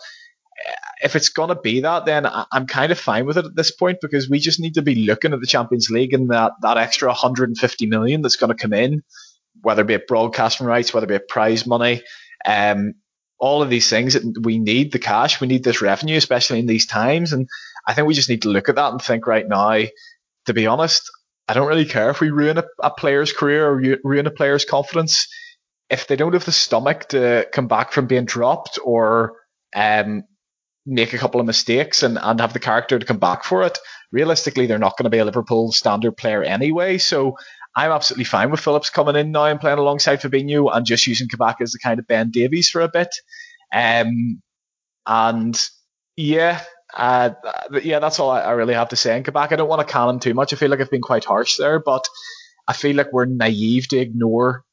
eh, 0.66 0.74
if 1.02 1.16
it's 1.16 1.28
going 1.28 1.50
to 1.50 1.54
be 1.54 1.80
that, 1.80 2.06
then 2.06 2.24
I, 2.24 2.46
am 2.50 2.66
kind 2.66 2.90
of 2.90 2.98
fine 2.98 3.26
with 3.26 3.36
it 3.36 3.44
at 3.44 3.54
this 3.54 3.70
point 3.70 3.98
because 4.00 4.30
we 4.30 4.38
just 4.38 4.58
need 4.58 4.74
to 4.74 4.82
be 4.82 4.94
looking 4.94 5.34
at 5.34 5.40
the 5.40 5.46
Champions 5.46 5.90
League 5.90 6.14
and 6.14 6.30
that, 6.30 6.52
that 6.62 6.78
extra 6.78 7.08
150 7.08 7.86
million 7.86 8.22
that's 8.22 8.36
going 8.36 8.56
to 8.56 8.62
come 8.62 8.72
in, 8.72 9.02
whether 9.60 9.82
it 9.82 9.88
be 9.88 9.94
it 9.94 10.06
broadcasting 10.06 10.66
rights, 10.66 10.94
whether 10.94 11.04
it 11.04 11.08
be 11.08 11.16
it 11.16 11.28
prize 11.28 11.66
money, 11.66 12.02
um, 12.46 12.94
all 13.38 13.60
of 13.60 13.68
these 13.68 13.90
things 13.90 14.16
we 14.40 14.58
need 14.58 14.92
the 14.92 14.98
cash, 14.98 15.42
we 15.42 15.46
need 15.46 15.62
this 15.62 15.82
revenue, 15.82 16.16
especially 16.16 16.58
in 16.58 16.66
these 16.66 16.86
times. 16.86 17.34
And 17.34 17.46
I 17.86 17.92
think 17.92 18.08
we 18.08 18.14
just 18.14 18.30
need 18.30 18.42
to 18.42 18.48
look 18.48 18.70
at 18.70 18.76
that 18.76 18.92
and 18.92 19.02
think 19.02 19.26
right 19.26 19.46
now, 19.46 19.82
to 20.46 20.54
be 20.54 20.66
honest, 20.66 21.10
I 21.48 21.54
don't 21.54 21.68
really 21.68 21.84
care 21.84 22.10
if 22.10 22.20
we 22.20 22.30
ruin 22.30 22.58
a, 22.58 22.64
a 22.82 22.90
player's 22.90 23.32
career 23.32 23.66
or 23.66 23.98
ruin 24.02 24.26
a 24.26 24.30
player's 24.30 24.64
confidence. 24.64 25.28
If 25.90 26.06
they 26.06 26.16
don't 26.16 26.32
have 26.32 26.44
the 26.44 26.52
stomach 26.52 27.08
to 27.10 27.46
come 27.52 27.68
back 27.68 27.92
from 27.92 28.06
being 28.06 28.24
dropped 28.24 28.78
or 28.82 29.34
um, 29.76 30.24
make 30.86 31.12
a 31.12 31.18
couple 31.18 31.40
of 31.40 31.46
mistakes 31.46 32.02
and, 32.02 32.18
and 32.20 32.40
have 32.40 32.54
the 32.54 32.58
character 32.60 32.98
to 32.98 33.06
come 33.06 33.18
back 33.18 33.44
for 33.44 33.62
it, 33.62 33.78
realistically, 34.10 34.66
they're 34.66 34.78
not 34.78 34.96
going 34.96 35.04
to 35.04 35.10
be 35.10 35.18
a 35.18 35.24
Liverpool 35.24 35.72
standard 35.72 36.16
player 36.16 36.42
anyway. 36.42 36.96
So 36.96 37.36
I'm 37.76 37.90
absolutely 37.90 38.24
fine 38.24 38.50
with 38.50 38.60
Phillips 38.60 38.90
coming 38.90 39.16
in 39.16 39.32
now 39.32 39.44
and 39.46 39.60
playing 39.60 39.78
alongside 39.78 40.20
Fabinho 40.20 40.74
and 40.74 40.86
just 40.86 41.06
using 41.06 41.28
Kabak 41.28 41.60
as 41.60 41.72
the 41.72 41.78
kind 41.78 41.98
of 41.98 42.06
Ben 42.06 42.30
Davies 42.30 42.70
for 42.70 42.80
a 42.80 42.88
bit. 42.88 43.08
Um, 43.72 44.40
and 45.06 45.60
yeah, 46.16 46.62
uh, 46.94 47.30
yeah, 47.82 47.98
that's 47.98 48.18
all 48.20 48.30
I, 48.30 48.42
I, 48.42 48.50
really 48.52 48.74
have 48.74 48.90
to 48.90 48.96
say 48.96 49.16
in 49.16 49.24
Kabak. 49.24 49.52
I 49.52 49.56
don't 49.56 49.68
want 49.68 49.86
to 49.86 49.92
can 49.92 50.08
him 50.08 50.20
too 50.20 50.34
much. 50.34 50.52
I 50.52 50.56
feel 50.56 50.70
like 50.70 50.80
I've 50.80 50.90
been 50.90 51.02
quite 51.02 51.24
harsh 51.24 51.56
there, 51.56 51.80
but 51.80 52.06
I 52.68 52.72
feel 52.72 52.96
like 52.96 53.12
we're 53.12 53.26
naive 53.26 53.88
to 53.88 53.98
ignore 53.98 54.64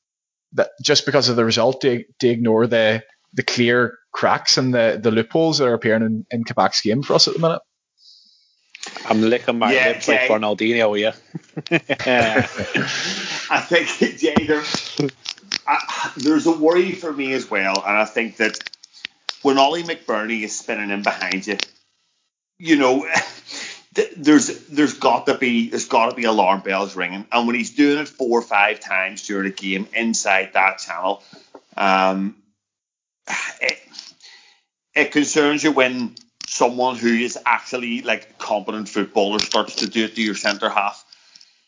that 0.53 0.71
just 0.83 1.05
because 1.05 1.29
of 1.29 1.35
the 1.35 1.45
result 1.45 1.81
to, 1.81 2.03
to 2.19 2.27
ignore 2.27 2.67
the 2.67 3.03
the 3.33 3.43
clear 3.43 3.97
cracks 4.11 4.57
and 4.57 4.73
the, 4.73 4.99
the 5.01 5.11
loopholes 5.11 5.59
that 5.59 5.67
are 5.67 5.73
appearing 5.73 6.03
in, 6.03 6.25
in 6.31 6.43
Kabak's 6.43 6.81
game 6.81 7.01
for 7.01 7.13
us 7.13 7.27
at 7.27 7.33
the 7.33 7.39
minute. 7.39 7.61
I'm 9.05 9.21
licking 9.21 9.57
my 9.57 9.71
Yeah, 9.71 9.89
lips 9.89 10.07
like 10.07 10.21
Jay. 10.21 10.27
Ronaldinho 10.27 10.97
here. 10.97 11.13
I 13.49 13.61
think 13.61 13.87
Jay, 14.17 14.35
there, 14.45 14.63
I, 15.67 16.11
there's 16.17 16.45
a 16.45 16.51
worry 16.51 16.91
for 16.91 17.13
me 17.13 17.33
as 17.33 17.49
well, 17.49 17.81
and 17.85 17.97
I 17.97 18.05
think 18.05 18.37
that 18.37 18.59
when 19.43 19.57
Ollie 19.57 19.83
McBurnie 19.83 20.41
is 20.43 20.57
spinning 20.57 20.89
in 20.89 21.03
behind 21.03 21.47
you, 21.47 21.57
you 22.61 22.75
know, 22.75 23.07
there's 24.15 24.67
there's 24.67 24.93
got 24.93 25.25
to 25.25 25.37
be 25.37 25.69
there's 25.69 25.87
got 25.87 26.11
to 26.11 26.15
be 26.15 26.25
alarm 26.25 26.61
bells 26.61 26.95
ringing, 26.95 27.25
and 27.31 27.47
when 27.47 27.55
he's 27.55 27.71
doing 27.71 27.97
it 27.97 28.07
four 28.07 28.39
or 28.39 28.43
five 28.43 28.79
times 28.79 29.25
during 29.25 29.47
a 29.47 29.53
game 29.53 29.87
inside 29.93 30.51
that 30.53 30.77
channel, 30.77 31.23
um, 31.75 32.35
it, 33.61 33.79
it 34.93 35.11
concerns 35.11 35.63
you 35.63 35.71
when 35.71 36.15
someone 36.47 36.97
who 36.97 37.07
is 37.07 37.37
actually 37.45 38.01
like 38.03 38.29
a 38.29 38.33
competent 38.33 38.87
footballer 38.87 39.39
starts 39.39 39.75
to 39.77 39.87
do 39.87 40.05
it 40.05 40.15
to 40.15 40.21
your 40.21 40.35
centre 40.35 40.69
half. 40.69 41.03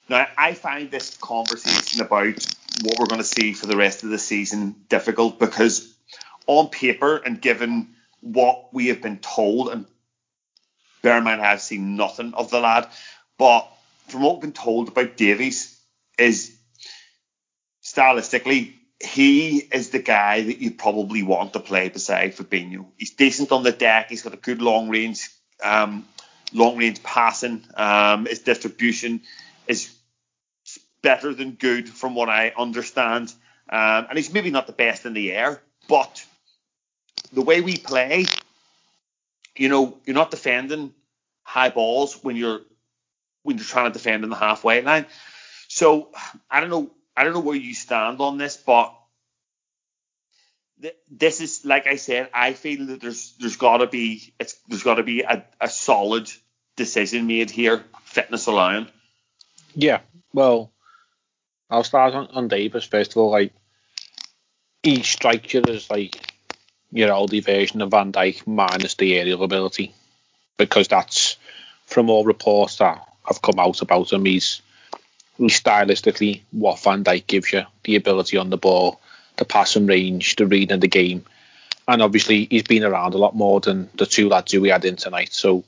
Now, 0.10 0.28
I 0.38 0.54
find 0.54 0.92
this 0.92 1.16
conversation 1.18 2.02
about 2.02 2.46
what 2.84 3.00
we're 3.00 3.06
going 3.06 3.22
to 3.22 3.24
see 3.24 3.54
for 3.54 3.66
the 3.66 3.78
rest 3.78 4.04
of 4.04 4.10
the 4.10 4.20
season 4.20 4.76
difficult 4.90 5.40
because, 5.40 5.96
on 6.46 6.68
paper 6.68 7.16
and 7.16 7.42
given 7.42 7.96
what 8.20 8.74
we 8.74 8.88
have 8.88 9.02
been 9.02 9.20
told, 9.20 9.70
and 9.70 9.86
bear 11.04 11.20
in 11.20 11.24
mind 11.24 11.42
I've 11.42 11.62
seen 11.62 11.96
nothing 11.96 12.34
of 12.34 12.50
the 12.50 12.60
lad, 12.60 12.88
but 13.38 13.68
from 14.08 14.24
what 14.24 14.36
I've 14.36 14.42
been 14.42 14.54
told 14.54 14.88
about 14.88 15.18
Davies, 15.18 15.80
is 16.18 16.56
stylistically 17.84 18.74
he 19.04 19.58
is 19.58 19.90
the 19.90 20.00
guy 20.00 20.42
that 20.42 20.60
you 20.60 20.72
probably 20.72 21.24
want 21.24 21.54
to 21.54 21.60
play 21.60 21.90
beside 21.90 22.36
Fabinho. 22.36 22.86
He's 22.98 23.12
decent 23.12 23.52
on 23.52 23.64
the 23.64 23.72
deck. 23.72 24.10
He's 24.10 24.22
got 24.22 24.34
a 24.34 24.38
good 24.38 24.62
long 24.62 24.90
range, 24.90 25.30
um, 25.62 26.08
long 26.54 26.78
range 26.78 27.04
passing. 27.04 27.66
Um, 27.76 28.26
his 28.26 28.40
distribution 28.40 29.22
is 29.68 29.94
better 31.02 31.34
than 31.34 31.52
good, 31.52 31.90
from 31.90 32.16
what 32.16 32.30
I 32.30 32.54
understand. 32.58 33.34
Um, 33.70 34.08
and 34.10 34.18
he's 34.18 34.32
maybe 34.32 34.52
not 34.52 34.68
the 34.68 34.74
best 34.74 35.06
in 35.06 35.14
the 35.14 35.34
air, 35.34 35.62
but 35.90 36.26
the 37.34 37.42
way 37.42 37.60
we 37.60 37.78
play, 37.78 38.26
you 39.58 39.70
know, 39.70 39.98
you're 40.06 40.16
not 40.16 40.32
defending 40.32 40.94
high 41.44 41.70
balls 41.70 42.24
when 42.24 42.36
you're 42.36 42.62
when 43.44 43.58
you're 43.58 43.66
trying 43.66 43.92
to 43.92 43.98
defend 43.98 44.24
in 44.24 44.30
the 44.30 44.36
halfway 44.36 44.82
line. 44.82 45.06
So 45.68 46.10
I 46.50 46.60
don't 46.60 46.70
know. 46.70 46.92
I 47.16 47.24
don't 47.24 47.34
know 47.34 47.42
where 47.42 47.56
you 47.56 47.76
stand 47.76 48.20
on 48.22 48.38
this, 48.38 48.58
but 48.58 48.96
th- 50.82 50.96
this 51.12 51.42
is 51.42 51.66
like 51.66 51.88
I 51.88 51.98
said. 51.98 52.30
I 52.34 52.54
feel 52.54 52.88
that 52.88 53.02
there's 53.02 53.36
there's 53.40 53.58
got 53.58 53.78
to 53.78 53.88
be 53.88 54.34
it's 54.40 54.56
there's 54.68 54.84
got 54.84 54.96
to 54.96 55.04
be 55.04 55.22
a, 55.22 55.46
a 55.60 55.70
solid 55.70 56.32
decision 56.76 57.28
made 57.28 57.52
here, 57.52 57.84
fitness 58.04 58.48
allowing. 58.48 58.88
Yeah, 59.76 60.02
well, 60.34 60.72
I'll 61.70 61.84
start 61.84 62.14
on, 62.14 62.28
on 62.28 62.48
Davies 62.48 62.86
first 62.86 63.12
of 63.12 63.18
all. 63.18 63.32
Like, 63.32 63.54
he 64.82 65.02
strikes 65.04 65.54
you 65.54 65.64
as 65.68 65.90
like 65.90 66.20
your 66.94 67.10
oldie 67.10 67.44
version 67.44 67.82
of 67.82 67.92
Van 67.92 68.12
Dijk 68.12 68.46
minus 68.46 68.96
the 68.96 69.18
aerial 69.18 69.44
ability, 69.44 69.94
because 70.58 70.88
that's 70.88 71.38
from 71.86 72.10
all 72.10 72.24
reports 72.24 72.78
that 72.78 73.06
have 73.26 73.42
come 73.42 73.60
out 73.60 73.82
about 73.82 74.14
him. 74.14 74.26
He's, 74.26 74.62
he's 75.38 75.60
stylistically 75.60 76.42
what 76.52 76.82
Van 76.84 77.04
Dijk 77.04 77.28
gives 77.28 77.52
you: 77.52 77.64
the 77.84 77.96
ability 77.96 78.38
on 78.38 78.50
the 78.50 78.58
ball, 78.58 79.02
the 79.38 79.46
passing 79.46 79.88
range, 79.88 80.36
the 80.36 80.46
reading 80.46 80.76
of 80.76 80.82
the 80.82 80.88
game, 80.88 81.26
and 81.88 82.02
obviously 82.02 82.46
he's 82.50 82.64
been 82.64 82.84
around 82.84 83.14
a 83.14 83.18
lot 83.18 83.36
more 83.36 83.60
than 83.60 83.90
the 83.96 84.06
two 84.06 84.30
lads 84.30 84.52
who 84.52 84.62
we 84.62 84.70
had 84.70 84.86
in 84.86 84.96
tonight. 84.96 85.34
So 85.34 85.64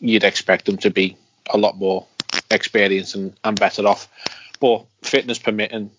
you'd 0.00 0.24
expect 0.24 0.68
him 0.68 0.76
to 0.78 0.90
be 0.90 1.16
a 1.50 1.56
lot 1.56 1.78
more 1.78 2.06
experienced 2.50 3.14
and, 3.14 3.34
and 3.42 3.58
better 3.58 3.86
off. 3.86 4.08
But 4.60 4.84
fitness 5.02 5.38
permitting, 5.38 5.90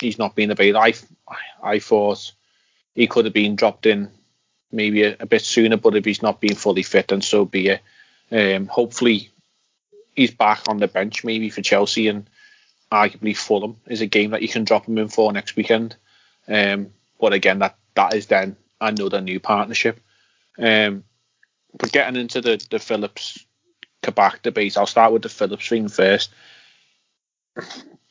he's 0.00 0.18
not 0.18 0.34
been 0.34 0.50
available. 0.50 0.80
I, 0.80 0.94
I 1.62 1.78
thought 1.78 2.32
he 2.94 3.06
could 3.06 3.24
have 3.24 3.34
been 3.34 3.56
dropped 3.56 3.86
in 3.86 4.10
maybe 4.70 5.04
a, 5.04 5.16
a 5.20 5.26
bit 5.26 5.42
sooner, 5.42 5.76
but 5.76 5.96
if 5.96 6.04
he's 6.04 6.22
not 6.22 6.40
being 6.40 6.54
fully 6.54 6.82
fit, 6.82 7.08
then 7.08 7.20
so 7.20 7.44
be 7.44 7.68
it. 7.68 7.80
Um, 8.30 8.66
hopefully, 8.66 9.30
he's 10.14 10.30
back 10.30 10.62
on 10.68 10.78
the 10.78 10.88
bench 10.88 11.24
maybe 11.24 11.50
for 11.50 11.62
Chelsea 11.62 12.08
and 12.08 12.28
arguably 12.90 13.36
Fulham 13.36 13.76
is 13.86 14.02
a 14.02 14.06
game 14.06 14.30
that 14.30 14.42
you 14.42 14.48
can 14.48 14.64
drop 14.64 14.86
him 14.86 14.98
in 14.98 15.08
for 15.08 15.32
next 15.32 15.56
weekend. 15.56 15.96
Um, 16.46 16.92
but 17.18 17.32
again, 17.32 17.60
that 17.60 17.76
that 17.94 18.14
is 18.14 18.26
then 18.26 18.56
another 18.80 19.20
new 19.20 19.40
partnership. 19.40 20.00
Um, 20.58 21.04
but 21.78 21.92
getting 21.92 22.20
into 22.20 22.40
the 22.40 22.64
the 22.70 22.78
Phillips 22.78 23.44
Kabak 24.02 24.42
debate, 24.42 24.76
I'll 24.76 24.86
start 24.86 25.12
with 25.12 25.22
the 25.22 25.28
Phillips 25.28 25.68
thing 25.68 25.88
first. 25.88 26.30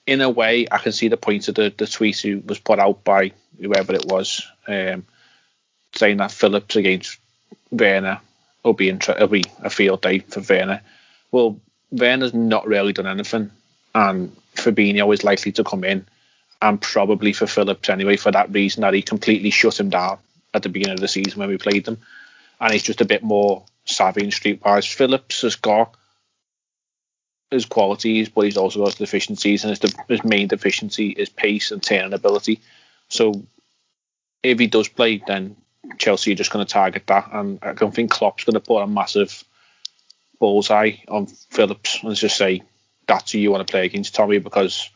In 0.07 0.21
a 0.21 0.29
way, 0.29 0.67
I 0.71 0.77
can 0.79 0.91
see 0.91 1.07
the 1.07 1.17
point 1.17 1.47
of 1.47 1.55
the, 1.55 1.73
the 1.75 1.87
tweet 1.87 2.19
who 2.19 2.41
was 2.45 2.59
put 2.59 2.79
out 2.79 3.03
by 3.03 3.31
whoever 3.59 3.93
it 3.93 4.05
was, 4.05 4.45
um, 4.67 5.05
saying 5.93 6.17
that 6.17 6.31
Phillips 6.31 6.75
against 6.75 7.19
Werner 7.69 8.19
will 8.63 8.73
be, 8.73 8.89
inter- 8.89 9.17
will 9.19 9.27
be 9.27 9.45
a 9.61 9.69
field 9.69 10.01
day 10.01 10.19
for 10.19 10.41
Werner. 10.41 10.81
Well, 11.31 11.59
Werner's 11.91 12.33
not 12.33 12.67
really 12.67 12.93
done 12.93 13.07
anything, 13.07 13.51
and 13.93 14.35
Fabinho 14.55 15.13
is 15.13 15.23
likely 15.23 15.51
to 15.53 15.63
come 15.63 15.83
in, 15.83 16.07
and 16.61 16.81
probably 16.81 17.33
for 17.33 17.47
Phillips 17.47 17.89
anyway, 17.89 18.17
for 18.17 18.31
that 18.31 18.51
reason 18.51 18.81
that 18.81 18.93
he 18.93 19.01
completely 19.01 19.49
shut 19.49 19.79
him 19.79 19.89
down 19.89 20.17
at 20.53 20.63
the 20.63 20.69
beginning 20.69 20.95
of 20.95 20.99
the 20.99 21.07
season 21.07 21.39
when 21.39 21.49
we 21.49 21.57
played 21.57 21.85
them, 21.85 21.99
and 22.59 22.73
he's 22.73 22.83
just 22.83 23.01
a 23.01 23.05
bit 23.05 23.23
more 23.23 23.63
savvy 23.85 24.23
and 24.23 24.31
streetwise. 24.31 24.91
Phillips 24.91 25.41
has 25.41 25.55
got 25.55 25.95
his 27.51 27.65
qualities, 27.65 28.29
but 28.29 28.45
he's 28.45 28.57
also 28.57 28.85
got 28.85 28.95
deficiencies, 28.95 29.63
and 29.63 29.69
his, 29.69 29.79
de- 29.79 30.03
his 30.07 30.23
main 30.23 30.47
deficiency 30.47 31.09
is 31.09 31.29
pace 31.29 31.71
and 31.71 31.83
turning 31.83 32.13
ability. 32.13 32.61
So 33.09 33.43
if 34.41 34.57
he 34.57 34.67
does 34.67 34.87
play, 34.87 35.21
then 35.25 35.57
Chelsea 35.97 36.31
are 36.31 36.35
just 36.35 36.51
going 36.51 36.65
to 36.65 36.71
target 36.71 37.07
that, 37.07 37.29
and 37.33 37.59
I 37.61 37.73
don't 37.73 37.93
think 37.93 38.11
Klopp's 38.11 38.45
going 38.45 38.53
to 38.53 38.59
put 38.59 38.81
a 38.81 38.87
massive 38.87 39.43
bullseye 40.39 40.93
on 41.07 41.27
Phillips 41.27 41.99
and 42.03 42.15
just 42.15 42.37
say 42.37 42.63
that's 43.05 43.31
who 43.31 43.37
you 43.37 43.51
want 43.51 43.67
to 43.67 43.71
play 43.71 43.85
against 43.85 44.15
Tommy 44.15 44.39
because 44.39 44.89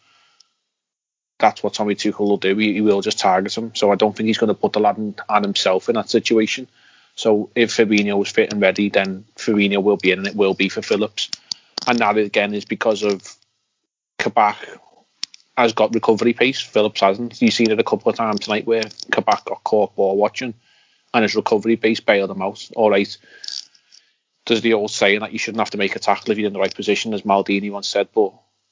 that's 1.37 1.61
what 1.61 1.73
Tommy 1.73 1.95
Tuchel 1.95 2.19
will 2.19 2.37
do. 2.37 2.55
He, 2.57 2.73
he 2.73 2.81
will 2.81 3.01
just 3.01 3.19
target 3.19 3.55
him. 3.55 3.75
So 3.75 3.91
I 3.91 3.95
don't 3.95 4.15
think 4.15 4.27
he's 4.27 4.37
going 4.37 4.47
to 4.47 4.59
put 4.59 4.73
the 4.73 4.79
lad 4.79 4.97
in, 4.97 5.15
and 5.27 5.45
himself 5.45 5.89
in 5.89 5.95
that 5.95 6.09
situation. 6.09 6.67
So 7.15 7.49
if 7.55 7.75
Fabinho 7.75 8.21
is 8.25 8.31
fit 8.31 8.51
and 8.51 8.61
ready, 8.61 8.89
then 8.89 9.25
Fabinho 9.35 9.83
will 9.83 9.97
be 9.97 10.11
in, 10.11 10.19
and 10.19 10.27
it 10.27 10.35
will 10.35 10.53
be 10.53 10.69
for 10.69 10.81
Phillips. 10.81 11.29
And 11.87 11.99
that 11.99 12.17
again 12.17 12.53
is 12.53 12.65
because 12.65 13.03
of 13.03 13.35
Kabak 14.17 14.57
has 15.57 15.73
got 15.73 15.93
recovery 15.93 16.33
pace. 16.33 16.59
Phillips 16.59 17.01
hasn't. 17.01 17.41
You've 17.41 17.53
seen 17.53 17.71
it 17.71 17.79
a 17.79 17.83
couple 17.83 18.09
of 18.09 18.17
times 18.17 18.41
tonight 18.41 18.65
where 18.65 18.83
Kabak 19.11 19.45
got 19.45 19.63
caught 19.63 19.95
ball 19.95 20.17
watching, 20.17 20.53
and 21.13 21.23
his 21.23 21.35
recovery 21.35 21.77
pace 21.77 21.99
bailed 21.99 22.31
him 22.31 22.41
out. 22.41 22.67
All 22.75 22.89
right. 22.89 23.17
There's 24.45 24.61
the 24.61 24.73
old 24.73 24.91
saying 24.91 25.21
that 25.21 25.33
you 25.33 25.39
shouldn't 25.39 25.61
have 25.61 25.71
to 25.71 25.77
make 25.77 25.95
a 25.95 25.99
tackle 25.99 26.31
if 26.31 26.37
you're 26.37 26.47
in 26.47 26.53
the 26.53 26.59
right 26.59 26.73
position, 26.73 27.13
as 27.13 27.23
Maldini 27.23 27.71
once 27.71 27.87
said, 27.87 28.09
but 28.13 28.31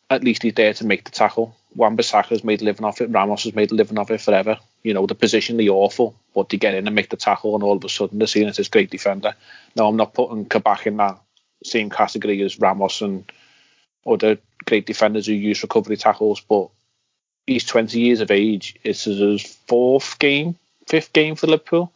at 0.09 0.23
least 0.23 0.43
he's 0.43 0.53
there 0.53 0.73
to 0.73 0.85
make 0.85 1.03
the 1.05 1.11
tackle. 1.11 1.55
Wan-Bissaka's 1.75 2.43
made 2.43 2.61
a 2.61 2.65
living 2.65 2.85
off 2.85 3.01
it. 3.01 3.09
Ramos 3.09 3.45
has 3.45 3.55
made 3.55 3.71
a 3.71 3.75
living 3.75 3.97
off 3.97 4.11
it 4.11 4.21
forever. 4.21 4.59
You 4.83 4.93
know, 4.93 5.07
the 5.07 5.15
position, 5.15 5.57
the 5.57 5.69
awful, 5.69 6.15
but 6.35 6.49
they 6.49 6.57
get 6.57 6.75
in 6.75 6.85
and 6.85 6.95
make 6.95 7.09
the 7.09 7.17
tackle, 7.17 7.55
and 7.55 7.63
all 7.63 7.77
of 7.77 7.83
a 7.83 7.89
sudden 7.89 8.19
they're 8.19 8.27
seen 8.27 8.47
as 8.47 8.57
this 8.57 8.67
great 8.67 8.91
defender. 8.91 9.33
Now, 9.75 9.87
I'm 9.87 9.95
not 9.95 10.13
putting 10.13 10.45
Kabak 10.45 10.85
in 10.85 10.97
that 10.97 11.17
same 11.63 11.89
category 11.89 12.41
as 12.41 12.59
Ramos 12.59 13.01
and 13.01 13.29
other 14.05 14.37
great 14.65 14.85
defenders 14.85 15.27
who 15.27 15.33
use 15.33 15.63
recovery 15.63 15.97
tackles, 15.97 16.41
but 16.41 16.69
he's 17.47 17.65
20 17.65 17.99
years 17.99 18.21
of 18.21 18.31
age. 18.31 18.75
It's 18.83 19.05
his 19.05 19.43
fourth 19.67 20.19
game, 20.19 20.57
fifth 20.87 21.13
game 21.13 21.35
for 21.35 21.47
Liverpool. 21.47 21.91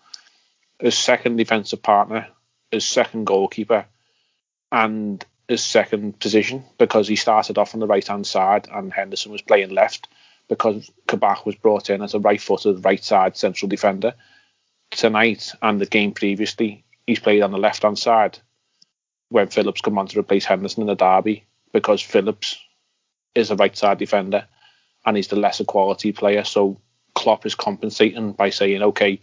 His 0.79 0.97
second 0.97 1.37
defensive 1.37 1.81
partner, 1.81 2.27
his 2.71 2.85
second 2.85 3.25
goalkeeper, 3.25 3.85
and 4.71 5.25
his 5.47 5.63
second 5.63 6.19
position 6.19 6.63
because 6.77 7.07
he 7.07 7.15
started 7.15 7.57
off 7.57 7.73
on 7.73 7.79
the 7.79 7.87
right 7.87 8.05
hand 8.05 8.27
side 8.27 8.67
and 8.71 8.91
Henderson 8.91 9.31
was 9.31 9.41
playing 9.41 9.69
left 9.69 10.07
because 10.49 10.91
Kabak 11.07 11.45
was 11.45 11.55
brought 11.55 11.89
in 11.89 12.01
as 12.01 12.13
a 12.13 12.19
right 12.19 12.41
footed, 12.41 12.83
right 12.83 13.03
side 13.03 13.37
central 13.37 13.69
defender. 13.69 14.13
Tonight 14.91 15.51
and 15.61 15.81
the 15.81 15.85
game 15.85 16.13
previously, 16.13 16.83
he's 17.05 17.19
played 17.19 17.41
on 17.41 17.51
the 17.51 17.57
left 17.57 17.83
hand 17.83 17.97
side 17.97 18.39
when 19.29 19.47
Phillips 19.47 19.81
come 19.81 19.97
on 19.97 20.07
to 20.07 20.19
replace 20.19 20.45
Henderson 20.45 20.81
in 20.81 20.87
the 20.87 20.95
derby 20.95 21.45
because 21.73 22.01
Phillips 22.01 22.57
is 23.35 23.51
a 23.51 23.55
right 23.55 23.75
side 23.75 23.97
defender 23.97 24.47
and 25.05 25.15
he's 25.15 25.27
the 25.27 25.35
lesser 25.35 25.63
quality 25.63 26.11
player. 26.11 26.43
So 26.43 26.79
Klopp 27.13 27.45
is 27.45 27.55
compensating 27.55 28.33
by 28.33 28.49
saying, 28.49 28.81
okay, 28.81 29.19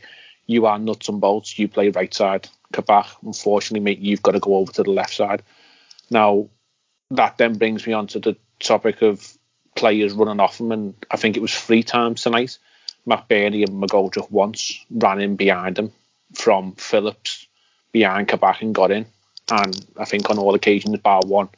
you 0.46 0.66
are 0.66 0.78
nuts 0.78 1.08
and 1.08 1.20
bolts, 1.20 1.58
you 1.58 1.68
play 1.68 1.88
right 1.88 2.12
side. 2.12 2.48
Kabak, 2.72 3.06
unfortunately, 3.22 3.80
mate, 3.80 3.98
you've 3.98 4.22
got 4.22 4.32
to 4.32 4.40
go 4.40 4.56
over 4.56 4.72
to 4.72 4.82
the 4.82 4.90
left 4.90 5.14
side. 5.14 5.42
Now, 6.10 6.48
that 7.10 7.38
then 7.38 7.56
brings 7.56 7.86
me 7.86 7.92
on 7.92 8.06
to 8.08 8.18
the 8.18 8.36
topic 8.60 9.02
of 9.02 9.36
players 9.74 10.12
running 10.12 10.40
off 10.40 10.60
him, 10.60 10.72
and 10.72 10.94
I 11.10 11.16
think 11.16 11.36
it 11.36 11.40
was 11.40 11.54
three 11.54 11.82
times 11.82 12.22
tonight. 12.22 12.58
Matt 13.06 13.28
McBurnie 13.28 13.66
and 13.66 13.82
McGoldrick 13.82 14.30
once 14.30 14.84
ran 14.90 15.20
in 15.20 15.36
behind 15.36 15.78
him 15.78 15.92
from 16.34 16.72
Phillips 16.72 17.46
behind 17.92 18.28
Kabak 18.28 18.62
and 18.62 18.74
got 18.74 18.90
in. 18.90 19.06
And 19.50 19.86
I 19.98 20.04
think 20.04 20.30
on 20.30 20.38
all 20.38 20.54
occasions, 20.54 20.96
bar 20.98 21.20
one, 21.24 21.48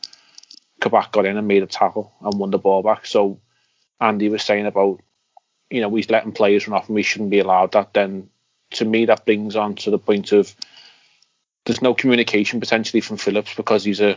Kabak 0.81 1.13
got 1.13 1.27
in 1.27 1.37
and 1.37 1.49
made 1.49 1.63
a 1.63 1.67
tackle 1.67 2.13
and 2.21 2.39
won 2.39 2.51
the 2.51 2.59
ball 2.59 2.83
back. 2.83 3.07
So 3.07 3.41
Andy 4.01 4.29
was 4.29 4.43
saying 4.43 4.67
about, 4.67 5.01
you 5.71 5.81
know, 5.81 5.95
he's 5.95 6.11
letting 6.11 6.33
players 6.33 6.67
run 6.67 6.79
off 6.79 6.89
and 6.89 6.95
we 6.95 7.03
shouldn't 7.03 7.31
be 7.31 7.39
allowed 7.39 7.73
that. 7.73 7.95
Then 7.95 8.29
to 8.73 8.85
me, 8.85 9.07
that 9.07 9.25
brings 9.25 9.57
on 9.57 9.77
to 9.77 9.91
the 9.91 9.99
point 9.99 10.33
of 10.33 10.55
there's 11.65 11.83
no 11.83 11.95
communication 11.95 12.61
potentially 12.61 13.01
from 13.01 13.17
Phillips 13.17 13.55
because 13.55 13.85
he's 13.85 14.01
a, 14.01 14.17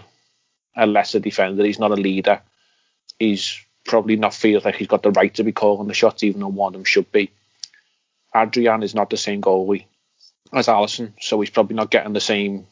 a 0.75 0.85
lesser 0.85 1.19
defender. 1.19 1.63
He's 1.65 1.79
not 1.79 1.91
a 1.91 1.95
leader. 1.95 2.41
He's 3.17 3.59
probably 3.85 4.15
not 4.15 4.33
feels 4.33 4.65
like 4.65 4.75
he's 4.75 4.87
got 4.87 5.03
the 5.03 5.11
right 5.11 5.33
to 5.35 5.43
be 5.43 5.51
calling 5.51 5.87
the 5.87 5.93
shots, 5.93 6.23
even 6.23 6.41
though 6.41 6.47
one 6.47 6.69
of 6.69 6.73
them 6.73 6.83
should 6.85 7.11
be. 7.11 7.31
Adrian 8.35 8.83
is 8.83 8.93
not 8.93 9.09
the 9.09 9.17
same 9.17 9.41
goalie 9.41 9.85
as 10.53 10.67
Alisson, 10.67 11.13
so 11.19 11.39
he's 11.39 11.49
probably 11.49 11.75
not 11.75 11.89
getting 11.89 12.13
the 12.13 12.21
same 12.21 12.67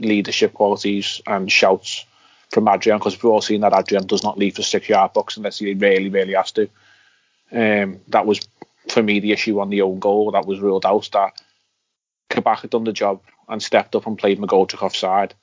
leadership 0.00 0.54
qualities 0.54 1.20
and 1.26 1.50
shouts 1.50 2.04
from 2.50 2.68
Adrian 2.68 2.98
because 2.98 3.14
we've 3.14 3.30
all 3.30 3.40
seen 3.40 3.60
that 3.60 3.74
Adrian 3.74 4.06
does 4.06 4.22
not 4.22 4.38
leave 4.38 4.54
the 4.54 4.62
six 4.62 4.88
yard 4.88 5.12
box 5.12 5.36
unless 5.36 5.58
he 5.58 5.74
really, 5.74 6.08
really 6.08 6.34
has 6.34 6.52
to. 6.52 6.68
Um, 7.52 8.00
that 8.08 8.26
was 8.26 8.40
for 8.88 9.02
me 9.02 9.20
the 9.20 9.32
issue 9.32 9.60
on 9.60 9.70
the 9.70 9.82
own 9.82 9.98
goal 9.98 10.30
that 10.32 10.46
was 10.46 10.60
ruled 10.60 10.86
out 10.86 11.08
that 11.12 11.40
Kabak 12.30 12.60
had 12.60 12.70
done 12.70 12.84
the 12.84 12.92
job 12.92 13.20
and 13.48 13.62
stepped 13.62 13.94
up 13.94 14.06
and 14.06 14.18
played 14.18 14.38
McGoldrick 14.38 14.82
offside, 14.82 15.34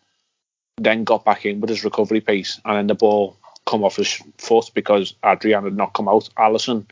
then 0.78 1.04
got 1.04 1.26
back 1.26 1.46
in 1.46 1.62
with 1.62 1.70
his 1.70 1.84
recovery 1.84 2.22
pace 2.22 2.60
and 2.66 2.78
then 2.78 2.88
the 2.88 2.96
ball 2.96 3.38
come 3.66 3.84
off 3.84 3.96
his 3.96 4.22
foot 4.38 4.70
because 4.74 5.16
Adrian 5.24 5.64
had 5.64 5.76
not 5.76 5.94
come 5.94 6.08
out. 6.08 6.30
Alisson, 6.38 6.86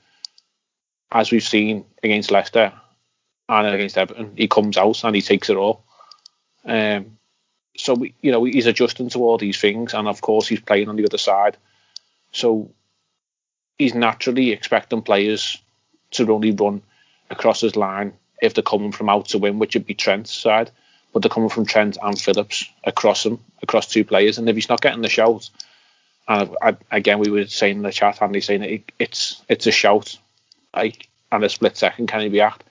as 1.12 1.32
we've 1.32 1.44
seen 1.44 1.86
against 2.02 2.32
Leicester 2.32 2.74
and 3.50 3.68
against 3.68 3.98
Everton, 3.98 4.34
he 4.36 4.48
comes 4.48 4.78
out 4.78 5.04
and 5.04 5.16
he 5.16 5.22
takes 5.22 5.50
it 5.50 5.58
all. 5.58 5.84
Um, 6.66 7.18
so 7.76 7.94
we, 7.96 8.14
you 8.22 8.32
know 8.32 8.44
he's 8.44 8.66
adjusting 8.66 9.10
to 9.10 9.20
all 9.20 9.38
these 9.38 9.60
things, 9.60 9.94
and 9.94 10.08
of 10.08 10.22
course 10.22 10.48
he's 10.48 10.62
playing 10.62 10.90
on 10.90 10.96
the 10.96 11.06
other 11.06 11.18
side. 11.18 11.58
So 12.32 12.72
he's 13.78 13.96
naturally 13.96 14.52
expecting 14.52 15.02
players 15.02 15.58
to 16.12 16.32
only 16.32 16.52
run 16.52 16.82
across 17.30 17.62
his 17.62 17.76
line 17.76 18.14
if 18.42 18.54
they're 18.54 18.64
coming 18.64 18.92
from 18.92 19.10
out 19.10 19.30
to 19.30 19.38
win, 19.38 19.60
which 19.60 19.74
would 19.74 19.86
be 19.86 19.94
Trent's 19.94 20.34
side. 20.34 20.70
But 21.12 21.22
they're 21.22 21.30
coming 21.30 21.50
from 21.50 21.66
Trent 21.66 21.98
and 22.02 22.20
Phillips 22.20 22.66
across 22.84 23.26
him, 23.26 23.40
across 23.62 23.88
two 23.88 24.04
players. 24.04 24.38
And 24.38 24.50
if 24.50 24.56
he's 24.56 24.70
not 24.70 24.82
getting 24.82 25.02
the 25.02 25.10
shout, 25.10 25.50
and 26.28 26.56
I, 26.62 26.76
again 26.92 27.20
we 27.20 27.30
were 27.30 27.46
saying 27.46 27.78
in 27.78 27.84
the 27.84 27.92
chat, 27.92 28.22
Andy 28.22 28.42
saying 28.42 28.64
it, 28.64 28.92
it's 29.00 29.42
it's 29.50 29.68
a 29.68 29.72
shout, 29.72 30.18
like 30.76 31.10
and 31.32 31.44
a 31.44 31.50
split 31.50 31.78
second 31.78 32.08
can 32.08 32.22
he 32.22 32.30
react? 32.30 32.64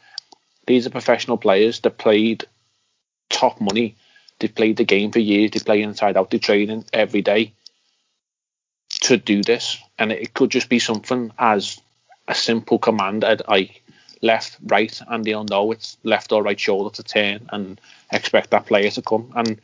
These 0.66 0.86
are 0.86 0.90
professional 0.90 1.36
players 1.36 1.80
that 1.80 1.98
played 1.98 2.44
top 3.28 3.60
money 3.60 3.96
They've 4.42 4.52
played 4.52 4.76
the 4.76 4.84
game 4.84 5.12
for 5.12 5.20
years. 5.20 5.52
They 5.52 5.60
play 5.60 5.82
inside 5.82 6.16
out. 6.16 6.30
They're 6.30 6.40
training 6.40 6.84
every 6.92 7.22
day 7.22 7.52
to 9.02 9.16
do 9.16 9.42
this, 9.42 9.78
and 10.00 10.10
it 10.10 10.34
could 10.34 10.50
just 10.50 10.68
be 10.68 10.80
something 10.80 11.30
as 11.38 11.80
a 12.26 12.34
simple 12.34 12.80
command 12.80 13.22
at 13.22 13.48
like 13.48 13.84
left, 14.20 14.58
right, 14.64 15.00
and 15.06 15.24
they'll 15.24 15.44
know 15.44 15.70
it's 15.70 15.96
left 16.02 16.32
or 16.32 16.42
right 16.42 16.58
shoulder 16.58 16.92
to 16.96 17.04
turn 17.04 17.48
and 17.52 17.80
expect 18.12 18.50
that 18.50 18.66
player 18.66 18.90
to 18.90 19.02
come. 19.02 19.32
And 19.36 19.60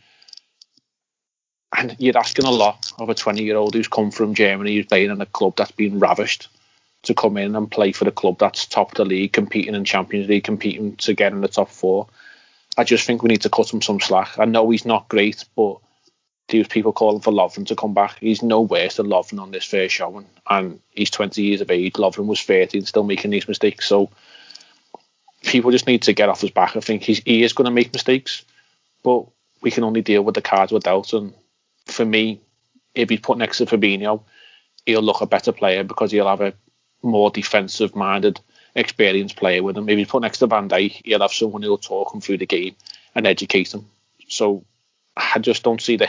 and 1.77 1.97
you're 1.99 2.17
asking 2.17 2.47
a 2.47 2.51
lot 2.51 2.93
of 2.99 3.09
a 3.09 3.15
20 3.17 3.43
year 3.43 3.57
old 3.57 3.75
who's 3.75 3.89
come 3.89 4.13
from 4.13 4.35
Germany, 4.35 4.77
who's 4.77 4.87
playing 4.87 5.11
in 5.11 5.21
a 5.21 5.27
club 5.27 5.57
that's 5.57 5.73
been 5.73 5.99
ravished, 5.99 6.49
to 7.03 7.15
come 7.15 7.37
in 7.37 7.57
and 7.57 7.69
play 7.69 7.91
for 7.91 8.05
the 8.05 8.13
club 8.13 8.39
that's 8.39 8.65
top 8.65 8.93
of 8.93 8.97
the 8.97 9.05
league, 9.05 9.33
competing 9.33 9.75
in 9.75 9.85
Champions 9.85 10.29
League, 10.29 10.45
competing 10.45 10.95
to 10.97 11.15
get 11.15 11.33
in 11.33 11.41
the 11.41 11.49
top 11.49 11.69
four. 11.69 12.07
I 12.79 12.85
just 12.85 13.07
think 13.07 13.23
we 13.23 13.29
need 13.29 13.43
to 13.43 13.51
cut 13.51 13.73
him 13.73 13.83
some 13.83 13.99
slack. 13.99 14.39
I 14.39 14.45
know 14.45 14.71
he's 14.71 14.87
not 14.87 15.09
great, 15.09 15.45
but 15.57 15.79
there 16.47 16.61
was 16.61 16.69
people 16.69 16.93
calling 16.93 17.21
for 17.21 17.33
Lovren 17.33 17.67
to 17.67 17.77
come 17.77 17.93
back. 17.93 18.21
He's 18.21 18.41
no 18.41 18.61
worse 18.61 18.97
than 18.97 19.09
Lovren 19.09 19.43
on 19.43 19.51
this 19.51 19.65
first 19.65 19.97
showing, 19.97 20.27
and 20.49 20.81
he's 20.91 21.11
20 21.11 21.43
years 21.43 21.61
of 21.61 21.73
age. 21.73 21.95
Lovren 21.95 22.27
was 22.27 22.41
30 22.41 22.79
and 22.79 22.87
still 22.87 23.03
making 23.03 23.33
these 23.33 23.49
mistakes. 23.49 23.89
So 23.89 24.11
people 25.43 25.73
just 25.73 25.89
need 25.89 26.03
to 26.03 26.13
get 26.13 26.29
off 26.29 26.41
his 26.41 26.53
back. 26.53 26.77
I 26.77 26.81
think 26.81 27.03
he's, 27.03 27.19
he 27.19 27.43
is 27.43 27.53
going 27.53 27.65
to 27.65 27.73
make 27.73 27.93
mistakes, 27.93 28.45
but 29.03 29.27
we 29.61 29.73
can 29.73 29.83
only 29.83 30.01
deal 30.01 30.23
with 30.23 30.37
the 30.37 30.41
cards 30.41 30.71
we're 30.71 30.79
dealt. 30.79 31.13
And 31.13 31.35
for 31.87 32.05
me, 32.05 32.41
if 32.95 33.11
he's 33.11 33.21
put 33.21 33.39
next 33.39 33.59
to 33.59 33.67
Fabinho, 33.67 34.23
he'll 34.87 35.03
look 35.03 35.21
a 35.21 35.27
better 35.27 35.51
player 35.51 35.83
because 35.83 36.13
he'll 36.13 36.29
have 36.29 36.43
a 36.43 36.55
more 37.03 37.31
defensive 37.31 37.97
minded 37.97 38.41
experienced 38.75 39.37
player 39.37 39.63
with 39.63 39.77
him. 39.77 39.85
Maybe 39.85 40.05
put 40.05 40.23
next 40.23 40.39
to 40.39 40.47
Van 40.47 40.69
Dijk, 40.69 41.03
he'll 41.05 41.21
have 41.21 41.33
someone 41.33 41.63
who'll 41.63 41.79
talk 41.79 42.15
him 42.15 42.21
through 42.21 42.39
the 42.39 42.47
game 42.47 42.77
and 43.15 43.27
educate 43.27 43.73
him. 43.73 43.87
So 44.29 44.65
I 45.17 45.39
just 45.39 45.63
don't 45.63 45.81
see 45.81 45.97
the 45.97 46.09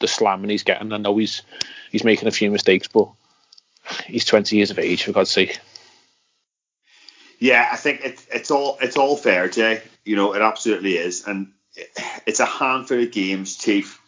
the 0.00 0.08
slamming 0.08 0.50
he's 0.50 0.64
getting. 0.64 0.92
I 0.92 0.98
know 0.98 1.16
he's 1.16 1.42
he's 1.90 2.04
making 2.04 2.28
a 2.28 2.32
few 2.32 2.50
mistakes, 2.50 2.88
but 2.88 3.08
he's 4.06 4.24
20 4.24 4.56
years 4.56 4.70
of 4.70 4.78
age, 4.78 5.04
for 5.04 5.12
God's 5.12 5.30
sake. 5.30 5.58
Yeah, 7.38 7.68
I 7.70 7.76
think 7.76 8.00
it's 8.04 8.26
it's 8.32 8.50
all 8.50 8.78
it's 8.80 8.96
all 8.96 9.16
fair, 9.16 9.48
Jay. 9.48 9.82
You 10.04 10.16
know, 10.16 10.34
it 10.34 10.42
absolutely 10.42 10.96
is, 10.96 11.26
and 11.26 11.52
it's 12.26 12.40
a 12.40 12.46
handful 12.46 13.02
of 13.02 13.10
games, 13.10 13.56
Chief. 13.56 14.00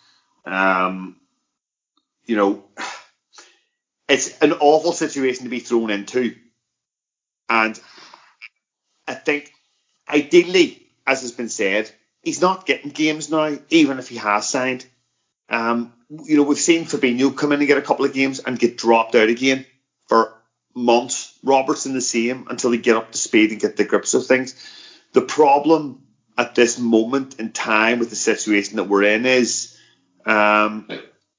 Um, 0.45 1.17
you 2.25 2.37
know, 2.37 2.65
it's 4.09 4.39
an 4.41 4.53
awful 4.53 4.93
situation 4.93 5.45
to 5.45 5.51
be 5.51 5.61
thrown 5.61 5.91
into, 5.91 6.35
and 7.49 7.79
I 9.07 9.15
think 9.15 9.53
ideally, 10.09 10.87
as 11.07 11.23
has 11.23 11.33
been 11.33 11.49
said, 11.49 11.91
he's 12.23 12.41
not 12.41 12.67
getting 12.67 12.91
games 12.91 13.31
now, 13.31 13.57
even 13.71 13.99
if 13.99 14.09
he 14.09 14.17
has 14.17 14.49
signed. 14.49 14.85
Um, 15.49 15.93
you 16.09 16.37
know, 16.37 16.43
we've 16.43 16.59
seen 16.59 16.85
Fabinho 16.85 17.37
come 17.37 17.53
in 17.53 17.61
and 17.61 17.69
get 17.69 17.79
a 17.79 17.83
couple 17.83 18.05
of 18.05 18.13
games 18.13 18.41
and 18.41 18.59
get 18.59 18.77
dropped 18.77 19.15
out 19.15 19.29
again 19.29 19.65
for 20.09 20.33
months. 20.75 21.39
Robertson 21.43 21.95
the 21.95 22.01
same 22.01 22.47
until 22.51 22.73
he 22.73 22.79
get 22.79 22.97
up 22.97 23.13
to 23.13 23.19
speed 23.19 23.53
and 23.53 23.61
get 23.61 23.77
the 23.77 23.85
grips 23.85 24.15
of 24.15 24.27
things. 24.27 24.55
The 25.13 25.23
problem 25.23 26.03
at 26.37 26.55
this 26.55 26.79
moment 26.79 27.39
in 27.39 27.53
time 27.53 27.99
with 27.99 28.11
the 28.11 28.17
situation 28.17 28.77
that 28.77 28.89
we're 28.89 29.05
in 29.05 29.25
is 29.25 29.77
um, 30.27 30.89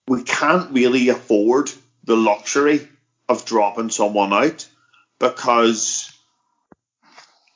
we 0.08 0.24
can't 0.24 0.72
really 0.72 1.10
afford 1.10 1.70
the 2.06 2.16
luxury 2.16 2.88
of 3.30 3.46
dropping 3.46 3.90
someone 3.90 4.34
out 4.34 4.68
because 5.20 6.12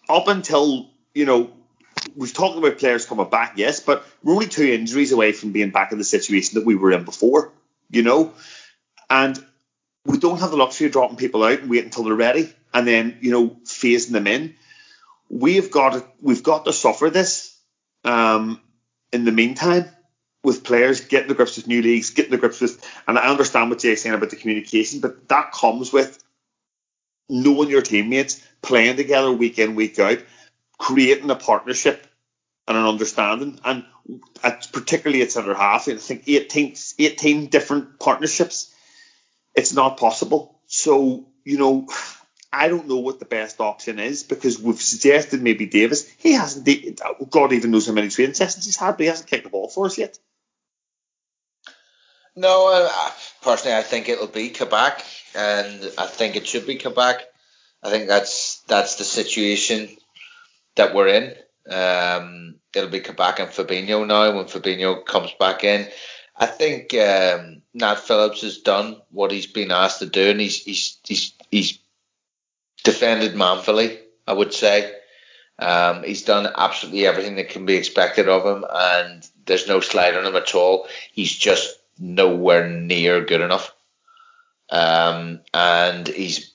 up 0.09 0.27
until 0.27 0.89
you 1.13 1.25
know 1.25 1.51
we've 2.15 2.33
talked 2.33 2.57
about 2.57 2.77
players 2.77 3.05
coming 3.05 3.29
back, 3.29 3.53
yes, 3.57 3.79
but 3.79 4.05
we're 4.23 4.33
only 4.33 4.47
two 4.47 4.65
injuries 4.65 5.11
away 5.11 5.31
from 5.31 5.51
being 5.51 5.71
back 5.71 5.91
in 5.91 5.97
the 5.97 6.03
situation 6.03 6.59
that 6.59 6.65
we 6.65 6.75
were 6.75 6.91
in 6.91 7.03
before, 7.03 7.51
you 7.89 8.03
know, 8.03 8.33
and 9.09 9.43
we 10.05 10.17
don't 10.17 10.39
have 10.39 10.51
the 10.51 10.57
luxury 10.57 10.87
of 10.87 10.93
dropping 10.93 11.17
people 11.17 11.43
out 11.43 11.59
and 11.59 11.69
waiting 11.69 11.85
until 11.85 12.03
they're 12.03 12.15
ready 12.15 12.51
and 12.73 12.87
then 12.87 13.17
you 13.21 13.31
know 13.31 13.49
phasing 13.65 14.11
them 14.11 14.27
in. 14.27 14.55
We've 15.29 15.71
got 15.71 15.93
to, 15.93 16.05
we've 16.21 16.43
got 16.43 16.65
to 16.65 16.73
suffer 16.73 17.09
this 17.09 17.57
um, 18.03 18.59
in 19.13 19.23
the 19.23 19.31
meantime 19.31 19.85
with 20.43 20.63
players 20.63 21.01
getting 21.01 21.29
the 21.29 21.35
grips 21.35 21.55
with 21.55 21.67
new 21.67 21.81
leagues, 21.81 22.09
getting 22.09 22.31
the 22.31 22.37
grips 22.37 22.59
with, 22.59 22.83
and 23.07 23.17
I 23.17 23.29
understand 23.29 23.69
what 23.69 23.79
Jay's 23.79 24.01
saying 24.01 24.15
about 24.15 24.31
the 24.31 24.35
communication, 24.35 24.99
but 24.99 25.29
that 25.29 25.51
comes 25.51 25.93
with 25.93 26.20
knowing 27.31 27.69
your 27.69 27.81
teammates, 27.81 28.45
playing 28.61 28.97
together 28.97 29.31
week 29.31 29.57
in, 29.57 29.75
week 29.75 29.97
out, 29.99 30.19
creating 30.77 31.29
a 31.29 31.35
partnership 31.35 32.05
and 32.67 32.77
an 32.77 32.85
understanding. 32.85 33.59
And 33.63 33.85
at, 34.43 34.67
particularly 34.71 35.21
at 35.23 35.31
centre 35.31 35.53
half, 35.53 35.87
I 35.87 35.95
think 35.95 36.23
18, 36.27 36.75
18 36.99 37.47
different 37.47 37.99
partnerships, 37.99 38.73
it's 39.55 39.73
not 39.73 39.97
possible. 39.97 40.59
So, 40.67 41.27
you 41.43 41.57
know, 41.57 41.87
I 42.53 42.67
don't 42.67 42.87
know 42.87 42.97
what 42.97 43.19
the 43.19 43.25
best 43.25 43.61
option 43.61 43.99
is 43.99 44.23
because 44.23 44.59
we've 44.59 44.81
suggested 44.81 45.41
maybe 45.41 45.65
Davies. 45.65 46.07
He 46.17 46.33
hasn't, 46.33 46.99
God 47.29 47.53
even 47.53 47.71
knows 47.71 47.87
how 47.87 47.93
many 47.93 48.09
training 48.09 48.33
sessions 48.33 48.65
he's 48.65 48.77
had, 48.77 48.91
but 48.91 49.01
he 49.01 49.07
hasn't 49.07 49.29
kicked 49.29 49.45
the 49.45 49.49
ball 49.49 49.69
for 49.69 49.85
us 49.85 49.97
yet. 49.97 50.19
No, 52.35 52.71
uh, 52.71 53.11
personally, 53.41 53.77
I 53.77 53.81
think 53.81 54.07
it'll 54.07 54.27
be 54.27 54.49
Kabak, 54.49 55.03
and 55.35 55.91
I 55.97 56.05
think 56.05 56.35
it 56.35 56.47
should 56.47 56.65
be 56.65 56.75
Kabak. 56.75 57.21
I 57.83 57.89
think 57.89 58.07
that's 58.07 58.61
that's 58.67 58.95
the 58.95 59.03
situation 59.03 59.89
that 60.75 60.93
we're 60.95 61.07
in. 61.07 61.35
Um, 61.69 62.55
it'll 62.73 62.89
be 62.89 63.01
Kabak 63.01 63.39
and 63.39 63.49
Fabinho 63.49 64.07
now 64.07 64.35
when 64.35 64.45
Fabinho 64.45 65.05
comes 65.05 65.31
back 65.39 65.63
in. 65.63 65.87
I 66.35 66.45
think 66.45 66.93
um, 66.93 67.61
Nat 67.73 67.95
Phillips 67.95 68.41
has 68.41 68.59
done 68.59 69.01
what 69.11 69.31
he's 69.31 69.47
been 69.47 69.71
asked 69.71 69.99
to 69.99 70.05
do, 70.05 70.29
and 70.29 70.39
he's 70.39 70.63
he's 70.63 70.99
he's, 71.03 71.33
he's 71.49 71.79
defended 72.83 73.35
manfully. 73.35 73.99
I 74.25 74.33
would 74.33 74.53
say 74.53 74.93
um, 75.59 76.03
he's 76.03 76.23
done 76.23 76.47
absolutely 76.55 77.05
everything 77.05 77.35
that 77.35 77.49
can 77.49 77.65
be 77.65 77.75
expected 77.75 78.29
of 78.29 78.45
him, 78.45 78.65
and 78.71 79.27
there's 79.45 79.67
no 79.67 79.81
slide 79.81 80.15
on 80.15 80.25
him 80.25 80.35
at 80.37 80.55
all. 80.55 80.87
He's 81.11 81.35
just 81.35 81.77
nowhere 82.01 82.67
near 82.67 83.23
good 83.23 83.41
enough. 83.41 83.73
Um, 84.69 85.41
and 85.53 86.07
he's, 86.07 86.53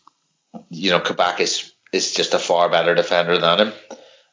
you 0.68 0.90
know, 0.90 1.00
Kabak 1.00 1.40
is, 1.40 1.72
is 1.92 2.12
just 2.12 2.34
a 2.34 2.38
far 2.38 2.68
better 2.68 2.94
defender 2.94 3.38
than 3.38 3.68
him. 3.68 3.72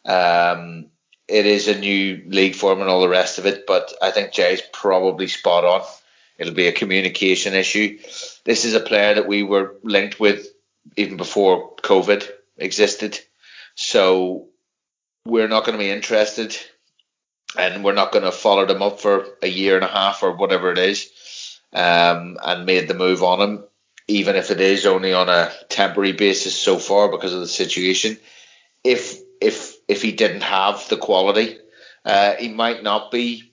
Um, 0.06 0.86
it 1.28 1.46
is 1.46 1.68
a 1.68 1.80
new 1.80 2.24
league 2.28 2.56
form 2.56 2.82
and 2.82 2.90
all 2.90 3.02
the 3.02 3.08
rest 3.08 3.38
of 3.38 3.46
it, 3.46 3.66
but 3.66 3.94
I 4.02 4.12
think 4.12 4.34
Jay's 4.34 4.62
probably 4.74 5.28
spot 5.28 5.64
on. 5.64 5.82
It'll 6.38 6.54
be 6.54 6.68
a 6.68 6.74
communication 6.74 7.54
issue. 7.54 8.00
This 8.44 8.66
is 8.66 8.74
a 8.74 8.80
player 8.80 9.14
that 9.14 9.28
we 9.28 9.44
were 9.44 9.76
linked 9.84 10.20
with 10.20 10.48
even 10.98 11.16
before 11.16 11.76
COVID 11.78 12.28
existed. 12.58 13.20
So 13.76 14.48
we're 15.26 15.48
not 15.48 15.66
going 15.66 15.78
to 15.78 15.84
be 15.84 15.92
interested 15.92 16.58
and 17.58 17.84
we're 17.84 17.94
not 17.94 18.12
going 18.12 18.26
to 18.26 18.32
follow 18.32 18.66
them 18.66 18.82
up 18.82 19.00
for 19.02 19.28
a 19.42 19.48
year 19.48 19.76
and 19.76 19.86
a 19.86 19.90
half 19.90 20.24
or 20.24 20.34
whatever 20.36 20.72
it 20.72 20.78
is 20.80 21.60
um, 21.74 22.38
and 22.44 22.66
made 22.66 22.88
the 22.88 22.94
move 22.94 23.24
on 23.24 23.42
him, 23.42 23.64
even 24.08 24.36
if 24.36 24.52
it 24.52 24.62
is 24.62 24.86
only 24.86 25.14
on 25.14 25.30
a 25.30 25.52
temporary 25.70 26.14
basis 26.14 26.56
so 26.60 26.78
far 26.78 27.10
because 27.12 27.34
of 27.34 27.40
the 27.42 27.48
situation. 27.48 28.18
If 28.84 29.20
if 29.42 29.76
if 29.88 30.02
he 30.02 30.14
didn't 30.14 30.44
have 30.44 30.88
the 30.90 30.98
quality, 30.98 31.58
uh, 32.06 32.36
he 32.36 32.50
might 32.50 32.84
not 32.84 33.12
be. 33.12 33.52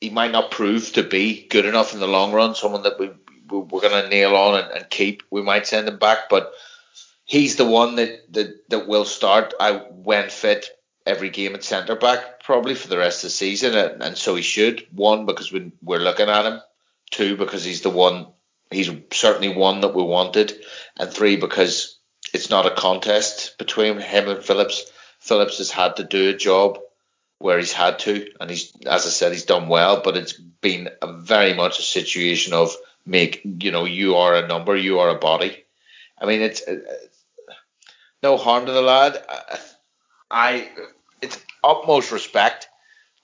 He 0.00 0.10
might 0.10 0.32
not 0.32 0.50
prove 0.50 0.92
to 0.94 1.02
be 1.04 1.46
good 1.48 1.66
enough 1.66 1.94
in 1.94 2.00
the 2.00 2.08
long 2.08 2.32
run. 2.32 2.54
Someone 2.54 2.82
that 2.84 2.98
we 3.00 3.10
we're 3.50 3.80
going 3.82 4.02
to 4.04 4.08
nail 4.10 4.36
on 4.36 4.60
and, 4.62 4.72
and 4.72 4.90
keep. 4.90 5.22
We 5.30 5.42
might 5.42 5.66
send 5.66 5.88
him 5.88 5.98
back, 5.98 6.28
but 6.30 6.52
he's 7.24 7.56
the 7.56 7.66
one 7.66 7.96
that 7.96 8.32
that, 8.34 8.70
that 8.70 8.88
will 8.88 9.04
start. 9.06 9.54
I 9.60 9.72
when 9.90 10.30
fit 10.30 10.68
every 11.06 11.30
game 11.30 11.54
at 11.54 11.64
centre 11.64 11.96
back 11.96 12.42
probably 12.42 12.74
for 12.74 12.88
the 12.88 12.98
rest 12.98 13.24
of 13.24 13.28
the 13.28 13.30
season, 13.30 13.74
and, 13.74 14.02
and 14.02 14.16
so 14.16 14.34
he 14.34 14.42
should. 14.42 14.86
One 14.92 15.26
because 15.26 15.52
we, 15.52 15.72
we're 15.82 15.98
looking 15.98 16.28
at 16.28 16.46
him. 16.46 16.60
Two 17.10 17.36
because 17.36 17.64
he's 17.64 17.82
the 17.82 17.90
one. 17.90 18.26
He's 18.70 18.90
certainly 19.12 19.54
one 19.54 19.82
that 19.82 19.94
we 19.94 20.02
wanted, 20.02 20.54
and 20.98 21.10
three 21.10 21.36
because 21.36 21.98
it's 22.32 22.50
not 22.50 22.66
a 22.66 22.70
contest 22.74 23.58
between 23.58 23.98
him 23.98 24.28
and 24.28 24.42
Phillips. 24.42 24.90
Phillips 25.20 25.58
has 25.58 25.70
had 25.70 25.96
to 25.96 26.04
do 26.04 26.30
a 26.30 26.36
job 26.36 26.78
where 27.38 27.58
he's 27.58 27.72
had 27.72 27.98
to, 28.00 28.28
and 28.40 28.48
he's, 28.48 28.72
as 28.86 29.04
I 29.06 29.10
said, 29.10 29.32
he's 29.32 29.44
done 29.44 29.68
well. 29.68 30.00
But 30.02 30.16
it's 30.16 30.32
been 30.32 30.88
a 31.02 31.12
very 31.12 31.54
much 31.54 31.78
a 31.78 31.82
situation 31.82 32.54
of 32.54 32.74
make, 33.04 33.42
you 33.44 33.70
know, 33.70 33.84
you 33.84 34.16
are 34.16 34.34
a 34.36 34.46
number, 34.46 34.76
you 34.76 35.00
are 35.00 35.10
a 35.10 35.18
body. 35.18 35.64
I 36.18 36.26
mean, 36.26 36.40
it's, 36.40 36.62
it's 36.66 37.24
no 38.22 38.36
harm 38.36 38.66
to 38.66 38.72
the 38.72 38.82
lad. 38.82 39.22
I, 39.28 39.58
I, 40.32 40.68
it's 41.20 41.38
utmost 41.62 42.10
respect 42.10 42.68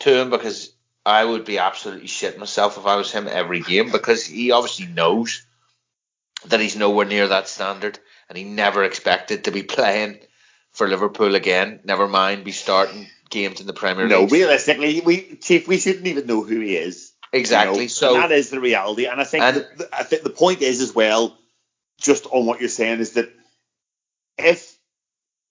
to 0.01 0.21
him 0.21 0.31
because 0.31 0.73
I 1.05 1.25
would 1.25 1.45
be 1.45 1.59
absolutely 1.59 2.07
shit 2.07 2.39
myself 2.39 2.77
if 2.77 2.87
I 2.87 2.97
was 2.97 3.11
him 3.11 3.27
every 3.27 3.61
game 3.61 3.91
because 3.91 4.27
he 4.27 4.51
obviously 4.51 4.87
knows 4.87 5.45
that 6.47 6.61
he's 6.61 6.77
nowhere 6.77 7.07
near 7.07 7.27
that 7.29 7.49
standard 7.49 7.99
and 8.29 8.37
he 8.37 8.45
never 8.45 8.85
expected 8.85 9.45
to 9.45 9.51
be 9.51 9.63
playing 9.77 10.19
for 10.71 10.87
Liverpool 10.87 11.35
again. 11.35 11.81
Never 11.83 12.07
mind 12.07 12.45
be 12.45 12.53
starting 12.53 13.09
games 13.31 13.61
in 13.61 13.67
the 13.67 13.73
Premier 13.73 14.05
League. 14.05 14.11
No, 14.11 14.27
realistically, 14.27 15.01
we 15.01 15.37
chief, 15.37 15.67
we 15.67 15.79
shouldn't 15.79 16.07
even 16.07 16.27
know 16.27 16.43
who 16.43 16.61
he 16.61 16.77
is. 16.77 17.13
Exactly. 17.33 17.77
You 17.77 17.83
know? 17.85 17.89
so 17.89 18.15
and 18.15 18.23
that 18.25 18.33
is 18.33 18.51
the 18.51 18.61
reality, 18.61 19.07
and 19.07 19.21
I 19.21 19.25
think 19.25 19.45
and, 19.45 19.57
the, 19.77 19.89
I 19.93 20.03
think 20.03 20.23
the 20.23 20.31
point 20.31 20.63
is 20.63 20.81
as 20.81 20.95
well, 20.95 21.37
just 22.01 22.27
on 22.27 22.47
what 22.47 22.61
you're 22.61 22.71
saying, 22.71 23.01
is 23.01 23.13
that 23.13 23.31
if 24.39 24.78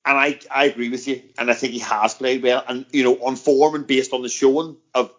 and 0.07 0.17
I, 0.17 0.39
I 0.49 0.65
agree 0.65 0.89
with 0.89 1.07
you, 1.07 1.21
and 1.37 1.51
I 1.51 1.53
think 1.53 1.73
he 1.73 1.79
has 1.79 2.13
played 2.13 2.41
well, 2.41 2.63
and 2.67 2.85
you 2.91 3.03
know 3.03 3.15
on 3.15 3.35
form 3.35 3.75
and 3.75 3.85
based 3.85 4.13
on 4.13 4.21
the 4.21 4.29
showing 4.29 4.77
of 4.93 5.11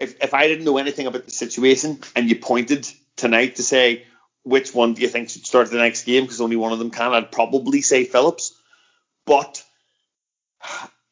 if 0.00 0.22
if 0.22 0.32
I 0.32 0.48
didn't 0.48 0.64
know 0.64 0.78
anything 0.78 1.06
about 1.06 1.26
the 1.26 1.30
situation 1.30 2.00
and 2.16 2.28
you 2.28 2.36
pointed 2.36 2.88
tonight 3.16 3.56
to 3.56 3.62
say 3.62 4.06
which 4.44 4.74
one 4.74 4.94
do 4.94 5.02
you 5.02 5.08
think 5.08 5.28
should 5.28 5.44
start 5.44 5.70
the 5.70 5.76
next 5.76 6.04
game 6.04 6.22
because 6.22 6.40
only 6.40 6.56
one 6.56 6.72
of 6.72 6.78
them 6.78 6.90
can, 6.90 7.12
I'd 7.12 7.30
probably 7.30 7.82
say 7.82 8.04
Phillips. 8.04 8.54
But 9.26 9.62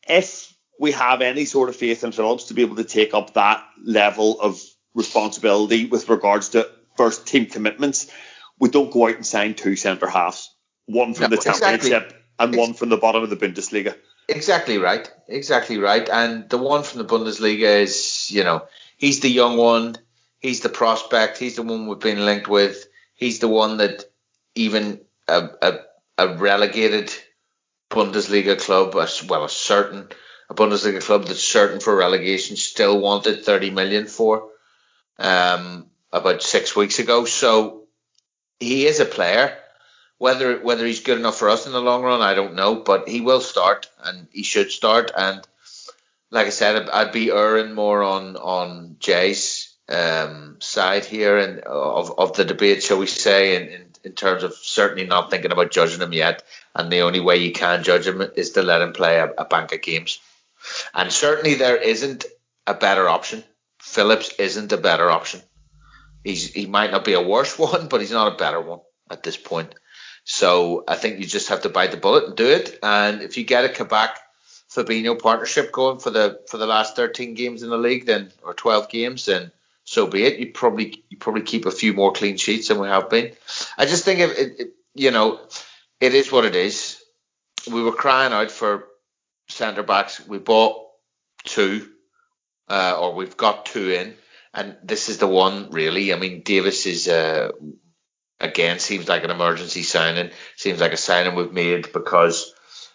if 0.08 0.54
we 0.80 0.92
have 0.92 1.20
any 1.20 1.44
sort 1.44 1.68
of 1.68 1.76
faith 1.76 2.02
in 2.02 2.12
Phillips 2.12 2.44
to 2.44 2.54
be 2.54 2.62
able 2.62 2.76
to 2.76 2.84
take 2.84 3.12
up 3.12 3.34
that 3.34 3.62
level 3.84 4.40
of 4.40 4.62
responsibility 4.94 5.84
with 5.84 6.08
regards 6.08 6.50
to 6.50 6.70
first 6.96 7.26
team 7.26 7.44
commitments, 7.44 8.10
we 8.58 8.70
don't 8.70 8.92
go 8.92 9.08
out 9.08 9.16
and 9.16 9.26
sign 9.26 9.52
two 9.52 9.76
centre 9.76 10.08
halves, 10.08 10.54
one 10.86 11.12
from 11.12 11.30
no, 11.30 11.36
the 11.36 11.42
championship 11.42 11.84
exactly. 11.84 12.15
And 12.38 12.56
one 12.56 12.74
from 12.74 12.88
the 12.88 12.96
bottom 12.96 13.22
of 13.22 13.30
the 13.30 13.36
Bundesliga. 13.36 13.96
Exactly 14.28 14.78
right, 14.78 15.10
exactly 15.28 15.78
right. 15.78 16.08
And 16.08 16.48
the 16.50 16.58
one 16.58 16.82
from 16.82 16.98
the 16.98 17.04
Bundesliga 17.04 17.80
is, 17.82 18.30
you 18.30 18.44
know, 18.44 18.66
he's 18.96 19.20
the 19.20 19.30
young 19.30 19.56
one, 19.56 19.96
he's 20.38 20.60
the 20.60 20.68
prospect, 20.68 21.38
he's 21.38 21.56
the 21.56 21.62
one 21.62 21.86
we've 21.86 21.98
been 21.98 22.24
linked 22.24 22.48
with 22.48 22.86
he's 23.16 23.40
the 23.40 23.48
one 23.48 23.78
that 23.78 24.04
even 24.54 25.00
a, 25.26 25.48
a, 25.60 25.78
a 26.18 26.36
relegated 26.36 27.12
Bundesliga 27.90 28.60
club, 28.60 28.94
as 28.96 29.24
well, 29.24 29.44
a 29.44 29.48
certain 29.48 30.08
a 30.48 30.54
Bundesliga 30.54 31.02
club 31.02 31.24
that's 31.24 31.42
certain 31.42 31.80
for 31.80 31.96
relegation, 31.96 32.56
still 32.56 33.00
wanted 33.00 33.44
30 33.44 33.70
million 33.70 34.06
for 34.06 34.50
um, 35.18 35.86
about 36.12 36.40
six 36.42 36.76
weeks 36.76 37.00
ago. 37.00 37.24
So 37.24 37.86
he 38.60 38.86
is 38.86 39.00
a 39.00 39.04
player. 39.04 39.58
Whether 40.18 40.58
whether 40.60 40.86
he's 40.86 41.00
good 41.00 41.18
enough 41.18 41.38
for 41.38 41.50
us 41.50 41.66
in 41.66 41.72
the 41.72 41.80
long 41.80 42.02
run, 42.02 42.22
I 42.22 42.34
don't 42.34 42.54
know, 42.54 42.76
but 42.76 43.08
he 43.08 43.20
will 43.20 43.40
start 43.40 43.88
and 44.02 44.26
he 44.32 44.42
should 44.42 44.70
start. 44.70 45.10
And 45.16 45.46
like 46.30 46.46
I 46.46 46.50
said, 46.50 46.88
I'd 46.88 47.12
be 47.12 47.30
erring 47.30 47.74
more 47.74 48.02
on 48.02 48.36
on 48.36 48.96
Jay's 48.98 49.76
um, 49.88 50.56
side 50.60 51.04
here 51.04 51.38
and 51.38 51.60
of, 51.60 52.18
of 52.18 52.34
the 52.34 52.44
debate, 52.44 52.82
shall 52.82 52.98
we 52.98 53.06
say, 53.06 53.56
in, 53.56 53.68
in, 53.68 53.86
in 54.04 54.12
terms 54.12 54.42
of 54.42 54.54
certainly 54.54 55.06
not 55.06 55.30
thinking 55.30 55.52
about 55.52 55.70
judging 55.70 56.00
him 56.00 56.12
yet. 56.12 56.42
And 56.74 56.90
the 56.90 57.00
only 57.00 57.20
way 57.20 57.36
you 57.36 57.52
can 57.52 57.82
judge 57.82 58.06
him 58.06 58.22
is 58.34 58.52
to 58.52 58.62
let 58.62 58.82
him 58.82 58.92
play 58.92 59.18
a, 59.18 59.30
a 59.38 59.44
bank 59.44 59.72
of 59.72 59.82
games. 59.82 60.18
And 60.94 61.12
certainly 61.12 61.54
there 61.54 61.76
isn't 61.76 62.24
a 62.66 62.74
better 62.74 63.08
option. 63.08 63.44
Phillips 63.80 64.34
isn't 64.38 64.72
a 64.72 64.76
better 64.76 65.10
option. 65.10 65.40
He's 66.24 66.52
he 66.52 66.66
might 66.66 66.90
not 66.90 67.04
be 67.04 67.12
a 67.12 67.22
worse 67.22 67.58
one, 67.58 67.88
but 67.88 68.00
he's 68.00 68.10
not 68.10 68.32
a 68.32 68.36
better 68.36 68.60
one 68.60 68.80
at 69.10 69.22
this 69.22 69.36
point. 69.36 69.74
So 70.28 70.82
I 70.88 70.96
think 70.96 71.20
you 71.20 71.24
just 71.24 71.50
have 71.50 71.62
to 71.62 71.68
bite 71.68 71.92
the 71.92 71.96
bullet 71.96 72.24
and 72.24 72.36
do 72.36 72.48
it. 72.48 72.80
And 72.82 73.22
if 73.22 73.38
you 73.38 73.44
get 73.44 73.64
a 73.64 73.68
Kabak 73.68 74.18
Fabinho 74.68 75.16
partnership 75.16 75.70
going 75.70 76.00
for 76.00 76.10
the 76.10 76.40
for 76.50 76.58
the 76.58 76.66
last 76.66 76.96
13 76.96 77.34
games 77.34 77.62
in 77.62 77.70
the 77.70 77.78
league, 77.78 78.06
then 78.06 78.32
or 78.42 78.52
12 78.52 78.88
games, 78.88 79.26
then 79.26 79.52
so 79.84 80.08
be 80.08 80.24
it. 80.24 80.40
You 80.40 80.50
probably 80.50 81.04
you 81.08 81.16
probably 81.16 81.42
keep 81.42 81.64
a 81.64 81.70
few 81.70 81.92
more 81.92 82.12
clean 82.12 82.38
sheets 82.38 82.68
than 82.68 82.80
we 82.80 82.88
have 82.88 83.08
been. 83.08 83.34
I 83.78 83.86
just 83.86 84.04
think 84.04 84.18
it, 84.18 84.60
it, 84.60 84.68
you 84.94 85.12
know 85.12 85.38
it 86.00 86.12
is 86.12 86.32
what 86.32 86.44
it 86.44 86.56
is. 86.56 87.00
We 87.70 87.84
were 87.84 87.92
crying 87.92 88.32
out 88.32 88.50
for 88.50 88.88
centre 89.48 89.84
backs. 89.84 90.26
We 90.26 90.38
bought 90.38 90.88
two, 91.44 91.88
uh, 92.68 92.98
or 93.00 93.14
we've 93.14 93.36
got 93.36 93.66
two 93.66 93.90
in, 93.90 94.14
and 94.52 94.76
this 94.82 95.08
is 95.08 95.18
the 95.18 95.28
one 95.28 95.70
really. 95.70 96.12
I 96.12 96.18
mean, 96.18 96.42
Davies 96.42 96.84
is 96.84 97.06
uh, 97.06 97.52
again 98.40 98.78
seems 98.78 99.08
like 99.08 99.24
an 99.24 99.30
emergency 99.30 99.82
signing. 99.82 100.30
Seems 100.56 100.80
like 100.80 100.92
a 100.92 100.96
signing 100.98 101.34
we've 101.34 101.52
made 101.52 101.92
because 101.92 102.52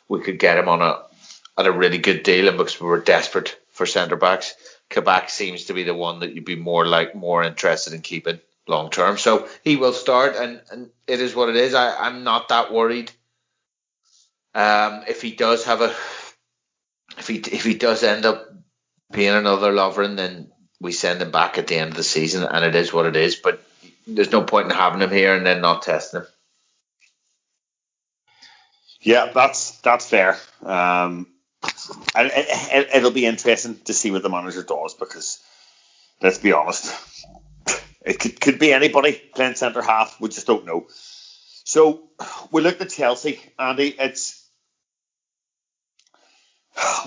we 0.08 0.22
could 0.22 0.39
get 0.39 0.58
him 0.58 0.70
on 0.70 0.82
a 0.82 1.04
at 1.58 1.68
a 1.68 1.72
really 1.72 1.98
good 1.98 2.24
deal, 2.24 2.48
and 2.48 2.58
because 2.58 2.80
we 2.80 2.88
were 2.88 3.00
desperate 3.00 3.58
for 3.72 3.86
centre 3.86 4.16
backs. 4.16 4.54
Kabak 4.89 5.30
seems 5.30 5.66
to 5.66 5.74
be 5.74 5.84
the 5.84 5.94
one 5.94 6.20
that 6.20 6.34
you'd 6.34 6.46
be 6.46 6.56
more 6.56 6.86
like 6.86 7.16
more 7.16 7.44
interested 7.44 7.94
in 7.94 8.02
keeping 8.02 8.39
long 8.68 8.89
term. 8.89 9.18
So 9.18 9.48
he 9.64 9.78
will 9.78 9.94
start, 9.94 10.36
and, 10.36 10.62
and 10.72 10.89
it 11.08 11.22
is 11.22 11.36
what 11.36 11.50
it 11.50 11.56
is. 11.56 11.74
I, 11.74 11.96
I'm 11.96 12.24
not 12.24 12.50
that 12.50 12.74
worried. 12.74 13.12
Um, 14.54 15.04
if 15.08 15.22
he 15.22 15.32
does 15.32 15.66
have 15.66 15.82
a, 15.82 15.96
if 17.18 17.28
he 17.28 17.38
if 17.38 17.64
he 17.64 17.76
does 17.76 18.04
end 18.04 18.26
up 18.26 18.50
being 19.12 19.34
another 19.34 19.72
Lovren, 19.72 20.18
then 20.18 20.52
we 20.80 20.92
send 20.92 21.22
him 21.22 21.32
back 21.32 21.58
at 21.58 21.68
the 21.68 21.76
end 21.76 21.92
of 21.92 21.98
the 21.98 22.04
season, 22.04 22.44
and 22.44 22.66
it 22.66 22.76
is 22.76 22.92
what 22.92 23.06
it 23.06 23.16
is. 23.16 23.36
But 23.36 23.64
there's 24.08 24.32
no 24.32 24.43
point 24.43 24.66
in 24.66 24.76
having 24.76 25.02
him 25.02 25.12
here 25.12 25.36
and 25.36 25.45
then 25.45 25.62
not 25.62 25.84
testing 25.84 26.22
him. 26.22 26.28
Yeah, 29.02 29.32
that's 29.34 29.80
that's 29.82 30.08
fair. 30.08 30.38
Um, 30.64 31.28
and 32.16 32.32
it, 32.34 33.04
will 33.04 33.12
be 33.12 33.26
interesting 33.26 33.80
to 33.86 33.93
see 33.93 34.12
what 34.12 34.24
the 34.24 34.30
manager 34.30 34.64
does 34.64 34.93
because 34.93 35.39
let's 36.22 36.38
be 36.38 36.54
honest, 36.54 36.93
it 38.06 38.20
could, 38.20 38.39
could 38.39 38.60
be 38.60 38.74
anybody 38.74 39.14
playing 39.34 39.56
centre 39.56 39.82
half. 39.82 40.20
We 40.20 40.30
just 40.30 40.47
don't 40.47 40.66
know. 40.66 40.88
So 41.64 42.04
we 42.52 42.62
looked 42.62 42.82
at 42.82 42.89
Chelsea, 42.89 43.39
Andy. 43.58 43.95
It's 43.99 44.47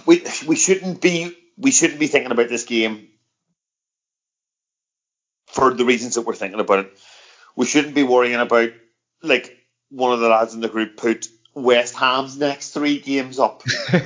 we 0.07 0.25
we 0.47 0.57
shouldn't 0.57 1.01
be 1.01 1.37
we 1.57 1.71
shouldn't 1.71 2.01
be 2.01 2.09
thinking 2.09 2.33
about 2.33 2.49
this 2.49 2.65
game 2.65 3.09
for 5.55 5.73
the 5.73 5.85
reasons 5.85 6.17
that 6.17 6.23
we're 6.23 6.35
thinking 6.35 6.59
about 6.59 6.81
it. 6.81 6.99
We 7.55 7.65
shouldn't 7.65 7.95
be 7.95 8.03
worrying 8.03 8.35
about 8.35 8.71
like 9.23 9.57
one 9.89 10.13
of 10.13 10.19
the 10.19 10.29
lads 10.29 10.53
in 10.53 10.61
the 10.61 10.69
group 10.69 10.97
put 10.97 11.29
West 11.55 11.95
Ham's 11.95 12.37
next 12.37 12.71
three 12.71 12.99
games 12.99 13.39
up. 13.39 13.63
Do 13.93 14.03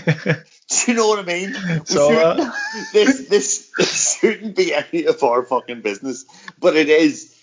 you 0.86 0.94
know 0.94 1.09
what 1.09 1.20
I 1.20 1.22
mean? 1.22 1.55
So, 1.86 2.12
uh... 2.12 2.53
this, 2.92 3.28
this 3.28 3.72
this 3.78 4.18
shouldn't 4.18 4.57
be 4.57 4.74
any 4.74 5.07
of 5.07 5.22
our 5.22 5.42
fucking 5.42 5.80
business, 5.80 6.26
but 6.61 6.76
it 6.76 6.90
is. 6.90 7.34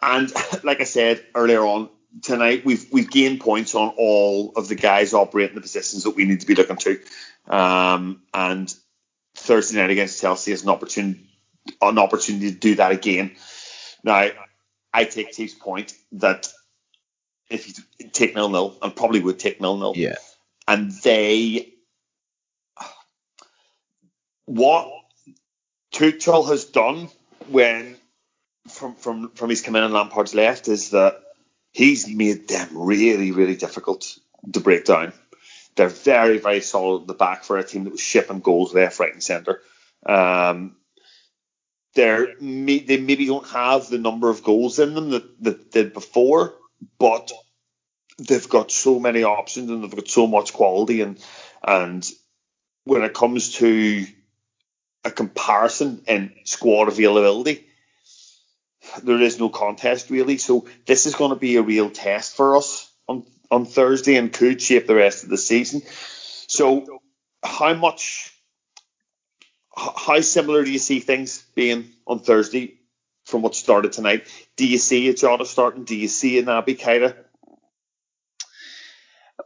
And 0.00 0.32
like 0.64 0.80
I 0.80 0.84
said 0.84 1.22
earlier 1.34 1.60
on 1.60 1.90
tonight, 2.22 2.64
we've 2.64 2.90
we've 2.90 3.10
gained 3.10 3.40
points 3.40 3.74
on 3.74 3.90
all 3.98 4.54
of 4.56 4.68
the 4.68 4.76
guys 4.76 5.12
operating 5.12 5.56
the 5.56 5.60
positions 5.60 6.04
that 6.04 6.16
we 6.16 6.24
need 6.24 6.40
to 6.40 6.46
be 6.46 6.54
looking 6.54 6.76
to. 6.76 7.00
Um, 7.46 8.22
and 8.32 8.74
Thursday 9.34 9.76
night 9.76 9.90
against 9.90 10.22
Chelsea 10.22 10.52
is 10.52 10.62
an 10.62 10.70
opportunity 10.70 11.29
an 11.80 11.98
opportunity 11.98 12.52
to 12.52 12.58
do 12.58 12.74
that 12.76 12.92
again. 12.92 13.32
Now, 14.02 14.28
I 14.92 15.04
take 15.04 15.32
Chiefs' 15.32 15.54
point 15.54 15.94
that 16.12 16.48
if 17.48 17.68
you 17.68 18.08
take 18.12 18.34
nil 18.34 18.48
nil, 18.48 18.76
and 18.82 18.94
probably 18.94 19.20
would 19.20 19.38
take 19.38 19.60
nil 19.60 19.76
nil, 19.76 19.94
Yeah. 19.96 20.16
and 20.68 20.90
they 21.02 21.74
what 24.46 24.90
Tuchel 25.92 26.48
has 26.48 26.64
done 26.64 27.08
when 27.48 27.96
from 28.68 28.94
from 28.96 29.30
from 29.30 29.50
his 29.50 29.62
come 29.62 29.76
in 29.76 29.84
and 29.84 29.94
Lampard's 29.94 30.34
left 30.34 30.68
is 30.68 30.90
that 30.90 31.20
he's 31.72 32.08
made 32.08 32.48
them 32.48 32.68
really 32.72 33.32
really 33.32 33.56
difficult 33.56 34.18
to 34.52 34.60
break 34.60 34.84
down. 34.84 35.12
They're 35.76 35.88
very 35.88 36.38
very 36.38 36.60
solid 36.60 37.02
at 37.02 37.06
the 37.06 37.14
back 37.14 37.44
for 37.44 37.58
a 37.58 37.64
team 37.64 37.84
that 37.84 37.90
was 37.90 38.00
shipping 38.00 38.40
goals 38.40 38.74
left, 38.74 38.98
right, 38.98 39.12
and 39.12 39.22
centre. 39.22 39.60
Um, 40.06 40.76
they're 41.94 42.34
may- 42.40 42.80
they 42.80 42.98
maybe 42.98 43.26
don't 43.26 43.48
have 43.48 43.88
the 43.88 43.98
number 43.98 44.30
of 44.30 44.42
goals 44.42 44.78
in 44.78 44.94
them 44.94 45.10
that, 45.10 45.42
that 45.42 45.72
did 45.72 45.92
before, 45.92 46.54
but 46.98 47.32
they've 48.18 48.48
got 48.48 48.70
so 48.70 49.00
many 49.00 49.24
options 49.24 49.70
and 49.70 49.82
they've 49.82 49.94
got 49.94 50.08
so 50.08 50.26
much 50.26 50.52
quality 50.52 51.00
and 51.00 51.18
and 51.62 52.08
when 52.84 53.02
it 53.02 53.14
comes 53.14 53.54
to 53.54 54.06
a 55.04 55.10
comparison 55.10 56.02
in 56.06 56.32
squad 56.44 56.88
availability, 56.88 57.66
there 59.02 59.20
is 59.20 59.38
no 59.38 59.48
contest 59.48 60.10
really. 60.10 60.38
So 60.38 60.66
this 60.86 61.06
is 61.06 61.14
going 61.14 61.30
to 61.30 61.36
be 61.36 61.56
a 61.56 61.62
real 61.62 61.90
test 61.90 62.36
for 62.36 62.56
us 62.56 62.90
on 63.08 63.24
on 63.50 63.66
Thursday 63.66 64.16
and 64.16 64.32
could 64.32 64.62
shape 64.62 64.86
the 64.86 64.94
rest 64.94 65.24
of 65.24 65.30
the 65.30 65.38
season. 65.38 65.82
So 66.46 67.00
how 67.42 67.74
much 67.74 68.34
how 69.76 70.20
similar 70.20 70.64
do 70.64 70.70
you 70.70 70.78
see 70.78 71.00
things 71.00 71.44
being 71.54 71.90
on 72.06 72.20
Thursday 72.20 72.78
from 73.24 73.42
what 73.42 73.54
started 73.54 73.92
tonight? 73.92 74.26
Do 74.56 74.66
you 74.66 74.78
see 74.78 75.08
a 75.08 75.14
Jota 75.14 75.46
starting? 75.46 75.84
Do 75.84 75.96
you 75.96 76.08
see 76.08 76.38
a 76.38 76.42
Naby 76.42 76.78
Keita? 76.78 77.14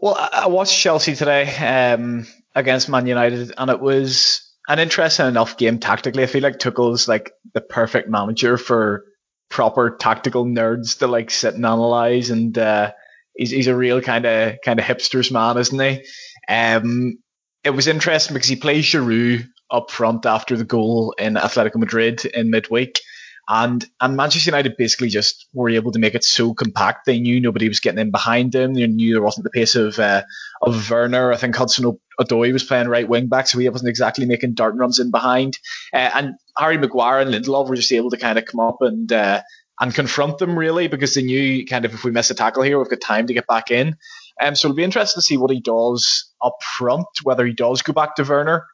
Well, 0.00 0.14
I 0.14 0.44
I 0.44 0.46
watched 0.48 0.78
Chelsea 0.78 1.14
today 1.14 1.54
um, 1.56 2.26
against 2.54 2.88
Man 2.88 3.06
United, 3.06 3.52
and 3.56 3.70
it 3.70 3.80
was 3.80 4.50
an 4.68 4.78
interesting 4.78 5.26
enough 5.26 5.56
game 5.56 5.78
tactically. 5.78 6.22
I 6.22 6.26
feel 6.26 6.42
like 6.42 6.58
Tuchel's 6.58 7.06
like 7.06 7.32
the 7.52 7.60
perfect 7.60 8.08
manager 8.08 8.56
for 8.56 9.04
proper 9.50 9.96
tactical 9.96 10.44
nerds 10.44 10.98
to 10.98 11.06
like 11.06 11.30
sit 11.30 11.54
and 11.54 11.66
analyze, 11.66 12.30
and 12.30 12.56
uh, 12.58 12.92
he's 13.34 13.50
he's 13.50 13.66
a 13.66 13.76
real 13.76 14.00
kind 14.00 14.24
of 14.24 14.56
kind 14.64 14.80
of 14.80 14.86
hipsters 14.86 15.30
man, 15.30 15.58
isn't 15.58 15.78
he? 15.78 16.04
Um, 16.48 17.18
it 17.62 17.70
was 17.70 17.86
interesting 17.86 18.34
because 18.34 18.48
he 18.48 18.56
plays 18.56 18.84
Giroud 18.84 19.48
up 19.70 19.90
front 19.90 20.26
after 20.26 20.56
the 20.56 20.64
goal 20.64 21.14
in 21.18 21.34
Atletico 21.34 21.76
Madrid 21.76 22.24
in 22.24 22.50
midweek. 22.50 23.00
And 23.46 23.84
and 24.00 24.16
Manchester 24.16 24.48
United 24.48 24.76
basically 24.78 25.10
just 25.10 25.48
were 25.52 25.68
able 25.68 25.92
to 25.92 25.98
make 25.98 26.14
it 26.14 26.24
so 26.24 26.54
compact. 26.54 27.04
They 27.04 27.18
knew 27.18 27.40
nobody 27.40 27.68
was 27.68 27.80
getting 27.80 28.00
in 28.00 28.10
behind 28.10 28.52
them. 28.52 28.72
They 28.72 28.86
knew 28.86 29.12
there 29.12 29.22
wasn't 29.22 29.44
the 29.44 29.50
pace 29.50 29.74
of 29.74 29.98
uh, 29.98 30.22
of 30.62 30.90
Werner. 30.90 31.30
I 31.30 31.36
think 31.36 31.54
Hudson 31.54 31.98
Odoi 32.18 32.54
was 32.54 32.64
playing 32.64 32.88
right 32.88 33.08
wing 33.08 33.28
back, 33.28 33.46
so 33.46 33.58
he 33.58 33.68
wasn't 33.68 33.90
exactly 33.90 34.24
making 34.24 34.54
dart 34.54 34.74
runs 34.76 34.98
in 34.98 35.10
behind. 35.10 35.58
Uh, 35.92 36.10
and 36.14 36.34
Harry 36.56 36.78
Maguire 36.78 37.20
and 37.20 37.34
Lindelof 37.34 37.68
were 37.68 37.76
just 37.76 37.92
able 37.92 38.10
to 38.10 38.16
kind 38.16 38.38
of 38.38 38.46
come 38.46 38.60
up 38.60 38.78
and 38.80 39.12
uh, 39.12 39.42
and 39.78 39.94
confront 39.94 40.38
them 40.38 40.58
really 40.58 40.88
because 40.88 41.12
they 41.12 41.22
knew 41.22 41.66
kind 41.66 41.84
of 41.84 41.92
if 41.92 42.02
we 42.02 42.12
miss 42.12 42.30
a 42.30 42.34
tackle 42.34 42.62
here, 42.62 42.78
we've 42.78 42.88
got 42.88 43.02
time 43.02 43.26
to 43.26 43.34
get 43.34 43.46
back 43.46 43.70
in. 43.70 43.96
Um, 44.40 44.54
so 44.56 44.68
it'll 44.68 44.76
be 44.76 44.84
interesting 44.84 45.18
to 45.18 45.22
see 45.22 45.36
what 45.36 45.50
he 45.50 45.60
does 45.60 46.32
up 46.42 46.62
front, 46.62 47.06
whether 47.24 47.44
he 47.44 47.52
does 47.52 47.82
go 47.82 47.92
back 47.92 48.16
to 48.16 48.24
Werner 48.24 48.66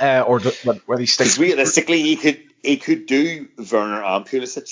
uh, 0.00 0.24
or 0.26 0.38
do, 0.38 0.52
whether 0.86 1.00
he 1.00 1.06
sticks. 1.06 1.38
Realistically, 1.38 2.02
he 2.02 2.16
could 2.16 2.40
he 2.62 2.76
could 2.76 3.06
do 3.06 3.48
Werner 3.70 4.02
and 4.02 4.24
Pulisic. 4.24 4.70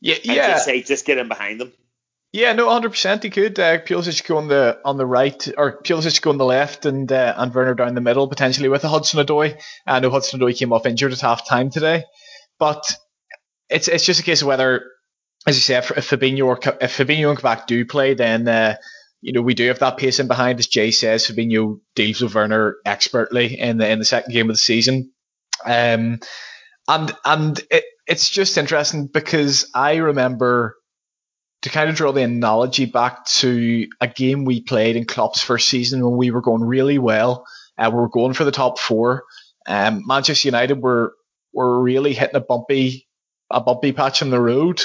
Yeah, 0.00 0.16
yeah. 0.22 0.48
just 0.52 0.64
say 0.64 0.82
just 0.82 1.04
get 1.04 1.18
in 1.18 1.28
behind 1.28 1.60
them. 1.60 1.72
Yeah, 2.32 2.52
no, 2.52 2.68
hundred 2.68 2.90
percent. 2.90 3.22
He 3.22 3.30
could. 3.30 3.58
Uh, 3.60 3.78
Pulisic 3.78 4.26
go 4.26 4.38
on 4.38 4.48
the 4.48 4.80
on 4.84 4.96
the 4.96 5.06
right, 5.06 5.48
or 5.56 5.80
Pulisic 5.80 6.20
go 6.20 6.30
on 6.30 6.36
the 6.36 6.44
left, 6.44 6.84
and 6.84 7.10
uh, 7.10 7.34
and 7.36 7.54
Werner 7.54 7.74
down 7.74 7.94
the 7.94 8.00
middle, 8.00 8.26
potentially 8.26 8.68
with 8.68 8.82
a 8.84 8.88
Hudson 8.88 9.24
Odoi. 9.24 9.60
I 9.86 10.00
know 10.00 10.10
Hudson 10.10 10.40
Odoi 10.40 10.58
came 10.58 10.72
off 10.72 10.84
injured 10.84 11.12
at 11.12 11.20
half 11.20 11.48
time 11.48 11.70
today, 11.70 12.04
but 12.58 12.92
it's 13.70 13.86
it's 13.86 14.04
just 14.04 14.18
a 14.18 14.24
case 14.24 14.42
of 14.42 14.48
whether, 14.48 14.84
as 15.46 15.56
you 15.56 15.60
say, 15.60 15.76
if, 15.76 15.92
if 15.92 16.10
Fabinho 16.10 16.46
or 16.46 16.58
if 16.80 16.96
Fabinho 16.96 17.28
and 17.28 17.38
Kabak 17.38 17.68
do 17.68 17.84
play, 17.84 18.14
then 18.14 18.48
uh, 18.48 18.76
you 19.24 19.32
know 19.32 19.40
we 19.40 19.54
do 19.54 19.68
have 19.68 19.78
that 19.78 19.96
pace 19.96 20.20
in 20.20 20.28
behind. 20.28 20.58
As 20.58 20.66
Jay 20.66 20.90
says, 20.90 21.26
Fabinho 21.26 21.80
deals 21.94 22.20
with 22.20 22.34
Werner 22.34 22.76
expertly 22.84 23.58
in 23.58 23.78
the 23.78 23.88
in 23.88 23.98
the 23.98 24.04
second 24.04 24.32
game 24.32 24.50
of 24.50 24.54
the 24.54 24.58
season. 24.58 25.12
Um, 25.64 26.20
and 26.86 27.16
and 27.24 27.58
it, 27.70 27.84
it's 28.06 28.28
just 28.28 28.58
interesting 28.58 29.06
because 29.06 29.70
I 29.74 29.96
remember 29.96 30.76
to 31.62 31.70
kind 31.70 31.88
of 31.88 31.96
draw 31.96 32.12
the 32.12 32.22
analogy 32.22 32.84
back 32.84 33.24
to 33.24 33.88
a 33.98 34.06
game 34.06 34.44
we 34.44 34.60
played 34.60 34.96
in 34.96 35.06
Klopp's 35.06 35.40
first 35.40 35.70
season 35.70 36.04
when 36.04 36.18
we 36.18 36.30
were 36.30 36.42
going 36.42 36.62
really 36.62 36.98
well. 36.98 37.46
Uh, 37.78 37.88
we 37.90 37.96
were 37.96 38.10
going 38.10 38.34
for 38.34 38.44
the 38.44 38.52
top 38.52 38.78
four. 38.78 39.24
Um, 39.66 40.02
Manchester 40.06 40.48
United 40.48 40.82
were 40.82 41.14
were 41.54 41.82
really 41.82 42.12
hitting 42.12 42.36
a 42.36 42.40
bumpy 42.40 43.08
a 43.50 43.62
bumpy 43.62 43.92
patch 43.92 44.20
on 44.20 44.28
the 44.28 44.40
road. 44.40 44.82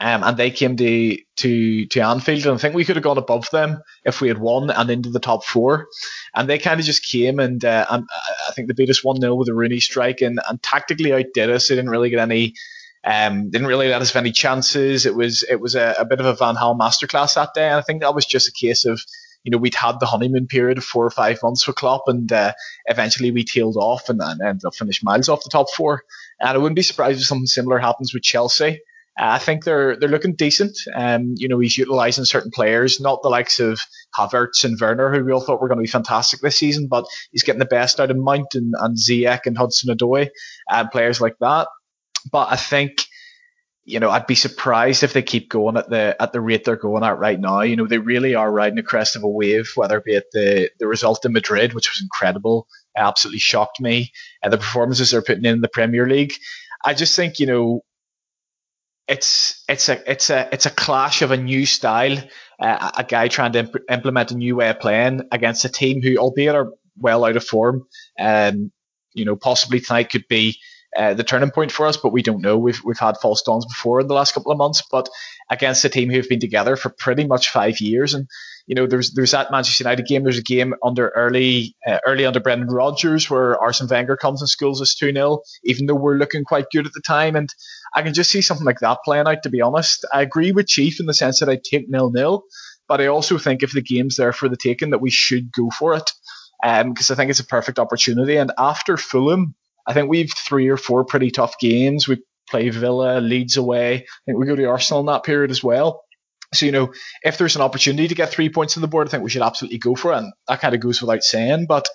Um, 0.00 0.22
and 0.22 0.36
they 0.36 0.52
came 0.52 0.76
to, 0.76 1.18
to 1.38 1.86
to 1.86 2.00
Anfield, 2.00 2.46
and 2.46 2.54
I 2.54 2.58
think 2.58 2.74
we 2.74 2.84
could 2.84 2.94
have 2.94 3.02
gone 3.02 3.18
above 3.18 3.50
them 3.50 3.82
if 4.04 4.20
we 4.20 4.28
had 4.28 4.38
won 4.38 4.70
and 4.70 4.90
into 4.90 5.10
the 5.10 5.18
top 5.18 5.44
four. 5.44 5.88
And 6.34 6.48
they 6.48 6.58
kind 6.58 6.78
of 6.78 6.86
just 6.86 7.04
came 7.04 7.40
and, 7.40 7.64
uh, 7.64 7.84
and 7.90 8.06
I 8.48 8.52
think 8.52 8.68
they 8.68 8.74
beat 8.74 8.90
us 8.90 9.02
one 9.02 9.20
0 9.20 9.34
with 9.34 9.48
a 9.48 9.54
Rooney 9.54 9.80
strike, 9.80 10.20
and, 10.20 10.40
and 10.48 10.62
tactically 10.62 11.12
outdid 11.12 11.50
us. 11.50 11.68
They 11.68 11.74
didn't 11.74 11.90
really 11.90 12.10
get 12.10 12.20
any 12.20 12.54
um, 13.04 13.50
didn't 13.50 13.68
really 13.68 13.88
let 13.88 14.02
us 14.02 14.12
have 14.12 14.20
any 14.22 14.32
chances. 14.32 15.06
It 15.06 15.14
was 15.14 15.42
it 15.42 15.60
was 15.60 15.74
a, 15.74 15.94
a 15.98 16.04
bit 16.04 16.20
of 16.20 16.26
a 16.26 16.34
Van 16.34 16.56
Gaal 16.56 16.78
masterclass 16.78 17.34
that 17.34 17.54
day, 17.54 17.66
and 17.66 17.76
I 17.76 17.82
think 17.82 18.02
that 18.02 18.14
was 18.14 18.26
just 18.26 18.48
a 18.48 18.52
case 18.52 18.84
of 18.84 19.00
you 19.44 19.50
know 19.50 19.58
we'd 19.58 19.74
had 19.74 20.00
the 20.00 20.06
honeymoon 20.06 20.46
period 20.46 20.78
of 20.78 20.84
four 20.84 21.06
or 21.06 21.10
five 21.10 21.42
months 21.42 21.62
for 21.62 21.72
Klopp, 21.72 22.02
and 22.06 22.30
uh, 22.32 22.52
eventually 22.86 23.30
we 23.30 23.44
tailed 23.44 23.76
off 23.76 24.08
and, 24.08 24.20
and 24.20 24.40
ended 24.40 24.64
up 24.64 24.74
finished 24.74 25.04
miles 25.04 25.28
off 25.28 25.44
the 25.44 25.50
top 25.50 25.70
four. 25.70 26.02
And 26.40 26.50
I 26.50 26.58
wouldn't 26.58 26.76
be 26.76 26.82
surprised 26.82 27.20
if 27.20 27.26
something 27.26 27.46
similar 27.46 27.78
happens 27.78 28.12
with 28.12 28.22
Chelsea. 28.22 28.80
Uh, 29.18 29.30
I 29.32 29.38
think 29.38 29.64
they're 29.64 29.96
they're 29.96 30.08
looking 30.08 30.36
decent. 30.36 30.78
Um, 30.94 31.34
you 31.36 31.48
know, 31.48 31.58
he's 31.58 31.76
utilising 31.76 32.24
certain 32.24 32.52
players, 32.52 33.00
not 33.00 33.22
the 33.22 33.28
likes 33.28 33.58
of 33.58 33.80
Havertz 34.16 34.64
and 34.64 34.78
Werner, 34.80 35.12
who 35.12 35.24
we 35.24 35.32
all 35.32 35.40
thought 35.40 35.60
were 35.60 35.68
going 35.68 35.78
to 35.78 35.82
be 35.82 35.88
fantastic 35.88 36.40
this 36.40 36.56
season, 36.56 36.86
but 36.88 37.04
he's 37.32 37.42
getting 37.42 37.58
the 37.58 37.64
best 37.64 37.98
out 38.00 38.10
of 38.10 38.16
Mount 38.16 38.54
and, 38.54 38.74
and 38.78 38.96
and 39.46 39.58
Hudson 39.58 39.96
Odoi, 39.96 40.28
and 40.70 40.90
players 40.90 41.20
like 41.20 41.36
that. 41.40 41.66
But 42.30 42.52
I 42.52 42.56
think, 42.56 43.02
you 43.84 43.98
know, 43.98 44.10
I'd 44.10 44.26
be 44.26 44.34
surprised 44.34 45.02
if 45.02 45.12
they 45.12 45.22
keep 45.22 45.48
going 45.48 45.76
at 45.76 45.90
the 45.90 46.16
at 46.20 46.32
the 46.32 46.40
rate 46.40 46.64
they're 46.64 46.76
going 46.76 47.02
at 47.02 47.18
right 47.18 47.40
now. 47.40 47.62
You 47.62 47.76
know, 47.76 47.86
they 47.86 47.98
really 47.98 48.36
are 48.36 48.50
riding 48.50 48.76
the 48.76 48.82
crest 48.82 49.16
of 49.16 49.24
a 49.24 49.28
wave, 49.28 49.70
whether 49.74 49.98
it 49.98 50.04
be 50.04 50.14
at 50.14 50.30
the 50.32 50.70
the 50.78 50.86
result 50.86 51.24
in 51.24 51.32
Madrid, 51.32 51.72
which 51.72 51.90
was 51.90 52.00
incredible, 52.00 52.68
absolutely 52.96 53.40
shocked 53.40 53.80
me, 53.80 54.12
and 54.42 54.52
the 54.52 54.58
performances 54.58 55.10
they're 55.10 55.22
putting 55.22 55.44
in, 55.44 55.56
in 55.56 55.60
the 55.60 55.68
Premier 55.68 56.06
League. 56.08 56.34
I 56.84 56.94
just 56.94 57.16
think, 57.16 57.40
you 57.40 57.46
know, 57.46 57.80
it's 59.08 59.64
it's 59.68 59.88
a 59.88 60.10
it's 60.10 60.30
a 60.30 60.48
it's 60.52 60.66
a 60.66 60.70
clash 60.70 61.22
of 61.22 61.30
a 61.30 61.36
new 61.36 61.64
style, 61.64 62.18
uh, 62.60 62.90
a 62.96 63.04
guy 63.04 63.28
trying 63.28 63.52
to 63.52 63.60
imp- 63.60 63.90
implement 63.90 64.30
a 64.30 64.36
new 64.36 64.56
way 64.56 64.68
of 64.68 64.80
playing 64.80 65.22
against 65.32 65.64
a 65.64 65.68
team 65.70 66.02
who, 66.02 66.18
albeit 66.18 66.54
are 66.54 66.72
well 66.98 67.24
out 67.24 67.36
of 67.36 67.44
form, 67.44 67.86
um, 68.18 68.70
you 69.14 69.24
know, 69.24 69.36
possibly 69.36 69.80
tonight 69.80 70.10
could 70.10 70.28
be 70.28 70.58
uh, 70.96 71.14
the 71.14 71.24
turning 71.24 71.50
point 71.50 71.72
for 71.72 71.86
us, 71.86 71.96
but 71.96 72.12
we 72.12 72.22
don't 72.22 72.42
know. 72.42 72.58
We've 72.58 72.80
we've 72.84 72.98
had 72.98 73.16
false 73.16 73.42
dawns 73.42 73.66
before 73.66 74.00
in 74.00 74.08
the 74.08 74.14
last 74.14 74.34
couple 74.34 74.52
of 74.52 74.58
months, 74.58 74.82
but 74.90 75.08
against 75.50 75.84
a 75.84 75.88
team 75.88 76.10
who've 76.10 76.28
been 76.28 76.40
together 76.40 76.76
for 76.76 76.90
pretty 76.90 77.26
much 77.26 77.50
five 77.50 77.80
years, 77.80 78.14
and 78.14 78.26
you 78.68 78.74
know, 78.74 78.86
there's 78.86 79.12
there's 79.12 79.30
that 79.30 79.50
Manchester 79.50 79.82
United 79.82 80.06
game. 80.06 80.22
There's 80.22 80.38
a 80.38 80.42
game 80.42 80.74
under 80.84 81.08
early 81.08 81.74
uh, 81.86 81.98
early 82.06 82.26
under 82.26 82.38
Brendan 82.38 82.68
Rodgers 82.68 83.30
where 83.30 83.58
Arsene 83.58 83.88
Wenger 83.88 84.18
comes 84.18 84.42
and 84.42 84.48
schools 84.48 84.82
us 84.82 84.94
two 84.94 85.10
0 85.10 85.40
even 85.64 85.86
though 85.86 85.94
we're 85.94 86.18
looking 86.18 86.44
quite 86.44 86.66
good 86.70 86.86
at 86.86 86.92
the 86.92 87.00
time, 87.00 87.34
and 87.34 87.48
I 87.96 88.02
can 88.02 88.12
just 88.12 88.30
see 88.30 88.42
something 88.42 88.66
like 88.66 88.80
that 88.80 88.98
playing 89.06 89.26
out. 89.26 89.42
To 89.44 89.48
be 89.48 89.62
honest, 89.62 90.04
I 90.12 90.20
agree 90.20 90.52
with 90.52 90.66
Chief 90.66 91.00
in 91.00 91.06
the 91.06 91.14
sense 91.14 91.40
that 91.40 91.48
I 91.48 91.56
take 91.56 91.88
nil 91.88 92.10
nil, 92.10 92.44
but 92.86 93.00
I 93.00 93.06
also 93.06 93.38
think 93.38 93.62
if 93.62 93.72
the 93.72 93.80
game's 93.80 94.16
there 94.16 94.34
for 94.34 94.50
the 94.50 94.56
taking, 94.56 94.90
that 94.90 95.00
we 95.00 95.10
should 95.10 95.50
go 95.50 95.70
for 95.70 95.94
it, 95.94 96.12
because 96.62 97.10
I 97.10 97.14
think 97.14 97.30
it's 97.30 97.40
a 97.40 97.46
perfect 97.46 97.78
opportunity. 97.78 98.36
And 98.36 98.52
after 98.58 98.98
Fulham, 98.98 99.54
I 99.86 99.94
think 99.94 100.10
we've 100.10 100.30
three 100.30 100.68
or 100.68 100.76
four 100.76 101.06
pretty 101.06 101.30
tough 101.30 101.58
games. 101.58 102.06
We 102.06 102.22
play 102.50 102.68
Villa, 102.68 103.20
Leeds 103.20 103.56
away. 103.56 103.94
I 103.94 104.20
think 104.26 104.38
we 104.38 104.46
go 104.46 104.56
to 104.56 104.64
Arsenal 104.64 105.00
in 105.00 105.06
that 105.06 105.24
period 105.24 105.50
as 105.50 105.64
well. 105.64 106.02
So, 106.54 106.66
you 106.66 106.72
know, 106.72 106.92
if 107.22 107.36
there's 107.36 107.56
an 107.56 107.62
opportunity 107.62 108.08
to 108.08 108.14
get 108.14 108.30
three 108.30 108.48
points 108.48 108.76
on 108.76 108.80
the 108.80 108.88
board, 108.88 109.06
I 109.06 109.10
think 109.10 109.22
we 109.22 109.30
should 109.30 109.42
absolutely 109.42 109.78
go 109.78 109.94
for 109.94 110.12
it. 110.12 110.18
And 110.18 110.32
that 110.48 110.60
kind 110.60 110.74
of 110.74 110.80
goes 110.80 111.00
without 111.00 111.22
saying. 111.22 111.66
But 111.66 111.88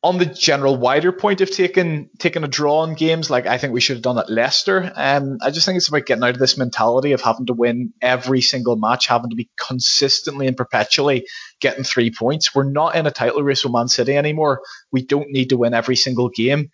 on 0.00 0.18
the 0.18 0.26
general 0.26 0.76
wider 0.76 1.10
point 1.10 1.40
of 1.40 1.50
taking 1.50 2.08
taking 2.18 2.44
a 2.44 2.48
draw 2.48 2.84
in 2.84 2.94
games, 2.94 3.30
like 3.30 3.46
I 3.46 3.58
think 3.58 3.72
we 3.72 3.80
should 3.80 3.96
have 3.96 4.02
done 4.02 4.18
at 4.18 4.30
Leicester. 4.30 4.92
Um, 4.94 5.38
I 5.42 5.50
just 5.50 5.66
think 5.66 5.76
it's 5.76 5.88
about 5.88 6.06
getting 6.06 6.22
out 6.22 6.34
of 6.34 6.38
this 6.38 6.56
mentality 6.56 7.12
of 7.12 7.20
having 7.20 7.46
to 7.46 7.52
win 7.52 7.92
every 8.00 8.40
single 8.40 8.76
match, 8.76 9.08
having 9.08 9.30
to 9.30 9.36
be 9.36 9.50
consistently 9.58 10.46
and 10.46 10.56
perpetually 10.56 11.26
getting 11.60 11.82
three 11.82 12.12
points. 12.12 12.54
We're 12.54 12.70
not 12.70 12.94
in 12.94 13.06
a 13.06 13.10
title 13.10 13.42
race 13.42 13.64
with 13.64 13.72
Man 13.72 13.88
City 13.88 14.16
anymore. 14.16 14.60
We 14.92 15.04
don't 15.04 15.30
need 15.30 15.50
to 15.50 15.56
win 15.56 15.74
every 15.74 15.96
single 15.96 16.28
game. 16.28 16.70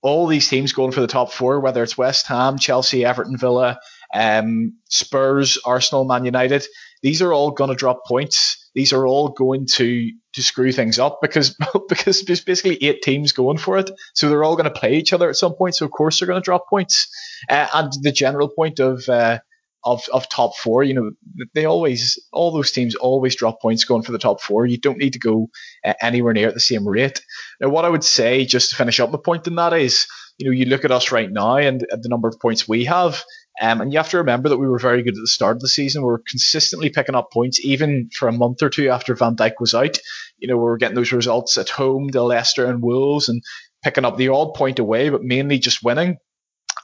All 0.00 0.28
these 0.28 0.48
teams 0.48 0.72
going 0.72 0.92
for 0.92 1.00
the 1.00 1.08
top 1.08 1.32
four, 1.32 1.58
whether 1.58 1.82
it's 1.82 1.98
West 1.98 2.28
Ham, 2.28 2.58
Chelsea, 2.58 3.04
Everton, 3.04 3.36
Villa, 3.36 3.80
um, 4.14 4.78
Spurs, 4.88 5.58
Arsenal, 5.64 6.04
Man 6.04 6.24
United, 6.24 6.66
these 7.02 7.22
are 7.22 7.32
all 7.32 7.50
going 7.50 7.70
to 7.70 7.76
drop 7.76 8.04
points. 8.06 8.70
These 8.74 8.92
are 8.92 9.06
all 9.06 9.28
going 9.28 9.66
to 9.74 10.10
to 10.34 10.42
screw 10.42 10.72
things 10.72 10.98
up 10.98 11.18
because 11.20 11.56
because 11.88 12.22
there's 12.22 12.44
basically 12.44 12.82
eight 12.82 13.02
teams 13.02 13.32
going 13.32 13.58
for 13.58 13.78
it, 13.78 13.90
so 14.14 14.28
they're 14.28 14.44
all 14.44 14.56
going 14.56 14.72
to 14.72 14.78
play 14.78 14.94
each 14.94 15.12
other 15.12 15.28
at 15.28 15.36
some 15.36 15.54
point. 15.54 15.76
So 15.76 15.86
of 15.86 15.92
course 15.92 16.18
they're 16.18 16.28
going 16.28 16.40
to 16.40 16.44
drop 16.44 16.68
points. 16.68 17.08
Uh, 17.48 17.66
and 17.72 17.92
the 18.02 18.12
general 18.12 18.48
point 18.48 18.80
of 18.80 19.08
uh, 19.08 19.38
of 19.84 20.04
of 20.12 20.28
top 20.28 20.56
four, 20.56 20.82
you 20.82 20.94
know, 20.94 21.10
they 21.54 21.64
always 21.64 22.18
all 22.32 22.50
those 22.50 22.72
teams 22.72 22.94
always 22.94 23.36
drop 23.36 23.60
points 23.60 23.84
going 23.84 24.02
for 24.02 24.12
the 24.12 24.18
top 24.18 24.40
four. 24.40 24.66
You 24.66 24.78
don't 24.78 24.98
need 24.98 25.12
to 25.12 25.18
go 25.18 25.48
uh, 25.84 25.94
anywhere 26.00 26.32
near 26.32 26.48
at 26.48 26.54
the 26.54 26.60
same 26.60 26.86
rate. 26.86 27.22
Now, 27.60 27.68
what 27.68 27.84
I 27.84 27.88
would 27.88 28.04
say 28.04 28.44
just 28.44 28.70
to 28.70 28.76
finish 28.76 29.00
up 29.00 29.10
my 29.10 29.18
point 29.24 29.46
in 29.46 29.54
that 29.56 29.72
is, 29.72 30.06
you 30.36 30.46
know, 30.46 30.52
you 30.52 30.66
look 30.66 30.84
at 30.84 30.90
us 30.90 31.12
right 31.12 31.30
now 31.30 31.56
and 31.56 31.80
the 31.80 32.08
number 32.08 32.28
of 32.28 32.40
points 32.40 32.68
we 32.68 32.84
have. 32.86 33.22
Um, 33.60 33.80
and 33.80 33.92
you 33.92 33.98
have 33.98 34.10
to 34.10 34.18
remember 34.18 34.48
that 34.48 34.58
we 34.58 34.68
were 34.68 34.78
very 34.78 35.02
good 35.02 35.16
at 35.16 35.20
the 35.20 35.26
start 35.26 35.56
of 35.56 35.60
the 35.60 35.68
season. 35.68 36.02
We 36.02 36.06
were 36.06 36.22
consistently 36.26 36.90
picking 36.90 37.14
up 37.14 37.32
points, 37.32 37.64
even 37.64 38.10
for 38.12 38.28
a 38.28 38.32
month 38.32 38.62
or 38.62 38.70
two 38.70 38.90
after 38.90 39.14
Van 39.14 39.36
Dijk 39.36 39.54
was 39.60 39.74
out. 39.74 39.98
You 40.38 40.48
know, 40.48 40.56
we 40.56 40.62
were 40.62 40.78
getting 40.78 40.94
those 40.94 41.12
results 41.12 41.58
at 41.58 41.68
home 41.68 42.10
to 42.10 42.22
Leicester 42.22 42.66
and 42.66 42.82
Wolves 42.82 43.28
and 43.28 43.42
picking 43.82 44.04
up 44.04 44.16
the 44.16 44.28
odd 44.28 44.54
point 44.54 44.78
away, 44.78 45.08
but 45.08 45.22
mainly 45.22 45.58
just 45.58 45.82
winning. 45.82 46.18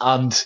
And 0.01 0.45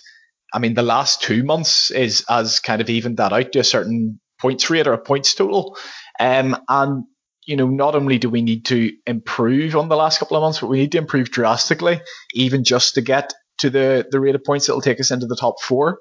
I 0.53 0.59
mean, 0.59 0.75
the 0.75 0.83
last 0.83 1.23
two 1.23 1.43
months 1.45 1.91
is 1.91 2.25
as 2.29 2.61
kind 2.61 2.81
of 2.81 2.91
evened 2.91 3.19
that 3.19 3.33
out 3.33 3.53
to 3.53 3.61
a 3.61 3.65
certain 3.65 4.21
points 4.41 4.69
rate 4.71 4.87
or 4.87 4.93
a 4.93 4.99
points 4.99 5.35
total. 5.35 5.77
Um, 6.21 6.57
and 6.69 7.05
you 7.47 7.57
know, 7.57 7.67
not 7.67 7.95
only 7.95 8.19
do 8.19 8.29
we 8.29 8.43
need 8.43 8.67
to 8.67 8.93
improve 9.07 9.75
on 9.75 9.89
the 9.89 9.97
last 9.97 10.19
couple 10.19 10.37
of 10.37 10.43
months, 10.43 10.61
but 10.61 10.67
we 10.67 10.81
need 10.81 10.93
to 10.93 10.99
improve 10.99 11.31
drastically, 11.31 12.03
even 12.35 12.63
just 12.63 12.97
to 12.97 13.01
get 13.01 13.33
to 13.59 13.71
the, 13.71 14.07
the 14.11 14.21
rate 14.21 14.35
of 14.35 14.45
points 14.45 14.67
that 14.67 14.75
will 14.75 14.81
take 14.81 15.01
us 15.01 15.11
into 15.11 15.27
the 15.27 15.37
top 15.37 15.61
four. 15.61 16.01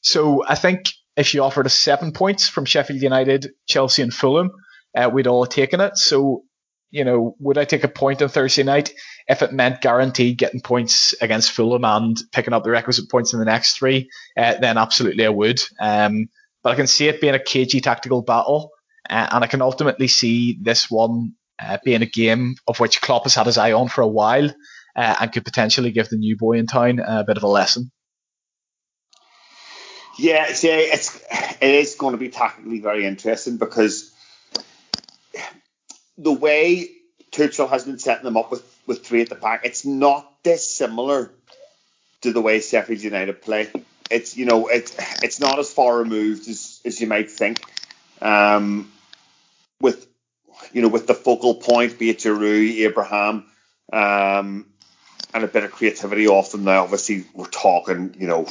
So 0.00 0.44
I 0.46 0.54
think 0.54 0.86
if 1.16 1.34
you 1.34 1.42
offered 1.42 1.66
us 1.66 1.74
seven 1.74 2.12
points 2.12 2.48
from 2.48 2.64
Sheffield 2.64 3.00
United, 3.00 3.52
Chelsea, 3.66 4.02
and 4.02 4.12
Fulham, 4.12 4.50
uh, 4.94 5.10
we'd 5.12 5.26
all 5.26 5.44
have 5.44 5.52
taken 5.52 5.80
it. 5.80 5.96
So, 5.96 6.44
you 6.90 7.04
know, 7.04 7.34
would 7.40 7.58
I 7.58 7.64
take 7.64 7.84
a 7.84 7.88
point 7.88 8.22
on 8.22 8.28
Thursday 8.28 8.62
night 8.62 8.92
if 9.26 9.42
it 9.42 9.52
meant 9.52 9.80
guaranteed 9.80 10.38
getting 10.38 10.60
points 10.60 11.14
against 11.20 11.52
Fulham 11.52 11.84
and 11.84 12.16
picking 12.32 12.52
up 12.52 12.64
the 12.64 12.70
requisite 12.70 13.10
points 13.10 13.32
in 13.32 13.38
the 13.38 13.44
next 13.44 13.78
three? 13.78 14.08
Uh, 14.36 14.54
then 14.60 14.78
absolutely 14.78 15.26
I 15.26 15.30
would. 15.30 15.60
Um, 15.80 16.28
but 16.62 16.72
I 16.72 16.76
can 16.76 16.86
see 16.86 17.08
it 17.08 17.20
being 17.20 17.34
a 17.34 17.42
cagey 17.42 17.80
tactical 17.80 18.22
battle, 18.22 18.70
uh, 19.08 19.28
and 19.30 19.44
I 19.44 19.46
can 19.46 19.62
ultimately 19.62 20.08
see 20.08 20.58
this 20.60 20.90
one 20.90 21.34
uh, 21.58 21.78
being 21.84 22.02
a 22.02 22.06
game 22.06 22.56
of 22.66 22.80
which 22.80 23.00
Klopp 23.00 23.24
has 23.24 23.34
had 23.34 23.46
his 23.46 23.58
eye 23.58 23.72
on 23.72 23.88
for 23.88 24.02
a 24.02 24.08
while 24.08 24.50
uh, 24.96 25.16
and 25.20 25.32
could 25.32 25.44
potentially 25.44 25.92
give 25.92 26.08
the 26.08 26.16
new 26.16 26.36
boy 26.36 26.52
in 26.52 26.66
town 26.66 26.98
a 26.98 27.22
bit 27.24 27.36
of 27.36 27.42
a 27.42 27.48
lesson. 27.48 27.90
Yeah, 30.18 30.52
see, 30.52 30.68
it's 30.68 31.20
it 31.60 31.74
is 31.74 31.94
going 31.96 32.12
to 32.12 32.18
be 32.18 32.30
tactically 32.30 32.80
very 32.80 33.04
interesting 33.06 33.58
because 33.58 34.12
the 36.16 36.32
way 36.32 36.88
Tuchel 37.32 37.68
has 37.68 37.84
been 37.84 37.98
setting 37.98 38.24
them 38.24 38.38
up 38.38 38.50
with, 38.50 38.64
with 38.86 39.06
three 39.06 39.20
at 39.20 39.28
the 39.28 39.34
back, 39.34 39.60
it's 39.64 39.84
not 39.84 40.42
dissimilar 40.42 41.30
to 42.22 42.32
the 42.32 42.40
way 42.40 42.60
Sheffield 42.60 43.02
United 43.02 43.42
play. 43.42 43.68
It's 44.10 44.36
you 44.36 44.46
know 44.46 44.68
it's 44.68 44.96
it's 45.22 45.40
not 45.40 45.58
as 45.58 45.70
far 45.70 45.98
removed 45.98 46.48
as, 46.48 46.80
as 46.84 47.00
you 47.00 47.06
might 47.06 47.30
think. 47.30 47.60
Um, 48.22 48.90
with 49.80 50.06
you 50.72 50.80
know 50.80 50.88
with 50.88 51.06
the 51.06 51.14
focal 51.14 51.56
point, 51.56 51.98
be 51.98 52.08
it 52.08 52.20
Giroud, 52.20 52.86
Abraham, 52.86 53.44
um, 53.92 54.66
and 55.34 55.44
a 55.44 55.48
bit 55.48 55.64
of 55.64 55.72
creativity 55.72 56.28
off 56.28 56.52
them 56.52 56.64
now. 56.64 56.84
Obviously, 56.84 57.24
we're 57.34 57.46
talking, 57.46 58.14
you 58.18 58.26
know, 58.26 58.48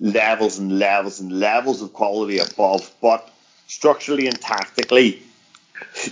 levels 0.00 0.58
and 0.58 0.78
levels 0.78 1.20
and 1.20 1.32
levels 1.32 1.82
of 1.82 1.92
quality 1.92 2.38
above. 2.38 2.90
But 3.00 3.28
structurally 3.66 4.26
and 4.26 4.40
tactically, 4.40 5.22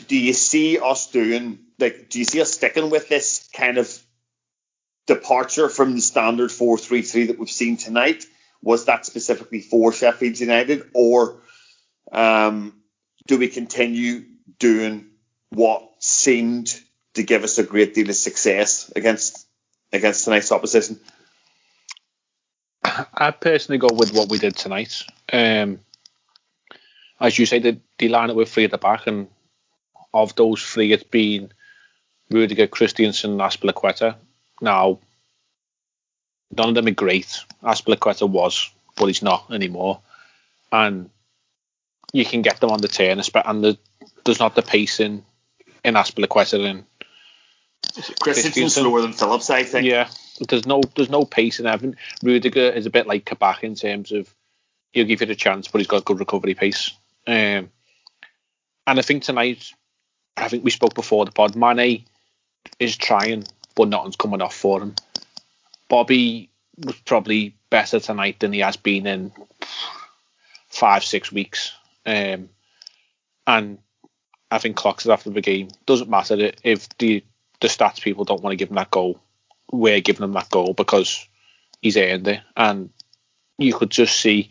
do 0.08 0.16
you 0.16 0.32
see 0.32 0.78
us 0.78 1.10
doing 1.10 1.58
like? 1.78 2.10
Do 2.10 2.18
you 2.18 2.24
see 2.24 2.40
us 2.40 2.52
sticking 2.52 2.90
with 2.90 3.08
this 3.08 3.48
kind 3.54 3.78
of 3.78 4.02
departure 5.06 5.68
from 5.68 5.94
the 5.94 6.00
standard 6.00 6.50
four 6.52 6.78
three 6.78 7.02
three 7.02 7.26
that 7.26 7.38
we've 7.38 7.50
seen 7.50 7.76
tonight? 7.76 8.24
Was 8.62 8.86
that 8.86 9.06
specifically 9.06 9.60
for 9.60 9.92
Sheffield 9.92 10.40
United, 10.40 10.90
or 10.94 11.40
um, 12.12 12.74
do 13.26 13.38
we 13.38 13.48
continue 13.48 14.24
doing 14.58 15.06
what 15.50 15.88
seemed 15.98 16.80
to 17.14 17.22
give 17.22 17.44
us 17.44 17.58
a 17.58 17.62
great 17.62 17.94
deal 17.94 18.08
of 18.08 18.16
success 18.16 18.90
against 18.94 19.45
against 19.96 20.24
tonight's 20.24 20.52
opposition? 20.52 21.00
I 22.84 23.30
personally 23.30 23.78
go 23.78 23.88
with 23.92 24.14
what 24.14 24.28
we 24.28 24.38
did 24.38 24.56
tonight. 24.56 25.02
Um, 25.32 25.80
as 27.20 27.38
you 27.38 27.46
say, 27.46 27.58
the, 27.58 27.78
the 27.98 28.08
line 28.08 28.30
up 28.30 28.36
with 28.36 28.50
three 28.50 28.64
at 28.64 28.70
the 28.70 28.78
back, 28.78 29.06
and 29.06 29.28
of 30.14 30.34
those 30.36 30.62
three, 30.62 30.92
it's 30.92 31.02
been 31.02 31.52
Rudiger, 32.30 32.66
Christensen, 32.66 33.38
Azpilicueta. 33.38 34.16
Now, 34.60 35.00
none 36.56 36.70
of 36.70 36.74
them 36.74 36.86
are 36.86 36.92
great. 36.92 37.40
Azpilicueta 37.62 38.28
was, 38.28 38.70
but 38.96 39.06
he's 39.06 39.22
not 39.22 39.50
anymore. 39.50 40.00
And 40.72 41.10
you 42.12 42.24
can 42.24 42.42
get 42.42 42.60
them 42.60 42.70
on 42.70 42.80
the 42.80 42.88
turn, 42.88 43.20
and 43.20 43.64
the, 43.64 43.78
there's 44.24 44.40
not 44.40 44.54
the 44.54 44.62
pace 44.62 45.00
in 45.00 45.24
in 45.86 45.96
and 45.96 46.84
Christensen's 48.20 48.74
slower 48.74 49.00
than 49.00 49.12
Phillips, 49.12 49.50
I 49.50 49.62
think. 49.62 49.86
Yeah, 49.86 50.08
there's 50.48 50.66
no 50.66 50.82
there's 50.94 51.10
no 51.10 51.24
pace 51.24 51.60
in 51.60 51.66
Evan. 51.66 51.96
Rudiger 52.22 52.70
is 52.70 52.86
a 52.86 52.90
bit 52.90 53.06
like 53.06 53.24
Kabak 53.24 53.64
in 53.64 53.74
terms 53.74 54.12
of 54.12 54.32
he'll 54.92 55.06
give 55.06 55.20
you 55.20 55.26
the 55.26 55.34
chance, 55.34 55.68
but 55.68 55.78
he's 55.80 55.88
got 55.88 56.04
good 56.04 56.20
recovery 56.20 56.54
pace. 56.54 56.92
Um, 57.26 57.70
and 58.86 58.98
I 58.98 59.02
think 59.02 59.24
tonight, 59.24 59.72
I 60.36 60.48
think 60.48 60.64
we 60.64 60.70
spoke 60.70 60.94
before 60.94 61.24
the 61.24 61.32
pod. 61.32 61.56
Mane 61.56 62.04
is 62.78 62.96
trying, 62.96 63.44
but 63.74 63.88
nothing's 63.88 64.16
coming 64.16 64.42
off 64.42 64.54
for 64.54 64.82
him. 64.82 64.94
Bobby 65.88 66.50
was 66.78 66.96
probably 67.00 67.56
better 67.70 68.00
tonight 68.00 68.40
than 68.40 68.52
he 68.52 68.60
has 68.60 68.76
been 68.76 69.06
in 69.06 69.32
five 70.68 71.04
six 71.04 71.32
weeks. 71.32 71.72
Um, 72.04 72.50
and 73.46 73.78
I 74.50 74.58
think 74.58 74.76
Klopp's 74.76 75.08
after 75.08 75.30
the 75.30 75.40
game. 75.40 75.68
Doesn't 75.86 76.10
matter 76.10 76.52
if 76.62 76.88
the 76.98 77.24
the 77.60 77.68
stats 77.68 78.00
people 78.00 78.24
don't 78.24 78.42
want 78.42 78.52
to 78.52 78.56
give 78.56 78.70
him 78.70 78.76
that 78.76 78.90
goal. 78.90 79.20
We're 79.70 80.00
giving 80.00 80.24
him 80.24 80.32
that 80.32 80.50
goal 80.50 80.74
because 80.74 81.28
he's 81.80 81.96
earned 81.96 82.28
it. 82.28 82.40
And 82.56 82.90
you 83.58 83.74
could 83.74 83.90
just 83.90 84.20
see 84.20 84.50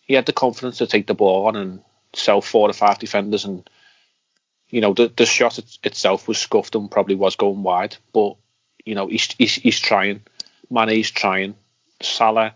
he 0.00 0.14
had 0.14 0.26
the 0.26 0.32
confidence 0.32 0.78
to 0.78 0.86
take 0.86 1.06
the 1.06 1.14
ball 1.14 1.46
on 1.46 1.56
and 1.56 1.82
sell 2.14 2.40
four 2.40 2.68
to 2.68 2.74
five 2.74 2.98
defenders. 2.98 3.44
And, 3.44 3.68
you 4.68 4.80
know, 4.80 4.94
the, 4.94 5.12
the 5.14 5.26
shot 5.26 5.58
it, 5.58 5.78
itself 5.82 6.28
was 6.28 6.38
scuffed 6.38 6.74
and 6.74 6.90
probably 6.90 7.16
was 7.16 7.36
going 7.36 7.62
wide. 7.62 7.96
But, 8.12 8.36
you 8.84 8.94
know, 8.94 9.08
he's, 9.08 9.32
he's, 9.32 9.54
he's 9.54 9.80
trying. 9.80 10.22
Mane's 10.70 11.10
trying. 11.10 11.56
Salah 12.00 12.54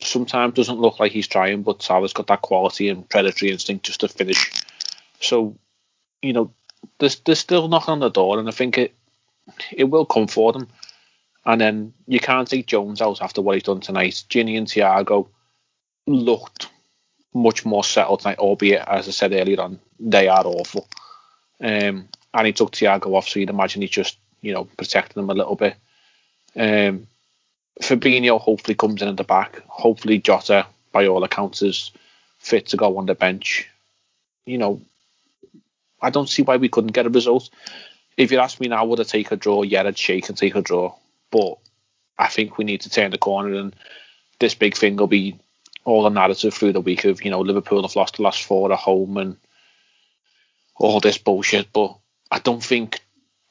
sometimes 0.00 0.54
doesn't 0.54 0.80
look 0.80 1.00
like 1.00 1.12
he's 1.12 1.28
trying, 1.28 1.62
but 1.62 1.82
Salah's 1.82 2.12
got 2.12 2.26
that 2.28 2.42
quality 2.42 2.88
and 2.88 3.08
predatory 3.08 3.50
instinct 3.50 3.86
just 3.86 4.00
to 4.00 4.08
finish. 4.08 4.50
So, 5.20 5.56
you 6.22 6.32
know, 6.32 6.52
there's 6.98 7.20
there's 7.20 7.38
still 7.38 7.68
knocking 7.68 7.92
on 7.92 8.00
the 8.00 8.10
door, 8.10 8.38
and 8.38 8.48
I 8.48 8.52
think 8.52 8.78
it 8.78 8.94
it 9.72 9.84
will 9.84 10.06
come 10.06 10.26
for 10.26 10.52
them. 10.52 10.68
And 11.44 11.60
then 11.60 11.92
you 12.06 12.18
can't 12.18 12.48
take 12.48 12.66
Jones 12.66 13.00
out 13.00 13.22
after 13.22 13.40
what 13.40 13.54
he's 13.54 13.62
done 13.62 13.80
tonight. 13.80 14.24
Gini 14.28 14.58
and 14.58 14.66
Thiago 14.66 15.28
looked 16.06 16.68
much 17.32 17.64
more 17.64 17.84
settled 17.84 18.20
tonight, 18.20 18.38
albeit 18.38 18.86
as 18.88 19.06
I 19.06 19.12
said 19.12 19.32
earlier 19.32 19.60
on, 19.60 19.78
they 20.00 20.26
are 20.26 20.44
awful. 20.44 20.88
Um, 21.60 22.08
and 22.34 22.46
he 22.46 22.52
took 22.52 22.72
Thiago 22.72 23.14
off, 23.14 23.28
so 23.28 23.38
you'd 23.38 23.50
imagine 23.50 23.82
he's 23.82 23.90
just 23.90 24.18
you 24.40 24.52
know 24.52 24.64
protected 24.76 25.14
them 25.16 25.30
a 25.30 25.34
little 25.34 25.56
bit. 25.56 25.76
Um, 26.56 27.06
Fabinho 27.80 28.40
hopefully 28.40 28.74
comes 28.74 29.02
in 29.02 29.08
at 29.08 29.16
the 29.16 29.24
back. 29.24 29.62
Hopefully 29.66 30.18
Jota, 30.18 30.66
by 30.92 31.06
all 31.06 31.24
accounts, 31.24 31.62
is 31.62 31.92
fit 32.38 32.66
to 32.68 32.76
go 32.76 32.98
on 32.98 33.06
the 33.06 33.14
bench. 33.14 33.68
You 34.46 34.58
know, 34.58 34.80
I 36.00 36.10
don't 36.10 36.28
see 36.28 36.42
why 36.42 36.56
we 36.56 36.68
couldn't 36.68 36.92
get 36.92 37.06
a 37.06 37.10
result. 37.10 37.50
If 38.16 38.32
you 38.32 38.38
ask 38.38 38.60
me 38.60 38.68
now, 38.68 38.84
would 38.84 39.00
I 39.00 39.04
take 39.04 39.30
a 39.30 39.36
draw? 39.36 39.62
Yeah, 39.62 39.82
I'd 39.82 39.98
shake 39.98 40.28
and 40.28 40.38
take 40.38 40.54
a 40.54 40.62
draw. 40.62 40.94
But 41.30 41.58
I 42.18 42.28
think 42.28 42.58
we 42.58 42.64
need 42.64 42.82
to 42.82 42.90
turn 42.90 43.10
the 43.10 43.18
corner, 43.18 43.54
and 43.54 43.74
this 44.38 44.54
big 44.54 44.76
thing 44.76 44.96
will 44.96 45.06
be 45.06 45.38
all 45.84 46.02
the 46.02 46.08
narrative 46.08 46.52
through 46.52 46.72
the 46.72 46.80
week 46.80 47.04
of 47.04 47.24
you 47.24 47.30
know 47.30 47.40
Liverpool 47.40 47.82
have 47.82 47.96
lost 47.96 48.16
the 48.16 48.22
last 48.22 48.42
four 48.42 48.72
at 48.72 48.78
home 48.78 49.16
and 49.16 49.36
all 50.76 51.00
this 51.00 51.18
bullshit. 51.18 51.72
But 51.72 51.96
I 52.30 52.38
don't 52.38 52.62
think 52.62 53.00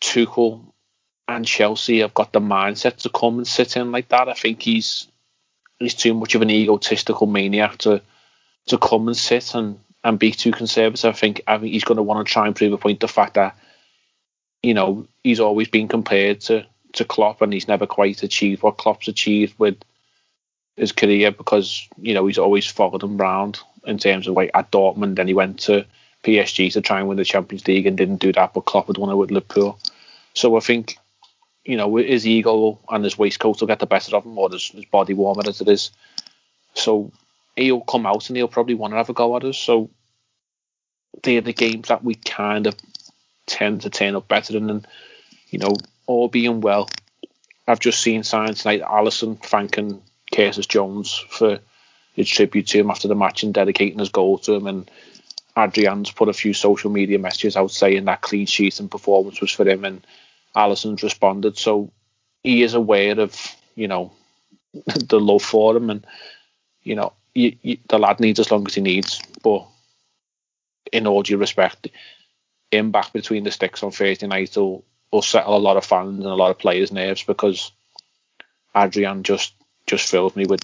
Tuchel 0.01 0.61
and 1.27 1.45
Chelsea 1.45 1.99
have 1.99 2.13
got 2.13 2.33
the 2.33 2.39
mindset 2.39 2.97
to 2.97 3.09
come 3.09 3.37
and 3.37 3.47
sit 3.47 3.77
in 3.77 3.91
like 3.91 4.09
that. 4.09 4.29
I 4.29 4.33
think 4.33 4.61
he's 4.61 5.07
he's 5.79 5.95
too 5.95 6.13
much 6.13 6.35
of 6.35 6.41
an 6.41 6.49
egotistical 6.49 7.27
maniac 7.27 7.77
to 7.79 8.01
to 8.67 8.77
come 8.77 9.07
and 9.07 9.17
sit 9.17 9.53
and, 9.53 9.79
and 10.05 10.19
be 10.19 10.31
too 10.31 10.51
conservative. 10.51 11.09
I 11.09 11.11
think 11.11 11.41
I 11.47 11.57
think 11.57 11.73
he's 11.73 11.83
going 11.83 11.97
to 11.97 12.03
want 12.03 12.25
to 12.25 12.31
try 12.31 12.45
and 12.45 12.55
prove 12.55 12.71
a 12.71 12.77
point. 12.77 12.99
The 13.01 13.07
fact 13.07 13.33
that 13.33 13.57
you 14.61 14.73
know 14.73 15.07
he's 15.23 15.39
always 15.41 15.67
been 15.67 15.89
compared 15.89 16.41
to 16.41 16.65
to 16.93 17.03
Klopp 17.03 17.41
and 17.41 17.51
he's 17.51 17.67
never 17.67 17.87
quite 17.87 18.23
achieved 18.23 18.61
what 18.61 18.77
Klopp's 18.77 19.09
achieved 19.09 19.55
with 19.59 19.75
his 20.77 20.91
career 20.91 21.31
because 21.31 21.89
you 21.97 22.13
know 22.13 22.27
he's 22.27 22.37
always 22.37 22.67
followed 22.67 23.03
him 23.03 23.17
round 23.17 23.59
in 23.85 23.97
terms 23.97 24.27
of 24.27 24.35
like 24.35 24.51
at 24.53 24.71
Dortmund. 24.71 25.15
Then 25.15 25.27
he 25.27 25.33
went 25.33 25.59
to 25.61 25.85
PSG 26.23 26.71
to 26.73 26.81
try 26.81 26.99
and 26.99 27.09
win 27.09 27.17
the 27.17 27.25
Champions 27.25 27.67
League 27.67 27.87
and 27.87 27.97
didn't 27.97 28.17
do 28.17 28.31
that, 28.33 28.53
but 28.53 28.65
Klopp 28.65 28.87
had 28.87 28.99
won 28.99 29.09
it 29.09 29.15
with 29.15 29.31
Liverpool. 29.31 29.79
So 30.35 30.55
I 30.55 30.59
think 30.59 30.97
you 31.63 31.77
know 31.77 31.95
his 31.95 32.27
ego 32.27 32.77
and 32.89 33.03
his 33.03 33.17
waistcoat 33.17 33.59
will 33.59 33.67
get 33.67 33.79
the 33.79 33.87
better 33.87 34.15
of 34.15 34.23
him, 34.23 34.37
or 34.37 34.51
his, 34.51 34.67
his 34.67 34.85
body 34.85 35.15
warmer 35.15 35.43
as 35.47 35.61
it 35.61 35.67
is. 35.67 35.89
So 36.75 37.11
he'll 37.55 37.81
come 37.81 38.05
out 38.05 38.29
and 38.29 38.37
he'll 38.37 38.47
probably 38.47 38.75
want 38.75 38.93
to 38.93 38.97
have 38.97 39.09
a 39.09 39.13
go 39.13 39.35
at 39.35 39.43
us. 39.43 39.57
So 39.57 39.89
they're 41.23 41.41
the 41.41 41.53
games 41.53 41.87
that 41.87 42.03
we 42.03 42.15
kind 42.15 42.67
of 42.67 42.75
tend 43.45 43.81
to 43.81 43.89
turn 43.89 44.15
up 44.15 44.27
better. 44.27 44.57
And, 44.57 44.87
you 45.49 45.59
know, 45.59 45.73
all 46.07 46.27
being 46.27 46.61
well, 46.61 46.89
I've 47.67 47.79
just 47.79 48.01
seen 48.01 48.23
signs 48.23 48.61
tonight 48.61 48.81
Alisson 48.81 49.41
thanking 49.43 50.01
Curtis 50.33 50.67
Jones 50.67 51.23
for 51.29 51.59
his 52.13 52.29
tribute 52.29 52.67
to 52.67 52.79
him 52.79 52.91
after 52.91 53.07
the 53.07 53.15
match 53.15 53.43
and 53.43 53.53
dedicating 53.53 53.99
his 53.99 54.09
goal 54.09 54.37
to 54.39 54.53
him. 54.53 54.67
And 54.67 54.91
Adrian's 55.57 56.11
put 56.11 56.29
a 56.29 56.33
few 56.33 56.53
social 56.53 56.89
media 56.89 57.19
messages 57.19 57.57
out 57.57 57.71
saying 57.71 58.05
that 58.05 58.21
clean 58.21 58.45
sheet 58.45 58.79
and 58.79 58.91
performance 58.91 59.41
was 59.41 59.51
for 59.51 59.67
him. 59.67 59.83
And 59.85 60.05
Alisson's 60.55 61.03
responded. 61.03 61.57
So 61.57 61.91
he 62.43 62.63
is 62.63 62.73
aware 62.73 63.19
of, 63.19 63.35
you 63.75 63.87
know, 63.87 64.11
the 64.73 65.19
love 65.19 65.43
for 65.43 65.75
him. 65.75 65.89
And, 65.89 66.05
you 66.83 66.95
know, 66.95 67.13
you, 67.33 67.55
you, 67.61 67.77
the 67.89 67.99
lad 67.99 68.19
needs 68.19 68.39
as 68.39 68.51
long 68.51 68.65
as 68.67 68.75
he 68.75 68.81
needs. 68.81 69.21
But 69.43 69.65
in 70.91 71.07
all 71.07 71.23
due 71.23 71.37
respect, 71.37 71.87
him 72.71 72.91
back 72.91 73.13
between 73.13 73.43
the 73.43 73.51
sticks 73.51 73.83
on 73.83 73.91
Thursday 73.91 74.27
night 74.27 74.55
will, 74.55 74.83
will 75.11 75.21
settle 75.21 75.55
a 75.55 75.59
lot 75.59 75.77
of 75.77 75.85
fans 75.85 76.19
and 76.19 76.27
a 76.27 76.35
lot 76.35 76.51
of 76.51 76.59
players' 76.59 76.91
nerves 76.91 77.23
because 77.23 77.71
Adrian 78.75 79.23
just 79.23 79.53
just 79.87 80.09
fills 80.09 80.35
me 80.35 80.45
with 80.45 80.61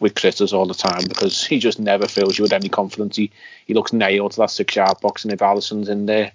with 0.00 0.14
critters 0.14 0.52
all 0.52 0.66
the 0.66 0.74
time 0.74 1.04
because 1.06 1.44
he 1.46 1.58
just 1.58 1.78
never 1.78 2.08
fills 2.08 2.36
you 2.36 2.42
with 2.42 2.52
any 2.52 2.68
confidence. 2.68 3.16
He 3.16 3.30
he 3.66 3.74
looks 3.74 3.92
nailed 3.92 4.32
to 4.32 4.38
that 4.38 4.50
six 4.50 4.74
yard 4.74 4.98
box, 5.00 5.24
and 5.24 5.32
if 5.32 5.40
Alisson's 5.40 5.88
in 5.88 6.06
there 6.06 6.32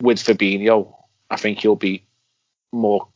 with 0.00 0.18
Fabinho, 0.18 0.94
I 1.30 1.36
think 1.36 1.58
he'll 1.60 1.76
be 1.76 2.04
more 2.72 3.08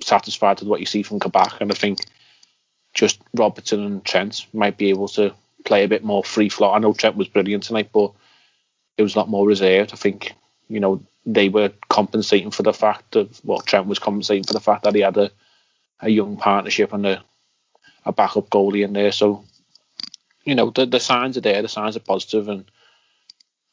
satisfied 0.00 0.60
with 0.60 0.68
what 0.68 0.80
you 0.80 0.86
see 0.86 1.02
from 1.02 1.20
Kabak, 1.20 1.60
and 1.60 1.70
I 1.70 1.74
think 1.74 2.00
just 2.94 3.20
Robertson 3.34 3.84
and 3.84 4.04
Trent 4.04 4.46
might 4.52 4.78
be 4.78 4.88
able 4.90 5.08
to 5.08 5.34
play 5.64 5.84
a 5.84 5.88
bit 5.88 6.04
more 6.04 6.22
free 6.22 6.48
flow. 6.48 6.72
I 6.72 6.78
know 6.78 6.92
Trent 6.92 7.16
was 7.16 7.28
brilliant 7.28 7.64
tonight, 7.64 7.90
but 7.92 8.12
it 8.96 9.02
was 9.02 9.14
a 9.14 9.18
lot 9.18 9.28
more 9.28 9.46
reserved. 9.46 9.92
I 9.92 9.96
think 9.96 10.34
you 10.68 10.80
know 10.80 11.02
they 11.26 11.48
were 11.48 11.72
compensating 11.88 12.50
for 12.50 12.62
the 12.62 12.72
fact 12.72 13.12
that 13.12 13.40
well 13.44 13.60
Trent 13.60 13.86
was 13.86 13.98
compensating 13.98 14.44
for 14.44 14.52
the 14.52 14.60
fact 14.60 14.84
that 14.84 14.94
he 14.94 15.00
had 15.00 15.16
a, 15.16 15.30
a 16.00 16.08
young 16.08 16.36
partnership 16.36 16.92
and 16.92 17.06
a 17.06 17.24
a 18.04 18.12
backup 18.12 18.50
goalie 18.50 18.84
in 18.84 18.92
there. 18.92 19.12
So 19.12 19.44
you 20.44 20.54
know 20.54 20.70
the 20.70 20.86
the 20.86 21.00
signs 21.00 21.36
are 21.36 21.42
there. 21.42 21.62
The 21.62 21.68
signs 21.68 21.96
are 21.96 22.00
positive, 22.00 22.48
and 22.48 22.64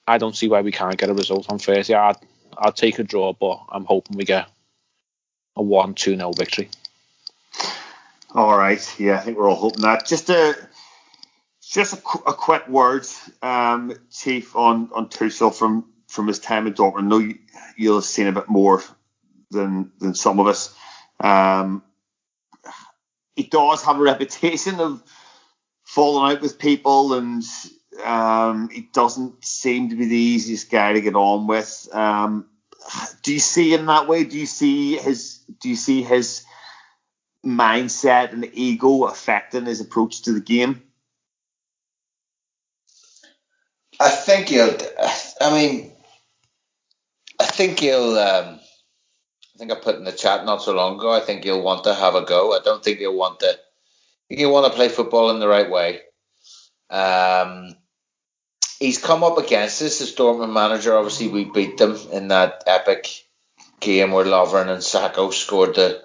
I 0.08 0.18
don't 0.18 0.36
see 0.36 0.48
why 0.48 0.62
we 0.62 0.72
can't 0.72 0.98
get 0.98 1.10
a 1.10 1.14
result 1.14 1.52
on 1.52 1.60
Thursday. 1.60 1.94
I'd 1.94 2.18
I'd 2.58 2.76
take 2.76 3.00
a 3.00 3.04
draw, 3.04 3.34
but 3.34 3.62
I'm 3.70 3.86
hoping 3.86 4.18
we 4.18 4.26
get 4.26 4.48
a 5.56 5.62
one 5.62 5.94
two 5.94 6.16
0 6.16 6.32
victory. 6.34 6.70
All 8.34 8.58
right, 8.58 8.82
yeah, 8.98 9.18
I 9.18 9.20
think 9.20 9.38
we're 9.38 9.50
all 9.50 9.56
hoping 9.56 9.82
that. 9.82 10.06
Just 10.06 10.30
a 10.30 10.56
just 11.72 11.94
a, 11.94 11.98
a 12.28 12.34
quick 12.34 12.68
word, 12.68 13.08
um, 13.42 13.94
Chief, 14.12 14.56
on 14.56 14.90
on 14.94 15.08
Tuchel 15.08 15.56
from 15.56 15.86
from 16.08 16.28
his 16.28 16.38
time 16.40 16.68
at 16.68 16.76
Dortmund. 16.76 16.98
I 16.98 17.02
know 17.08 17.18
you, 17.20 17.40
you'll 17.78 17.96
have 17.96 18.04
seen 18.04 18.28
a 18.28 18.34
bit 18.34 18.50
more 18.50 18.84
than 19.52 19.92
than 20.00 20.14
some 20.14 20.40
of 20.40 20.48
us. 20.48 20.76
Um, 21.20 21.82
he 23.36 23.44
does 23.44 23.84
have 23.84 23.98
a 23.98 24.04
reputation 24.04 24.82
of 24.82 25.02
falling 25.86 26.36
out 26.36 26.42
with 26.42 26.60
people, 26.60 27.14
and 27.14 27.42
um, 28.04 28.70
he 28.70 28.90
doesn't 28.94 29.44
seem 29.46 29.90
to 29.90 29.96
be 29.96 30.06
the 30.06 30.16
easiest 30.16 30.70
guy 30.70 30.94
to 30.94 31.02
get 31.02 31.16
on 31.16 31.48
with. 31.48 31.88
Um, 31.94 32.48
do 33.24 33.32
you 33.32 33.40
see 33.40 33.74
him 33.74 33.86
that 33.86 34.10
way? 34.10 34.26
Do 34.26 34.38
you 34.38 34.46
see 34.46 34.98
his? 34.98 35.38
Do 35.62 35.70
you 35.70 35.78
see 35.78 36.02
his 36.02 36.44
mindset 37.46 38.34
and 38.34 38.50
ego 38.52 39.06
affecting 39.06 39.66
his 39.66 39.80
approach 39.80 40.24
to 40.24 40.34
the 40.34 40.42
game? 40.42 40.84
I 44.02 44.10
think 44.10 44.50
he'll. 44.50 44.76
I 45.40 45.54
mean, 45.54 45.92
I 47.40 47.46
think 47.46 47.80
he'll. 47.80 48.18
Um, 48.18 48.60
I 49.56 49.58
think 49.60 49.72
I 49.72 49.76
put 49.76 49.96
in 49.96 50.06
the 50.06 50.12
chat 50.12 50.44
not 50.44 50.64
so 50.64 50.74
long 50.74 50.98
ago. 50.98 51.12
I 51.12 51.20
think 51.20 51.44
he'll 51.44 51.62
want 51.62 51.84
to 51.84 51.94
have 51.94 52.16
a 52.16 52.26
go. 52.26 52.54
I 52.54 52.60
don't 52.64 52.84
think 52.84 52.98
he'll 52.98 53.16
want 53.16 53.42
to. 53.42 53.50
I 53.50 54.28
think 54.28 54.40
he'll 54.40 54.52
want 54.52 54.66
to 54.66 54.76
play 54.76 54.90
football 54.90 55.30
in 55.30 55.40
the 55.40 55.48
right 55.48 55.70
way. 55.70 56.00
Um, 56.90 57.76
he's 58.80 58.98
come 58.98 59.24
up 59.24 59.38
against 59.38 59.84
us 59.84 60.02
as 60.02 60.16
Dortmund 60.16 60.52
manager. 60.52 60.98
Obviously, 60.98 61.28
we 61.28 61.46
beat 61.46 61.78
them 61.78 61.96
in 62.12 62.30
that 62.30 62.64
epic 62.66 63.08
game 63.80 64.12
where 64.12 64.26
Lovren 64.26 64.70
and 64.70 64.82
Sakho 64.82 65.32
scored 65.32 65.76
the 65.76 66.02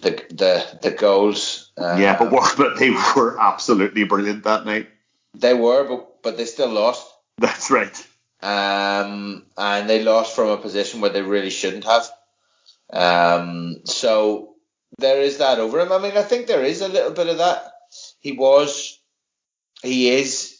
the 0.00 0.22
the, 0.30 0.78
the 0.80 0.90
goals. 0.90 1.70
Um, 1.76 2.00
yeah, 2.00 2.16
but 2.18 2.32
what, 2.32 2.54
but 2.56 2.78
they 2.78 2.90
were 2.90 3.38
absolutely 3.38 4.04
brilliant 4.04 4.44
that 4.44 4.64
night. 4.64 4.88
They 5.34 5.52
were, 5.52 5.84
but 5.84 6.22
but 6.22 6.36
they 6.38 6.46
still 6.46 6.70
lost. 6.70 7.09
That's 7.40 7.70
right. 7.70 8.06
Um, 8.42 9.46
and 9.56 9.88
they 9.88 10.02
lost 10.02 10.36
from 10.36 10.50
a 10.50 10.58
position 10.58 11.00
where 11.00 11.10
they 11.10 11.22
really 11.22 11.48
shouldn't 11.48 11.84
have. 11.84 12.10
Um, 12.92 13.80
so 13.86 14.54
there 14.98 15.22
is 15.22 15.38
that 15.38 15.58
over 15.58 15.80
him. 15.80 15.90
I 15.90 15.98
mean, 15.98 16.18
I 16.18 16.22
think 16.22 16.46
there 16.46 16.62
is 16.62 16.82
a 16.82 16.88
little 16.88 17.12
bit 17.12 17.28
of 17.28 17.38
that. 17.38 17.72
He 18.20 18.32
was, 18.32 18.98
he 19.82 20.10
is. 20.10 20.58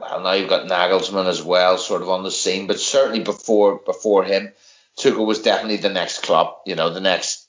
Well, 0.00 0.20
now 0.22 0.32
you've 0.32 0.48
got 0.48 0.68
Nagelsmann 0.68 1.26
as 1.26 1.42
well, 1.42 1.76
sort 1.76 2.00
of 2.00 2.08
on 2.08 2.22
the 2.22 2.30
scene, 2.30 2.66
but 2.66 2.80
certainly 2.80 3.20
before 3.20 3.78
before 3.84 4.24
him, 4.24 4.52
Tuchel 4.98 5.26
was 5.26 5.42
definitely 5.42 5.76
the 5.76 5.90
next 5.90 6.22
Klopp. 6.22 6.62
You 6.64 6.76
know, 6.76 6.88
the 6.88 7.00
next 7.00 7.46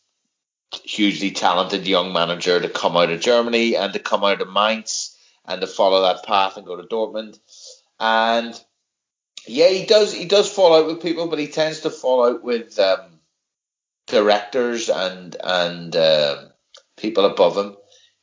hugely 0.84 1.32
talented 1.32 1.88
young 1.88 2.11
manager 2.11 2.59
to 2.59 2.67
come 2.67 2.97
out 2.97 3.11
of 3.11 3.21
Germany 3.21 3.78
and 3.78 3.93
to 3.93 3.99
come 3.99 4.26
out 4.26 4.41
of 4.41 4.51
Mainz 4.51 5.12
and 5.45 5.61
to 5.61 5.67
follow 5.67 6.01
that 6.01 6.23
path 6.23 6.57
and 6.57 6.65
go 6.65 6.75
to 6.75 6.83
Dortmund. 6.83 7.39
And 7.99 8.59
yeah, 9.45 9.69
he 9.69 9.85
does 9.85 10.13
he 10.13 10.25
does 10.25 10.51
fall 10.51 10.75
out 10.75 10.87
with 10.87 11.01
people, 11.01 11.27
but 11.27 11.39
he 11.39 11.47
tends 11.47 11.81
to 11.81 11.89
fall 11.89 12.25
out 12.25 12.43
with 12.43 12.77
um, 12.79 13.19
directors 14.07 14.89
and 14.89 15.35
and 15.43 15.95
uh, 15.95 16.45
people 16.97 17.25
above 17.25 17.57
him. 17.57 17.75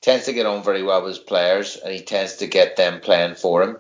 Tends 0.03 0.25
to 0.27 0.33
get 0.33 0.47
on 0.47 0.63
very 0.63 0.83
well 0.83 1.03
with 1.03 1.17
his 1.17 1.19
players, 1.19 1.77
and 1.77 1.93
he 1.93 2.01
tends 2.01 2.37
to 2.37 2.47
get 2.47 2.77
them 2.77 3.01
playing 3.01 3.35
for 3.35 3.63
him. 3.63 3.77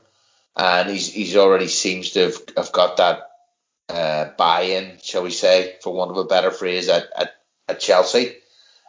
And 0.54 0.90
he's 0.90 1.10
he's 1.12 1.36
already 1.36 1.68
seems 1.68 2.10
to 2.10 2.24
have, 2.24 2.36
have 2.56 2.72
got 2.72 2.98
that 2.98 3.30
uh, 3.88 4.30
buy-in, 4.36 4.98
shall 5.02 5.22
we 5.22 5.30
say, 5.30 5.76
for 5.82 5.94
want 5.94 6.10
of 6.10 6.18
a 6.18 6.24
better 6.24 6.50
phrase, 6.50 6.88
at 6.88 7.08
at, 7.16 7.34
at 7.68 7.80
Chelsea. 7.80 8.36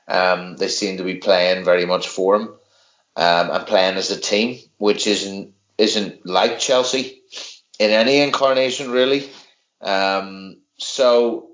Um, 0.10 0.58
they 0.58 0.68
seem 0.68 0.98
to 0.98 1.04
be 1.04 1.16
playing 1.16 1.64
very 1.64 1.86
much 1.86 2.10
for 2.10 2.36
him 2.36 2.56
um, 3.16 3.52
and 3.52 3.68
playing 3.68 3.98
as 3.98 4.12
a 4.12 4.20
team, 4.20 4.60
which 4.78 5.08
isn't 5.08 5.54
isn't 5.78 6.26
like 6.26 6.60
Chelsea 6.60 7.22
in 7.80 7.92
any 7.92 8.22
incarnation 8.22 8.92
really. 8.92 9.30
Um, 9.82 10.62
so 10.78 11.50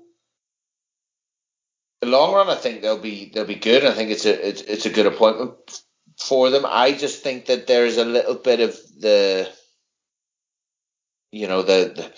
the 2.00 2.06
long 2.08 2.34
run, 2.34 2.48
I 2.48 2.54
think 2.54 2.82
they'll 2.82 2.98
be 2.98 3.30
they'll 3.32 3.44
be 3.44 3.54
good. 3.54 3.84
I 3.84 3.92
think 3.92 4.10
it's 4.10 4.26
a 4.26 4.48
it's, 4.48 4.62
it's 4.62 4.86
a 4.86 4.90
good 4.90 5.06
appointment 5.06 5.54
for 6.18 6.50
them. 6.50 6.64
I 6.66 6.92
just 6.92 7.22
think 7.22 7.46
that 7.46 7.66
there's 7.66 7.96
a 7.96 8.04
little 8.04 8.34
bit 8.34 8.60
of 8.60 8.76
the 9.00 9.50
you 11.32 11.48
know 11.48 11.62
the 11.62 12.12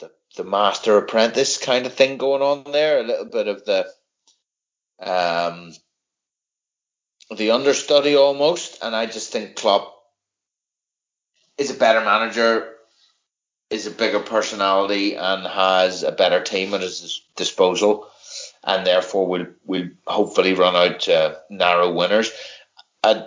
the, 0.00 0.10
the 0.36 0.44
master 0.44 0.96
apprentice 0.96 1.58
kind 1.58 1.86
of 1.86 1.94
thing 1.94 2.16
going 2.16 2.42
on 2.42 2.72
there. 2.72 3.00
A 3.00 3.06
little 3.06 3.26
bit 3.26 3.48
of 3.48 3.64
the 3.64 3.86
um 5.00 5.72
the 7.34 7.50
understudy 7.50 8.16
almost, 8.16 8.78
and 8.82 8.94
I 8.94 9.06
just 9.06 9.32
think 9.32 9.56
Klopp 9.56 9.94
is 11.56 11.70
a 11.70 11.74
better 11.74 12.04
manager, 12.04 12.74
is 13.70 13.86
a 13.86 13.90
bigger 13.90 14.20
personality, 14.20 15.14
and 15.14 15.46
has 15.46 16.02
a 16.02 16.12
better 16.12 16.42
team 16.42 16.74
at 16.74 16.80
his 16.80 17.22
disposal, 17.36 18.08
and 18.64 18.86
therefore 18.86 19.26
will 19.26 19.46
will 19.64 19.88
hopefully 20.06 20.54
run 20.54 20.76
out 20.76 21.08
uh, 21.08 21.34
narrow 21.50 21.92
winners. 21.92 22.30
And 23.02 23.26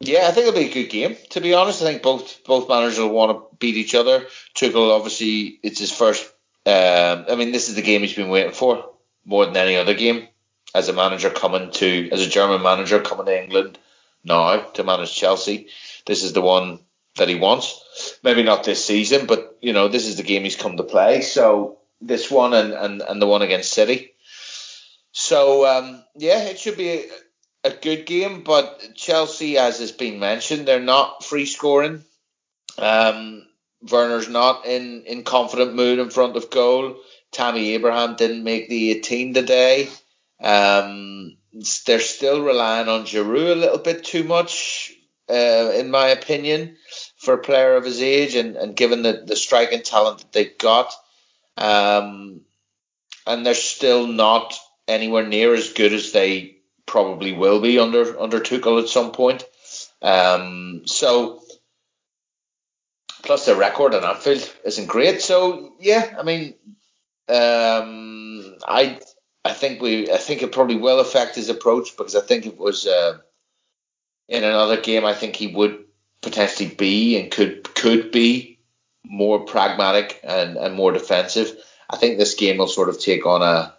yeah, 0.00 0.26
I 0.28 0.32
think 0.32 0.48
it'll 0.48 0.60
be 0.60 0.70
a 0.70 0.74
good 0.74 0.90
game. 0.90 1.16
To 1.30 1.40
be 1.40 1.54
honest, 1.54 1.82
I 1.82 1.86
think 1.86 2.02
both 2.02 2.44
both 2.44 2.68
managers 2.68 2.98
will 2.98 3.10
want 3.10 3.32
to 3.32 3.56
beat 3.58 3.76
each 3.76 3.94
other. 3.94 4.26
Tuchel 4.54 4.94
obviously 4.94 5.58
it's 5.62 5.78
his 5.78 5.92
first 5.92 6.30
Um, 6.66 7.24
I 7.28 7.36
mean, 7.36 7.52
this 7.52 7.68
is 7.68 7.74
the 7.74 7.82
game 7.82 8.02
he's 8.02 8.14
been 8.14 8.28
waiting 8.28 8.52
for 8.52 8.90
more 9.24 9.46
than 9.46 9.56
any 9.56 9.76
other 9.76 9.94
game. 9.94 10.28
As 10.74 10.88
a 10.88 10.92
manager 10.92 11.30
coming 11.30 11.70
to, 11.72 12.08
as 12.12 12.24
a 12.24 12.30
German 12.30 12.62
manager 12.62 13.00
coming 13.00 13.26
to 13.26 13.42
England 13.42 13.78
now 14.24 14.60
to 14.60 14.84
manage 14.84 15.14
Chelsea, 15.14 15.68
this 16.06 16.22
is 16.22 16.32
the 16.32 16.40
one 16.40 16.80
that 17.16 17.28
he 17.28 17.34
wants. 17.34 18.18
Maybe 18.22 18.42
not 18.42 18.64
this 18.64 18.84
season, 18.84 19.26
but 19.26 19.58
you 19.60 19.72
know, 19.72 19.88
this 19.88 20.06
is 20.06 20.16
the 20.16 20.22
game 20.22 20.44
he's 20.44 20.56
come 20.56 20.76
to 20.76 20.82
play. 20.84 21.22
So 21.22 21.78
this 22.00 22.30
one 22.30 22.54
and 22.54 22.72
and, 22.72 23.02
and 23.02 23.20
the 23.20 23.26
one 23.26 23.42
against 23.42 23.72
City. 23.72 24.14
So 25.12 25.66
um, 25.66 26.04
yeah, 26.16 26.44
it 26.44 26.58
should 26.58 26.76
be 26.76 26.90
a, 26.90 27.04
a 27.64 27.70
good 27.70 28.06
game. 28.06 28.42
But 28.42 28.94
Chelsea, 28.94 29.58
as 29.58 29.80
has 29.80 29.92
been 29.92 30.20
mentioned, 30.20 30.66
they're 30.66 30.80
not 30.80 31.24
free 31.24 31.46
scoring. 31.46 32.04
Um, 32.78 33.46
Werner's 33.82 34.28
not 34.28 34.66
in, 34.66 35.04
in 35.06 35.24
confident 35.24 35.74
mood 35.74 35.98
in 35.98 36.10
front 36.10 36.36
of 36.36 36.50
goal. 36.50 36.96
Tammy 37.32 37.70
Abraham 37.74 38.16
didn't 38.16 38.44
make 38.44 38.68
the 38.68 38.90
18 38.90 39.34
today. 39.34 39.88
Um, 40.42 41.36
they're 41.86 42.00
still 42.00 42.42
relying 42.42 42.88
on 42.88 43.04
Giroud 43.04 43.52
a 43.52 43.54
little 43.54 43.78
bit 43.78 44.04
too 44.04 44.24
much, 44.24 44.92
uh, 45.28 45.72
in 45.74 45.90
my 45.90 46.08
opinion, 46.08 46.76
for 47.18 47.34
a 47.34 47.38
player 47.38 47.74
of 47.74 47.84
his 47.84 48.00
age 48.02 48.34
and, 48.34 48.56
and 48.56 48.76
given 48.76 49.02
the, 49.02 49.24
the 49.26 49.36
striking 49.36 49.82
talent 49.82 50.18
that 50.18 50.32
they've 50.32 50.58
got. 50.58 50.92
Um, 51.56 52.42
and 53.26 53.44
they're 53.44 53.54
still 53.54 54.06
not 54.06 54.58
anywhere 54.88 55.26
near 55.26 55.54
as 55.54 55.72
good 55.72 55.92
as 55.92 56.12
they 56.12 56.56
probably 56.86 57.32
will 57.32 57.60
be 57.60 57.78
under 57.78 58.18
under 58.20 58.40
Tuchel 58.40 58.82
at 58.82 58.88
some 58.88 59.12
point. 59.12 59.44
Um, 60.02 60.82
so 60.86 61.40
plus 63.22 63.46
their 63.46 63.56
record 63.56 63.94
on 63.94 64.04
Anfield 64.04 64.52
isn't 64.64 64.86
great. 64.86 65.22
So 65.22 65.74
yeah, 65.78 66.16
I 66.18 66.22
mean, 66.22 66.54
um, 67.28 68.56
I 68.66 68.98
I 69.44 69.52
think 69.52 69.80
we 69.80 70.10
I 70.10 70.18
think 70.18 70.42
it 70.42 70.52
probably 70.52 70.76
will 70.76 71.00
affect 71.00 71.36
his 71.36 71.48
approach 71.48 71.96
because 71.96 72.14
I 72.14 72.20
think 72.20 72.46
it 72.46 72.58
was 72.58 72.86
uh, 72.86 73.18
in 74.28 74.44
another 74.44 74.80
game 74.80 75.04
I 75.04 75.14
think 75.14 75.36
he 75.36 75.48
would 75.48 75.84
potentially 76.22 76.68
be 76.68 77.18
and 77.18 77.30
could 77.30 77.74
could 77.74 78.10
be 78.10 78.58
more 79.04 79.40
pragmatic 79.40 80.20
and, 80.22 80.56
and 80.56 80.74
more 80.74 80.92
defensive. 80.92 81.56
I 81.88 81.96
think 81.96 82.18
this 82.18 82.34
game 82.34 82.58
will 82.58 82.68
sort 82.68 82.88
of 82.88 83.00
take 83.00 83.26
on 83.26 83.42
a 83.42 83.74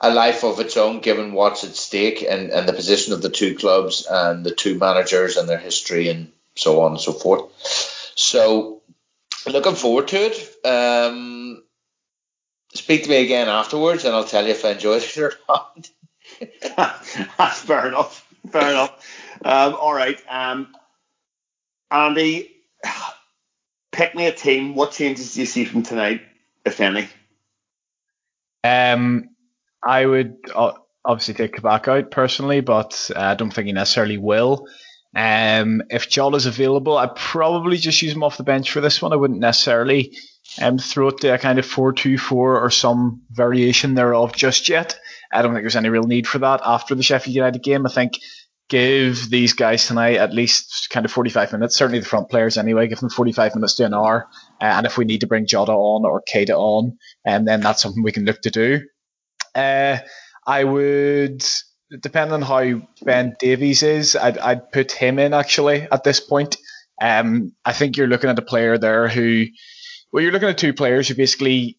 a 0.00 0.12
life 0.12 0.42
of 0.42 0.58
its 0.58 0.76
own 0.76 1.00
given 1.00 1.32
what's 1.32 1.62
at 1.62 1.76
stake 1.76 2.24
and, 2.28 2.50
and 2.50 2.68
the 2.68 2.72
position 2.72 3.12
of 3.12 3.22
the 3.22 3.30
two 3.30 3.54
clubs 3.54 4.04
and 4.10 4.44
the 4.44 4.50
two 4.50 4.76
managers 4.76 5.36
and 5.36 5.48
their 5.48 5.58
history 5.58 6.08
and 6.08 6.32
so 6.56 6.80
on 6.82 6.92
and 6.92 7.00
so 7.00 7.12
forth. 7.12 7.44
So 8.16 8.82
looking 9.46 9.76
forward 9.76 10.08
to 10.08 10.16
it. 10.16 10.66
Um, 10.66 11.62
speak 12.74 13.04
to 13.04 13.10
me 13.10 13.24
again 13.24 13.48
afterwards, 13.48 14.04
and 14.04 14.14
I'll 14.14 14.24
tell 14.24 14.44
you 14.44 14.50
if 14.50 14.64
I 14.64 14.70
enjoyed 14.70 15.02
it 15.02 15.18
or 15.18 15.32
not. 15.48 15.90
That's 17.38 17.60
fair 17.62 17.88
enough. 17.88 18.26
Fair 18.50 18.70
enough. 18.70 19.06
Um, 19.44 19.74
all 19.74 19.94
right. 19.94 20.18
Um, 20.28 20.74
Andy, 21.90 22.50
pick 23.92 24.14
me 24.14 24.26
a 24.26 24.32
team. 24.32 24.74
What 24.74 24.92
changes 24.92 25.34
do 25.34 25.40
you 25.40 25.46
see 25.46 25.64
from 25.64 25.82
tonight, 25.82 26.22
if 26.64 26.80
any? 26.80 27.08
Um, 28.64 29.30
I 29.82 30.06
would 30.06 30.36
uh, 30.54 30.72
obviously 31.04 31.34
take 31.34 31.54
Kabak 31.54 31.88
out 31.88 32.10
personally, 32.10 32.60
but 32.60 33.10
I 33.14 33.34
don't 33.34 33.52
think 33.52 33.66
he 33.66 33.72
necessarily 33.72 34.18
will. 34.18 34.66
Um, 35.14 35.82
if 35.90 36.16
is 36.16 36.46
available, 36.46 36.96
I'd 36.96 37.14
probably 37.14 37.76
just 37.76 38.00
use 38.00 38.12
him 38.12 38.22
off 38.22 38.38
the 38.38 38.44
bench 38.44 38.70
for 38.70 38.80
this 38.80 39.02
one. 39.02 39.12
I 39.12 39.16
wouldn't 39.16 39.40
necessarily 39.40 40.16
um, 40.60 40.78
throw 40.78 41.08
it 41.08 41.18
to 41.18 41.34
a 41.34 41.38
kind 41.38 41.58
of 41.58 41.66
4 41.66 41.92
2 41.92 42.18
4 42.18 42.60
or 42.60 42.70
some 42.70 43.22
variation 43.30 43.94
thereof 43.94 44.32
just 44.34 44.68
yet. 44.68 44.98
I 45.32 45.42
don't 45.42 45.52
think 45.52 45.62
there's 45.62 45.76
any 45.76 45.88
real 45.88 46.04
need 46.04 46.26
for 46.26 46.38
that 46.38 46.60
after 46.64 46.94
the 46.94 47.02
Sheffield 47.02 47.34
United 47.34 47.62
game. 47.62 47.86
I 47.86 47.90
think 47.90 48.18
give 48.68 49.28
these 49.30 49.54
guys 49.54 49.86
tonight 49.86 50.16
at 50.16 50.32
least 50.32 50.88
kind 50.90 51.04
of 51.04 51.12
45 51.12 51.52
minutes, 51.52 51.76
certainly 51.76 51.98
the 51.98 52.06
front 52.06 52.30
players 52.30 52.56
anyway, 52.56 52.88
give 52.88 53.00
them 53.00 53.10
45 53.10 53.54
minutes 53.54 53.74
to 53.74 53.86
an 53.86 53.94
hour. 53.94 54.28
Uh, 54.60 54.64
and 54.64 54.86
if 54.86 54.96
we 54.96 55.04
need 55.04 55.20
to 55.20 55.26
bring 55.26 55.46
Jota 55.46 55.72
on 55.72 56.04
or 56.04 56.22
Keita 56.22 56.56
on, 56.56 56.98
and 57.24 57.40
um, 57.40 57.44
then 57.44 57.60
that's 57.60 57.82
something 57.82 58.02
we 58.02 58.12
can 58.12 58.24
look 58.24 58.40
to 58.42 58.50
do. 58.50 58.80
Uh, 59.54 59.98
I 60.46 60.64
would 60.64 61.44
depending 62.00 62.34
on 62.34 62.42
how 62.42 62.80
Ben 63.02 63.36
Davies 63.38 63.82
is, 63.82 64.16
I'd, 64.16 64.38
I'd 64.38 64.72
put 64.72 64.92
him 64.92 65.18
in 65.18 65.34
actually 65.34 65.82
at 65.90 66.04
this 66.04 66.20
point. 66.20 66.56
Um, 67.00 67.52
I 67.64 67.72
think 67.72 67.96
you're 67.96 68.06
looking 68.06 68.30
at 68.30 68.38
a 68.38 68.42
player 68.42 68.78
there 68.78 69.08
who, 69.08 69.46
well, 70.12 70.22
you're 70.22 70.32
looking 70.32 70.48
at 70.48 70.58
two 70.58 70.74
players 70.74 71.08
who 71.08 71.14
basically 71.14 71.78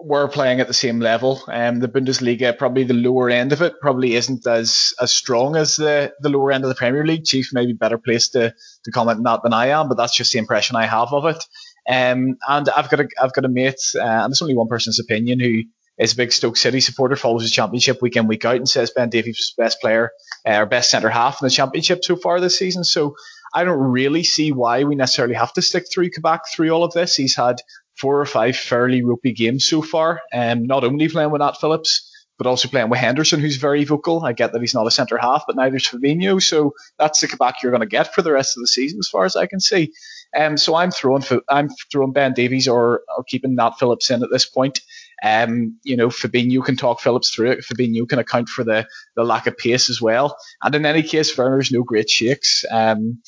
were 0.00 0.28
playing 0.28 0.60
at 0.60 0.68
the 0.68 0.74
same 0.74 1.00
level. 1.00 1.42
Um, 1.48 1.80
the 1.80 1.88
Bundesliga, 1.88 2.56
probably 2.56 2.84
the 2.84 2.94
lower 2.94 3.30
end 3.30 3.52
of 3.52 3.62
it, 3.62 3.74
probably 3.80 4.14
isn't 4.14 4.46
as 4.46 4.94
as 5.00 5.12
strong 5.12 5.56
as 5.56 5.76
the, 5.76 6.12
the 6.20 6.28
lower 6.28 6.52
end 6.52 6.64
of 6.64 6.68
the 6.68 6.76
Premier 6.76 7.04
League. 7.04 7.24
Chief 7.24 7.52
may 7.52 7.66
be 7.66 7.72
better 7.72 7.98
placed 7.98 8.32
to, 8.32 8.54
to 8.84 8.90
comment 8.90 9.18
on 9.18 9.24
that 9.24 9.42
than 9.42 9.52
I 9.52 9.68
am, 9.68 9.88
but 9.88 9.96
that's 9.96 10.14
just 10.14 10.32
the 10.32 10.38
impression 10.38 10.76
I 10.76 10.86
have 10.86 11.12
of 11.12 11.24
it. 11.26 11.44
Um, 11.88 12.36
and 12.46 12.68
I've 12.68 12.90
got 12.90 13.00
a 13.00 13.08
I've 13.20 13.32
got 13.32 13.44
a 13.44 13.48
mate, 13.48 13.80
uh, 13.96 14.02
and 14.02 14.30
it's 14.30 14.42
only 14.42 14.56
one 14.56 14.68
person's 14.68 15.00
opinion 15.00 15.40
who 15.40 15.62
is 15.98 16.12
a 16.12 16.16
big 16.16 16.32
Stoke 16.32 16.56
City 16.56 16.80
supporter, 16.80 17.16
follows 17.16 17.42
the 17.42 17.48
championship 17.48 18.00
week 18.00 18.16
in, 18.16 18.28
week 18.28 18.44
out, 18.44 18.56
and 18.56 18.68
says 18.68 18.92
Ben 18.94 19.10
Davies 19.10 19.54
best 19.58 19.80
player 19.80 20.12
uh, 20.46 20.58
or 20.58 20.66
best 20.66 20.90
centre 20.90 21.10
half 21.10 21.42
in 21.42 21.46
the 21.46 21.50
championship 21.50 22.04
so 22.04 22.14
far 22.14 22.40
this 22.40 22.58
season. 22.58 22.84
So 22.84 23.16
I 23.54 23.64
don't 23.64 23.78
really 23.78 24.24
see 24.24 24.52
why 24.52 24.84
we 24.84 24.94
necessarily 24.94 25.34
have 25.34 25.52
to 25.54 25.62
stick 25.62 25.86
through 25.90 26.10
Kabak 26.10 26.42
through 26.52 26.70
all 26.70 26.84
of 26.84 26.92
this. 26.92 27.16
He's 27.16 27.36
had 27.36 27.56
four 27.96 28.20
or 28.20 28.26
five 28.26 28.56
fairly 28.56 29.02
ropey 29.02 29.32
games 29.32 29.66
so 29.66 29.82
far, 29.82 30.20
um, 30.32 30.64
not 30.64 30.84
only 30.84 31.08
playing 31.08 31.30
with 31.30 31.40
Nat 31.40 31.56
Phillips, 31.60 32.14
but 32.38 32.46
also 32.46 32.68
playing 32.68 32.88
with 32.88 33.00
Henderson, 33.00 33.40
who's 33.40 33.56
very 33.56 33.84
vocal. 33.84 34.24
I 34.24 34.32
get 34.32 34.52
that 34.52 34.60
he's 34.60 34.74
not 34.74 34.86
a 34.86 34.92
centre 34.92 35.18
half, 35.18 35.44
but 35.46 35.56
neither 35.56 35.76
is 35.76 35.88
Fabinho. 35.88 36.40
So 36.40 36.74
that's 36.96 37.20
the 37.20 37.26
Kabak 37.26 37.62
you're 37.62 37.72
going 37.72 37.80
to 37.80 37.86
get 37.86 38.14
for 38.14 38.22
the 38.22 38.32
rest 38.32 38.56
of 38.56 38.60
the 38.60 38.68
season, 38.68 39.00
as 39.00 39.08
far 39.08 39.24
as 39.24 39.34
I 39.34 39.46
can 39.46 39.58
see. 39.58 39.92
Um, 40.36 40.56
so 40.56 40.76
I'm 40.76 40.90
throwing 40.90 41.24
I'm 41.48 41.68
throwing 41.90 42.12
Ben 42.12 42.34
Davies 42.34 42.68
or, 42.68 43.02
or 43.16 43.24
keeping 43.24 43.56
Nat 43.56 43.72
Phillips 43.78 44.10
in 44.10 44.22
at 44.22 44.30
this 44.30 44.46
point. 44.46 44.80
Um, 45.22 45.78
you 45.82 45.96
know, 45.96 46.08
Fabinho 46.08 46.64
can 46.64 46.76
talk 46.76 47.00
Phillips 47.00 47.30
through 47.30 47.52
it. 47.52 47.64
Fabinho 47.64 48.08
can 48.08 48.20
account 48.20 48.48
for 48.48 48.62
the, 48.62 48.86
the 49.16 49.24
lack 49.24 49.48
of 49.48 49.58
pace 49.58 49.90
as 49.90 50.00
well. 50.00 50.36
And 50.62 50.74
in 50.74 50.86
any 50.86 51.02
case, 51.02 51.36
Werner's 51.36 51.72
no 51.72 51.82
great 51.82 52.08
shakes. 52.08 52.64
Um, 52.70 53.20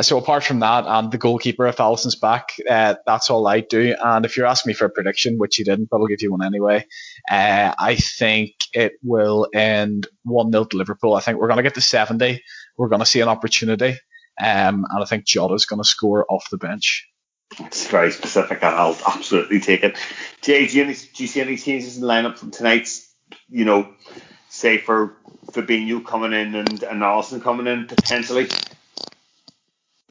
so 0.00 0.16
apart 0.16 0.44
from 0.44 0.60
that 0.60 0.86
and 0.86 1.12
the 1.12 1.18
goalkeeper, 1.18 1.66
if 1.66 1.76
Alisson's 1.76 2.16
back, 2.16 2.54
uh, 2.68 2.94
that's 3.04 3.28
all 3.28 3.46
I 3.46 3.60
do. 3.60 3.94
And 4.02 4.24
if 4.24 4.36
you're 4.36 4.46
asking 4.46 4.70
me 4.70 4.74
for 4.74 4.86
a 4.86 4.90
prediction, 4.90 5.36
which 5.36 5.58
you 5.58 5.64
didn't, 5.64 5.90
but 5.90 5.98
I'll 5.98 6.06
give 6.06 6.22
you 6.22 6.30
one 6.30 6.44
anyway, 6.44 6.86
uh, 7.30 7.74
I 7.78 7.96
think 7.96 8.54
it 8.72 8.94
will 9.02 9.48
end 9.52 10.06
1-0 10.26 10.70
to 10.70 10.76
Liverpool. 10.76 11.14
I 11.14 11.20
think 11.20 11.38
we're 11.38 11.48
going 11.48 11.58
to 11.58 11.62
get 11.62 11.74
to 11.74 11.82
70. 11.82 12.42
We're 12.78 12.88
going 12.88 13.00
to 13.00 13.06
see 13.06 13.20
an 13.20 13.28
opportunity. 13.28 13.98
Um, 14.40 14.86
and 14.90 15.02
I 15.02 15.04
think 15.04 15.26
Jota's 15.26 15.66
going 15.66 15.82
to 15.82 15.88
score 15.88 16.24
off 16.28 16.48
the 16.50 16.56
bench. 16.56 17.06
It's 17.60 17.86
very 17.86 18.12
specific, 18.12 18.62
and 18.62 18.74
I'll 18.74 18.96
absolutely 19.06 19.60
take 19.60 19.82
it. 19.82 19.98
Jay, 20.40 20.66
do 20.66 20.78
you, 20.78 20.84
any, 20.84 20.94
do 20.94 21.22
you 21.22 21.26
see 21.26 21.42
any 21.42 21.58
changes 21.58 21.96
in 21.96 22.02
the 22.02 22.08
lineup 22.08 22.38
from 22.38 22.50
tonight's? 22.50 23.12
You 23.50 23.66
know, 23.66 23.92
say 24.48 24.78
for 24.78 25.18
Fabinho 25.52 26.04
coming 26.04 26.32
in 26.32 26.54
and, 26.54 26.82
and 26.82 27.02
Alisson 27.02 27.42
coming 27.42 27.66
in 27.66 27.86
potentially. 27.86 28.48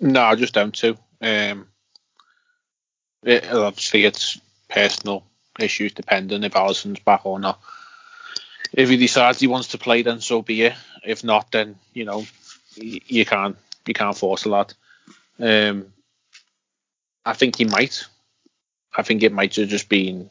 No, 0.02 0.24
I 0.24 0.36
just 0.36 0.56
down 0.56 0.72
to. 0.74 0.98
Um, 1.22 1.68
it, 3.24 3.52
obviously, 3.52 4.04
it's 4.06 4.42
personal 4.68 5.24
issues 5.60 5.94
depending 5.94 6.44
if 6.44 6.54
Alisson's 6.54 7.00
back 7.00 7.26
or 7.26 7.40
not. 7.40 7.60
If 8.74 8.90
he 8.90 8.98
decides 8.98 9.40
he 9.40 9.48
wants 9.48 9.70
to 9.70 9.78
play, 9.78 10.02
then 10.02 10.20
so 10.20 10.42
be 10.42 10.64
it. 10.64 10.74
If 11.06 11.24
not, 11.24 11.52
then 11.52 11.76
you 11.94 12.06
know 12.06 12.26
you 12.76 13.26
can't 13.26 13.58
you 13.86 13.94
can't 13.94 14.18
force 14.18 14.46
a 14.46 14.50
lot. 14.50 14.74
Um, 15.40 15.94
I 17.24 17.34
think 17.34 17.58
he 17.58 17.66
might. 17.66 18.06
I 18.96 19.04
think 19.04 19.22
it 19.22 19.32
might 19.32 19.56
have 19.56 19.70
just 19.70 19.88
been 19.88 20.30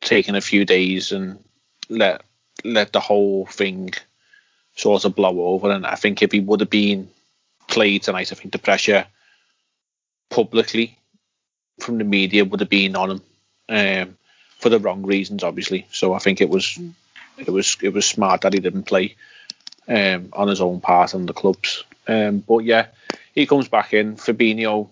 taken 0.00 0.36
a 0.36 0.40
few 0.40 0.64
days 0.64 1.12
and 1.12 1.42
let 1.90 2.22
let 2.64 2.92
the 2.92 3.00
whole 3.00 3.44
thing 3.46 3.90
sort 4.74 5.04
of 5.04 5.14
blow 5.14 5.48
over. 5.48 5.70
And 5.70 5.84
I 5.84 5.96
think 5.96 6.22
if 6.22 6.32
he 6.32 6.40
would 6.40 6.60
have 6.60 6.70
been 6.70 7.10
played 7.68 8.02
tonight, 8.02 8.32
I 8.32 8.34
think 8.34 8.52
the 8.52 8.58
pressure 8.58 9.06
publicly 10.30 10.98
from 11.80 11.98
the 11.98 12.04
media 12.04 12.44
would 12.44 12.60
have 12.60 12.68
been 12.68 12.96
on 12.96 13.10
him 13.10 13.22
um, 13.68 14.18
for 14.58 14.68
the 14.68 14.80
wrong 14.80 15.04
reasons, 15.04 15.44
obviously. 15.44 15.86
So 15.92 16.12
I 16.12 16.18
think 16.18 16.40
it 16.40 16.48
was 16.48 16.78
it 17.38 17.48
was 17.48 17.76
it 17.82 17.92
was 17.92 18.06
smart 18.06 18.40
that 18.40 18.52
he 18.52 18.60
didn't 18.60 18.84
play 18.84 19.14
um, 19.86 20.30
on 20.32 20.48
his 20.48 20.60
own 20.60 20.80
part 20.80 21.14
and 21.14 21.28
the 21.28 21.32
clubs. 21.32 21.84
Um, 22.06 22.40
but 22.40 22.58
yeah, 22.58 22.86
he 23.34 23.46
comes 23.46 23.68
back 23.68 23.94
in. 23.94 24.16
Fabinho 24.16 24.88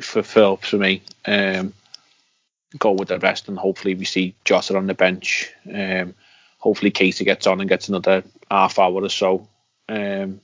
for 0.00 0.22
Phil 0.22 0.56
for 0.56 0.76
me. 0.76 1.02
Um, 1.24 1.72
go 2.78 2.92
with 2.92 3.08
the 3.08 3.18
rest, 3.18 3.48
and 3.48 3.58
hopefully 3.58 3.94
we 3.94 4.04
see 4.04 4.34
Jota 4.44 4.76
on 4.76 4.86
the 4.86 4.94
bench. 4.94 5.50
Um, 5.72 6.14
hopefully 6.58 6.90
Casey 6.90 7.24
gets 7.24 7.46
on 7.46 7.60
and 7.60 7.68
gets 7.68 7.88
another 7.88 8.22
half 8.50 8.78
hour 8.78 9.02
or 9.02 9.08
so. 9.08 9.48
Um, 9.88 10.40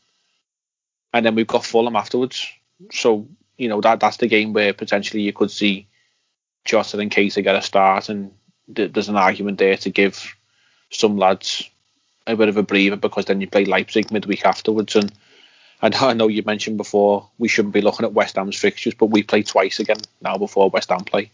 and 1.13 1.25
then 1.25 1.35
we've 1.35 1.47
got 1.47 1.65
Fulham 1.65 1.97
afterwards. 1.97 2.49
So 2.91 3.29
you 3.59 3.69
know 3.69 3.81
that 3.81 4.01
that's 4.01 4.17
the 4.17 4.27
game 4.27 4.53
where 4.53 4.73
potentially 4.73 5.23
you 5.23 5.33
could 5.33 5.51
see 5.51 5.87
Jota 6.65 6.99
and 6.99 7.11
Keita 7.11 7.43
get 7.43 7.57
a 7.57 7.63
start, 7.63 8.09
and 8.09 8.33
th- 8.75 8.93
there's 8.93 9.09
an 9.09 9.17
argument 9.17 9.59
there 9.59 9.77
to 9.79 9.91
give 9.91 10.35
some 10.91 11.17
lads 11.17 11.69
a 12.27 12.37
bit 12.37 12.49
of 12.49 12.57
a 12.57 12.63
breather 12.63 12.97
because 12.97 13.25
then 13.25 13.41
you 13.41 13.49
play 13.49 13.65
Leipzig 13.65 14.11
midweek 14.11 14.45
afterwards. 14.45 14.95
And 14.95 15.13
I 15.83 16.13
know 16.13 16.29
you 16.29 16.43
mentioned 16.45 16.77
before 16.77 17.29
we 17.39 17.49
shouldn't 17.49 17.75
be 17.75 17.81
looking 17.81 18.07
at 18.07 18.13
West 18.13 18.37
Ham's 18.37 18.57
fixtures, 18.57 18.95
but 18.95 19.07
we 19.07 19.23
play 19.23 19.43
twice 19.43 19.81
again 19.81 19.99
now 20.21 20.39
before 20.39 20.71
West 20.71 20.91
Ham 20.91 21.05
play. 21.05 21.31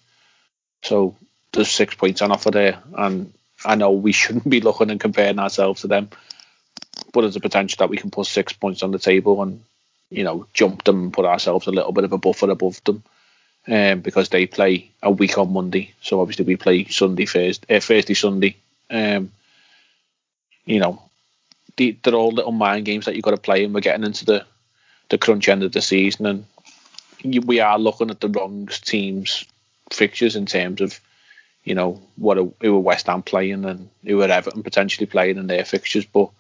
So 0.82 1.16
there's 1.52 1.70
six 1.70 1.94
points 1.94 2.22
on 2.22 2.32
offer 2.32 2.50
there, 2.50 2.82
and 2.96 3.32
I 3.64 3.74
know 3.74 3.90
we 3.90 4.12
shouldn't 4.20 4.48
be 4.48 4.60
looking 4.60 4.90
and 4.90 5.00
comparing 5.00 5.38
ourselves 5.38 5.82
to 5.82 5.88
them, 5.88 6.10
but 7.12 7.22
there's 7.22 7.36
a 7.36 7.40
potential 7.40 7.76
that 7.78 7.90
we 7.90 7.96
can 7.96 8.10
put 8.10 8.26
six 8.26 8.52
points 8.52 8.82
on 8.82 8.90
the 8.90 8.98
table 8.98 9.42
and 9.42 9.62
you 10.10 10.24
know 10.24 10.46
jump 10.54 10.84
them 10.84 11.04
and 11.04 11.12
put 11.12 11.26
ourselves 11.26 11.66
a 11.66 11.72
little 11.72 11.92
bit 11.92 12.04
of 12.04 12.12
a 12.12 12.18
buffer 12.18 12.50
above 12.50 12.82
them. 12.84 13.02
Um, 13.66 14.00
because 14.00 14.30
they 14.30 14.46
play 14.46 14.90
a 15.02 15.10
week 15.10 15.36
on 15.36 15.52
Monday, 15.52 15.92
so 16.00 16.22
obviously 16.22 16.46
we 16.46 16.56
play 16.56 16.86
Sunday, 16.86 17.26
Thursday, 17.26 17.76
uh, 17.76 17.80
Thursday, 17.80 18.14
Sunday. 18.14 18.56
Um, 18.88 19.30
you 20.64 20.80
know, 20.80 21.02
the, 21.76 21.98
they're 22.02 22.14
all 22.14 22.30
little 22.30 22.52
mind 22.52 22.86
games 22.86 23.04
that 23.04 23.14
you've 23.14 23.24
got 23.24 23.32
to 23.32 23.36
play, 23.36 23.64
and 23.64 23.74
we're 23.74 23.80
getting 23.80 24.06
into 24.06 24.24
the 24.24 24.46
the 25.10 25.18
crunch 25.18 25.48
end 25.48 25.62
of 25.62 25.72
the 25.72 25.82
season, 25.82 26.26
and 26.26 26.44
you, 27.20 27.40
we 27.40 27.60
are 27.60 27.78
looking 27.78 28.10
at 28.10 28.20
the 28.20 28.28
wrong 28.28 28.68
teams' 28.68 29.44
fixtures 29.90 30.36
in 30.36 30.46
terms 30.46 30.80
of 30.80 31.00
you 31.64 31.74
know 31.74 32.00
what 32.16 32.38
a, 32.38 32.50
who 32.60 32.76
are 32.76 32.80
West 32.80 33.06
Ham 33.06 33.22
playing 33.22 33.64
and 33.64 33.88
who 34.04 34.22
are 34.22 34.30
Everton 34.30 34.62
potentially 34.62 35.06
playing 35.06 35.38
in 35.38 35.46
their 35.46 35.64
fixtures. 35.64 36.06
But 36.06 36.30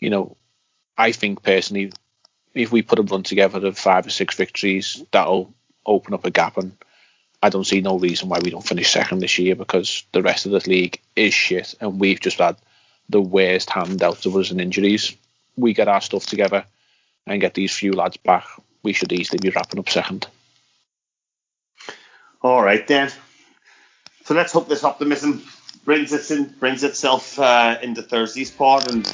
you 0.00 0.10
know, 0.10 0.36
I 0.96 1.12
think 1.12 1.42
personally, 1.42 1.92
if 2.54 2.72
we 2.72 2.82
put 2.82 2.98
a 2.98 3.02
run 3.02 3.22
together 3.22 3.66
of 3.66 3.78
five 3.78 4.06
or 4.06 4.10
six 4.10 4.34
victories, 4.34 5.02
that'll 5.10 5.52
open 5.84 6.14
up 6.14 6.24
a 6.24 6.30
gap, 6.30 6.56
and 6.56 6.76
I 7.42 7.50
don't 7.50 7.66
see 7.66 7.80
no 7.80 7.98
reason 7.98 8.28
why 8.28 8.38
we 8.42 8.50
don't 8.50 8.66
finish 8.66 8.90
second 8.90 9.20
this 9.20 9.38
year 9.38 9.54
because 9.54 10.04
the 10.12 10.22
rest 10.22 10.46
of 10.46 10.52
the 10.52 10.68
league 10.68 11.00
is 11.14 11.34
shit, 11.34 11.74
and 11.80 12.00
we've 12.00 12.20
just 12.20 12.38
had 12.38 12.56
the 13.08 13.20
worst 13.20 13.70
handout 13.70 14.26
of 14.26 14.36
us 14.36 14.50
in 14.50 14.60
injuries. 14.60 15.16
We 15.56 15.74
get 15.74 15.88
our 15.88 16.00
stuff 16.00 16.26
together 16.26 16.64
and 17.26 17.40
get 17.40 17.54
these 17.54 17.74
few 17.74 17.92
lads 17.92 18.16
back. 18.16 18.44
We 18.82 18.92
should 18.92 19.12
easily 19.12 19.38
be 19.38 19.50
wrapping 19.50 19.78
up 19.78 19.88
second. 19.88 20.26
All 22.42 22.62
right 22.62 22.86
then. 22.86 23.10
So 24.24 24.34
let's 24.34 24.52
hope 24.52 24.68
this 24.68 24.84
optimism 24.84 25.44
brings 25.84 26.12
its 26.12 26.30
in, 26.30 26.44
brings 26.44 26.82
itself 26.82 27.38
uh, 27.38 27.78
into 27.80 28.02
Thursday's 28.02 28.50
pod, 28.50 28.92
and 28.92 29.06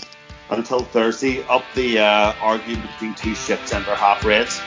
until 0.52 0.80
Thursday, 0.80 1.42
up 1.44 1.64
the 1.74 1.98
uh, 1.98 2.32
argument 2.40 2.90
between 2.92 3.14
two 3.14 3.34
ship 3.34 3.60
centre 3.66 3.94
half 3.94 4.24
reds. 4.24 4.60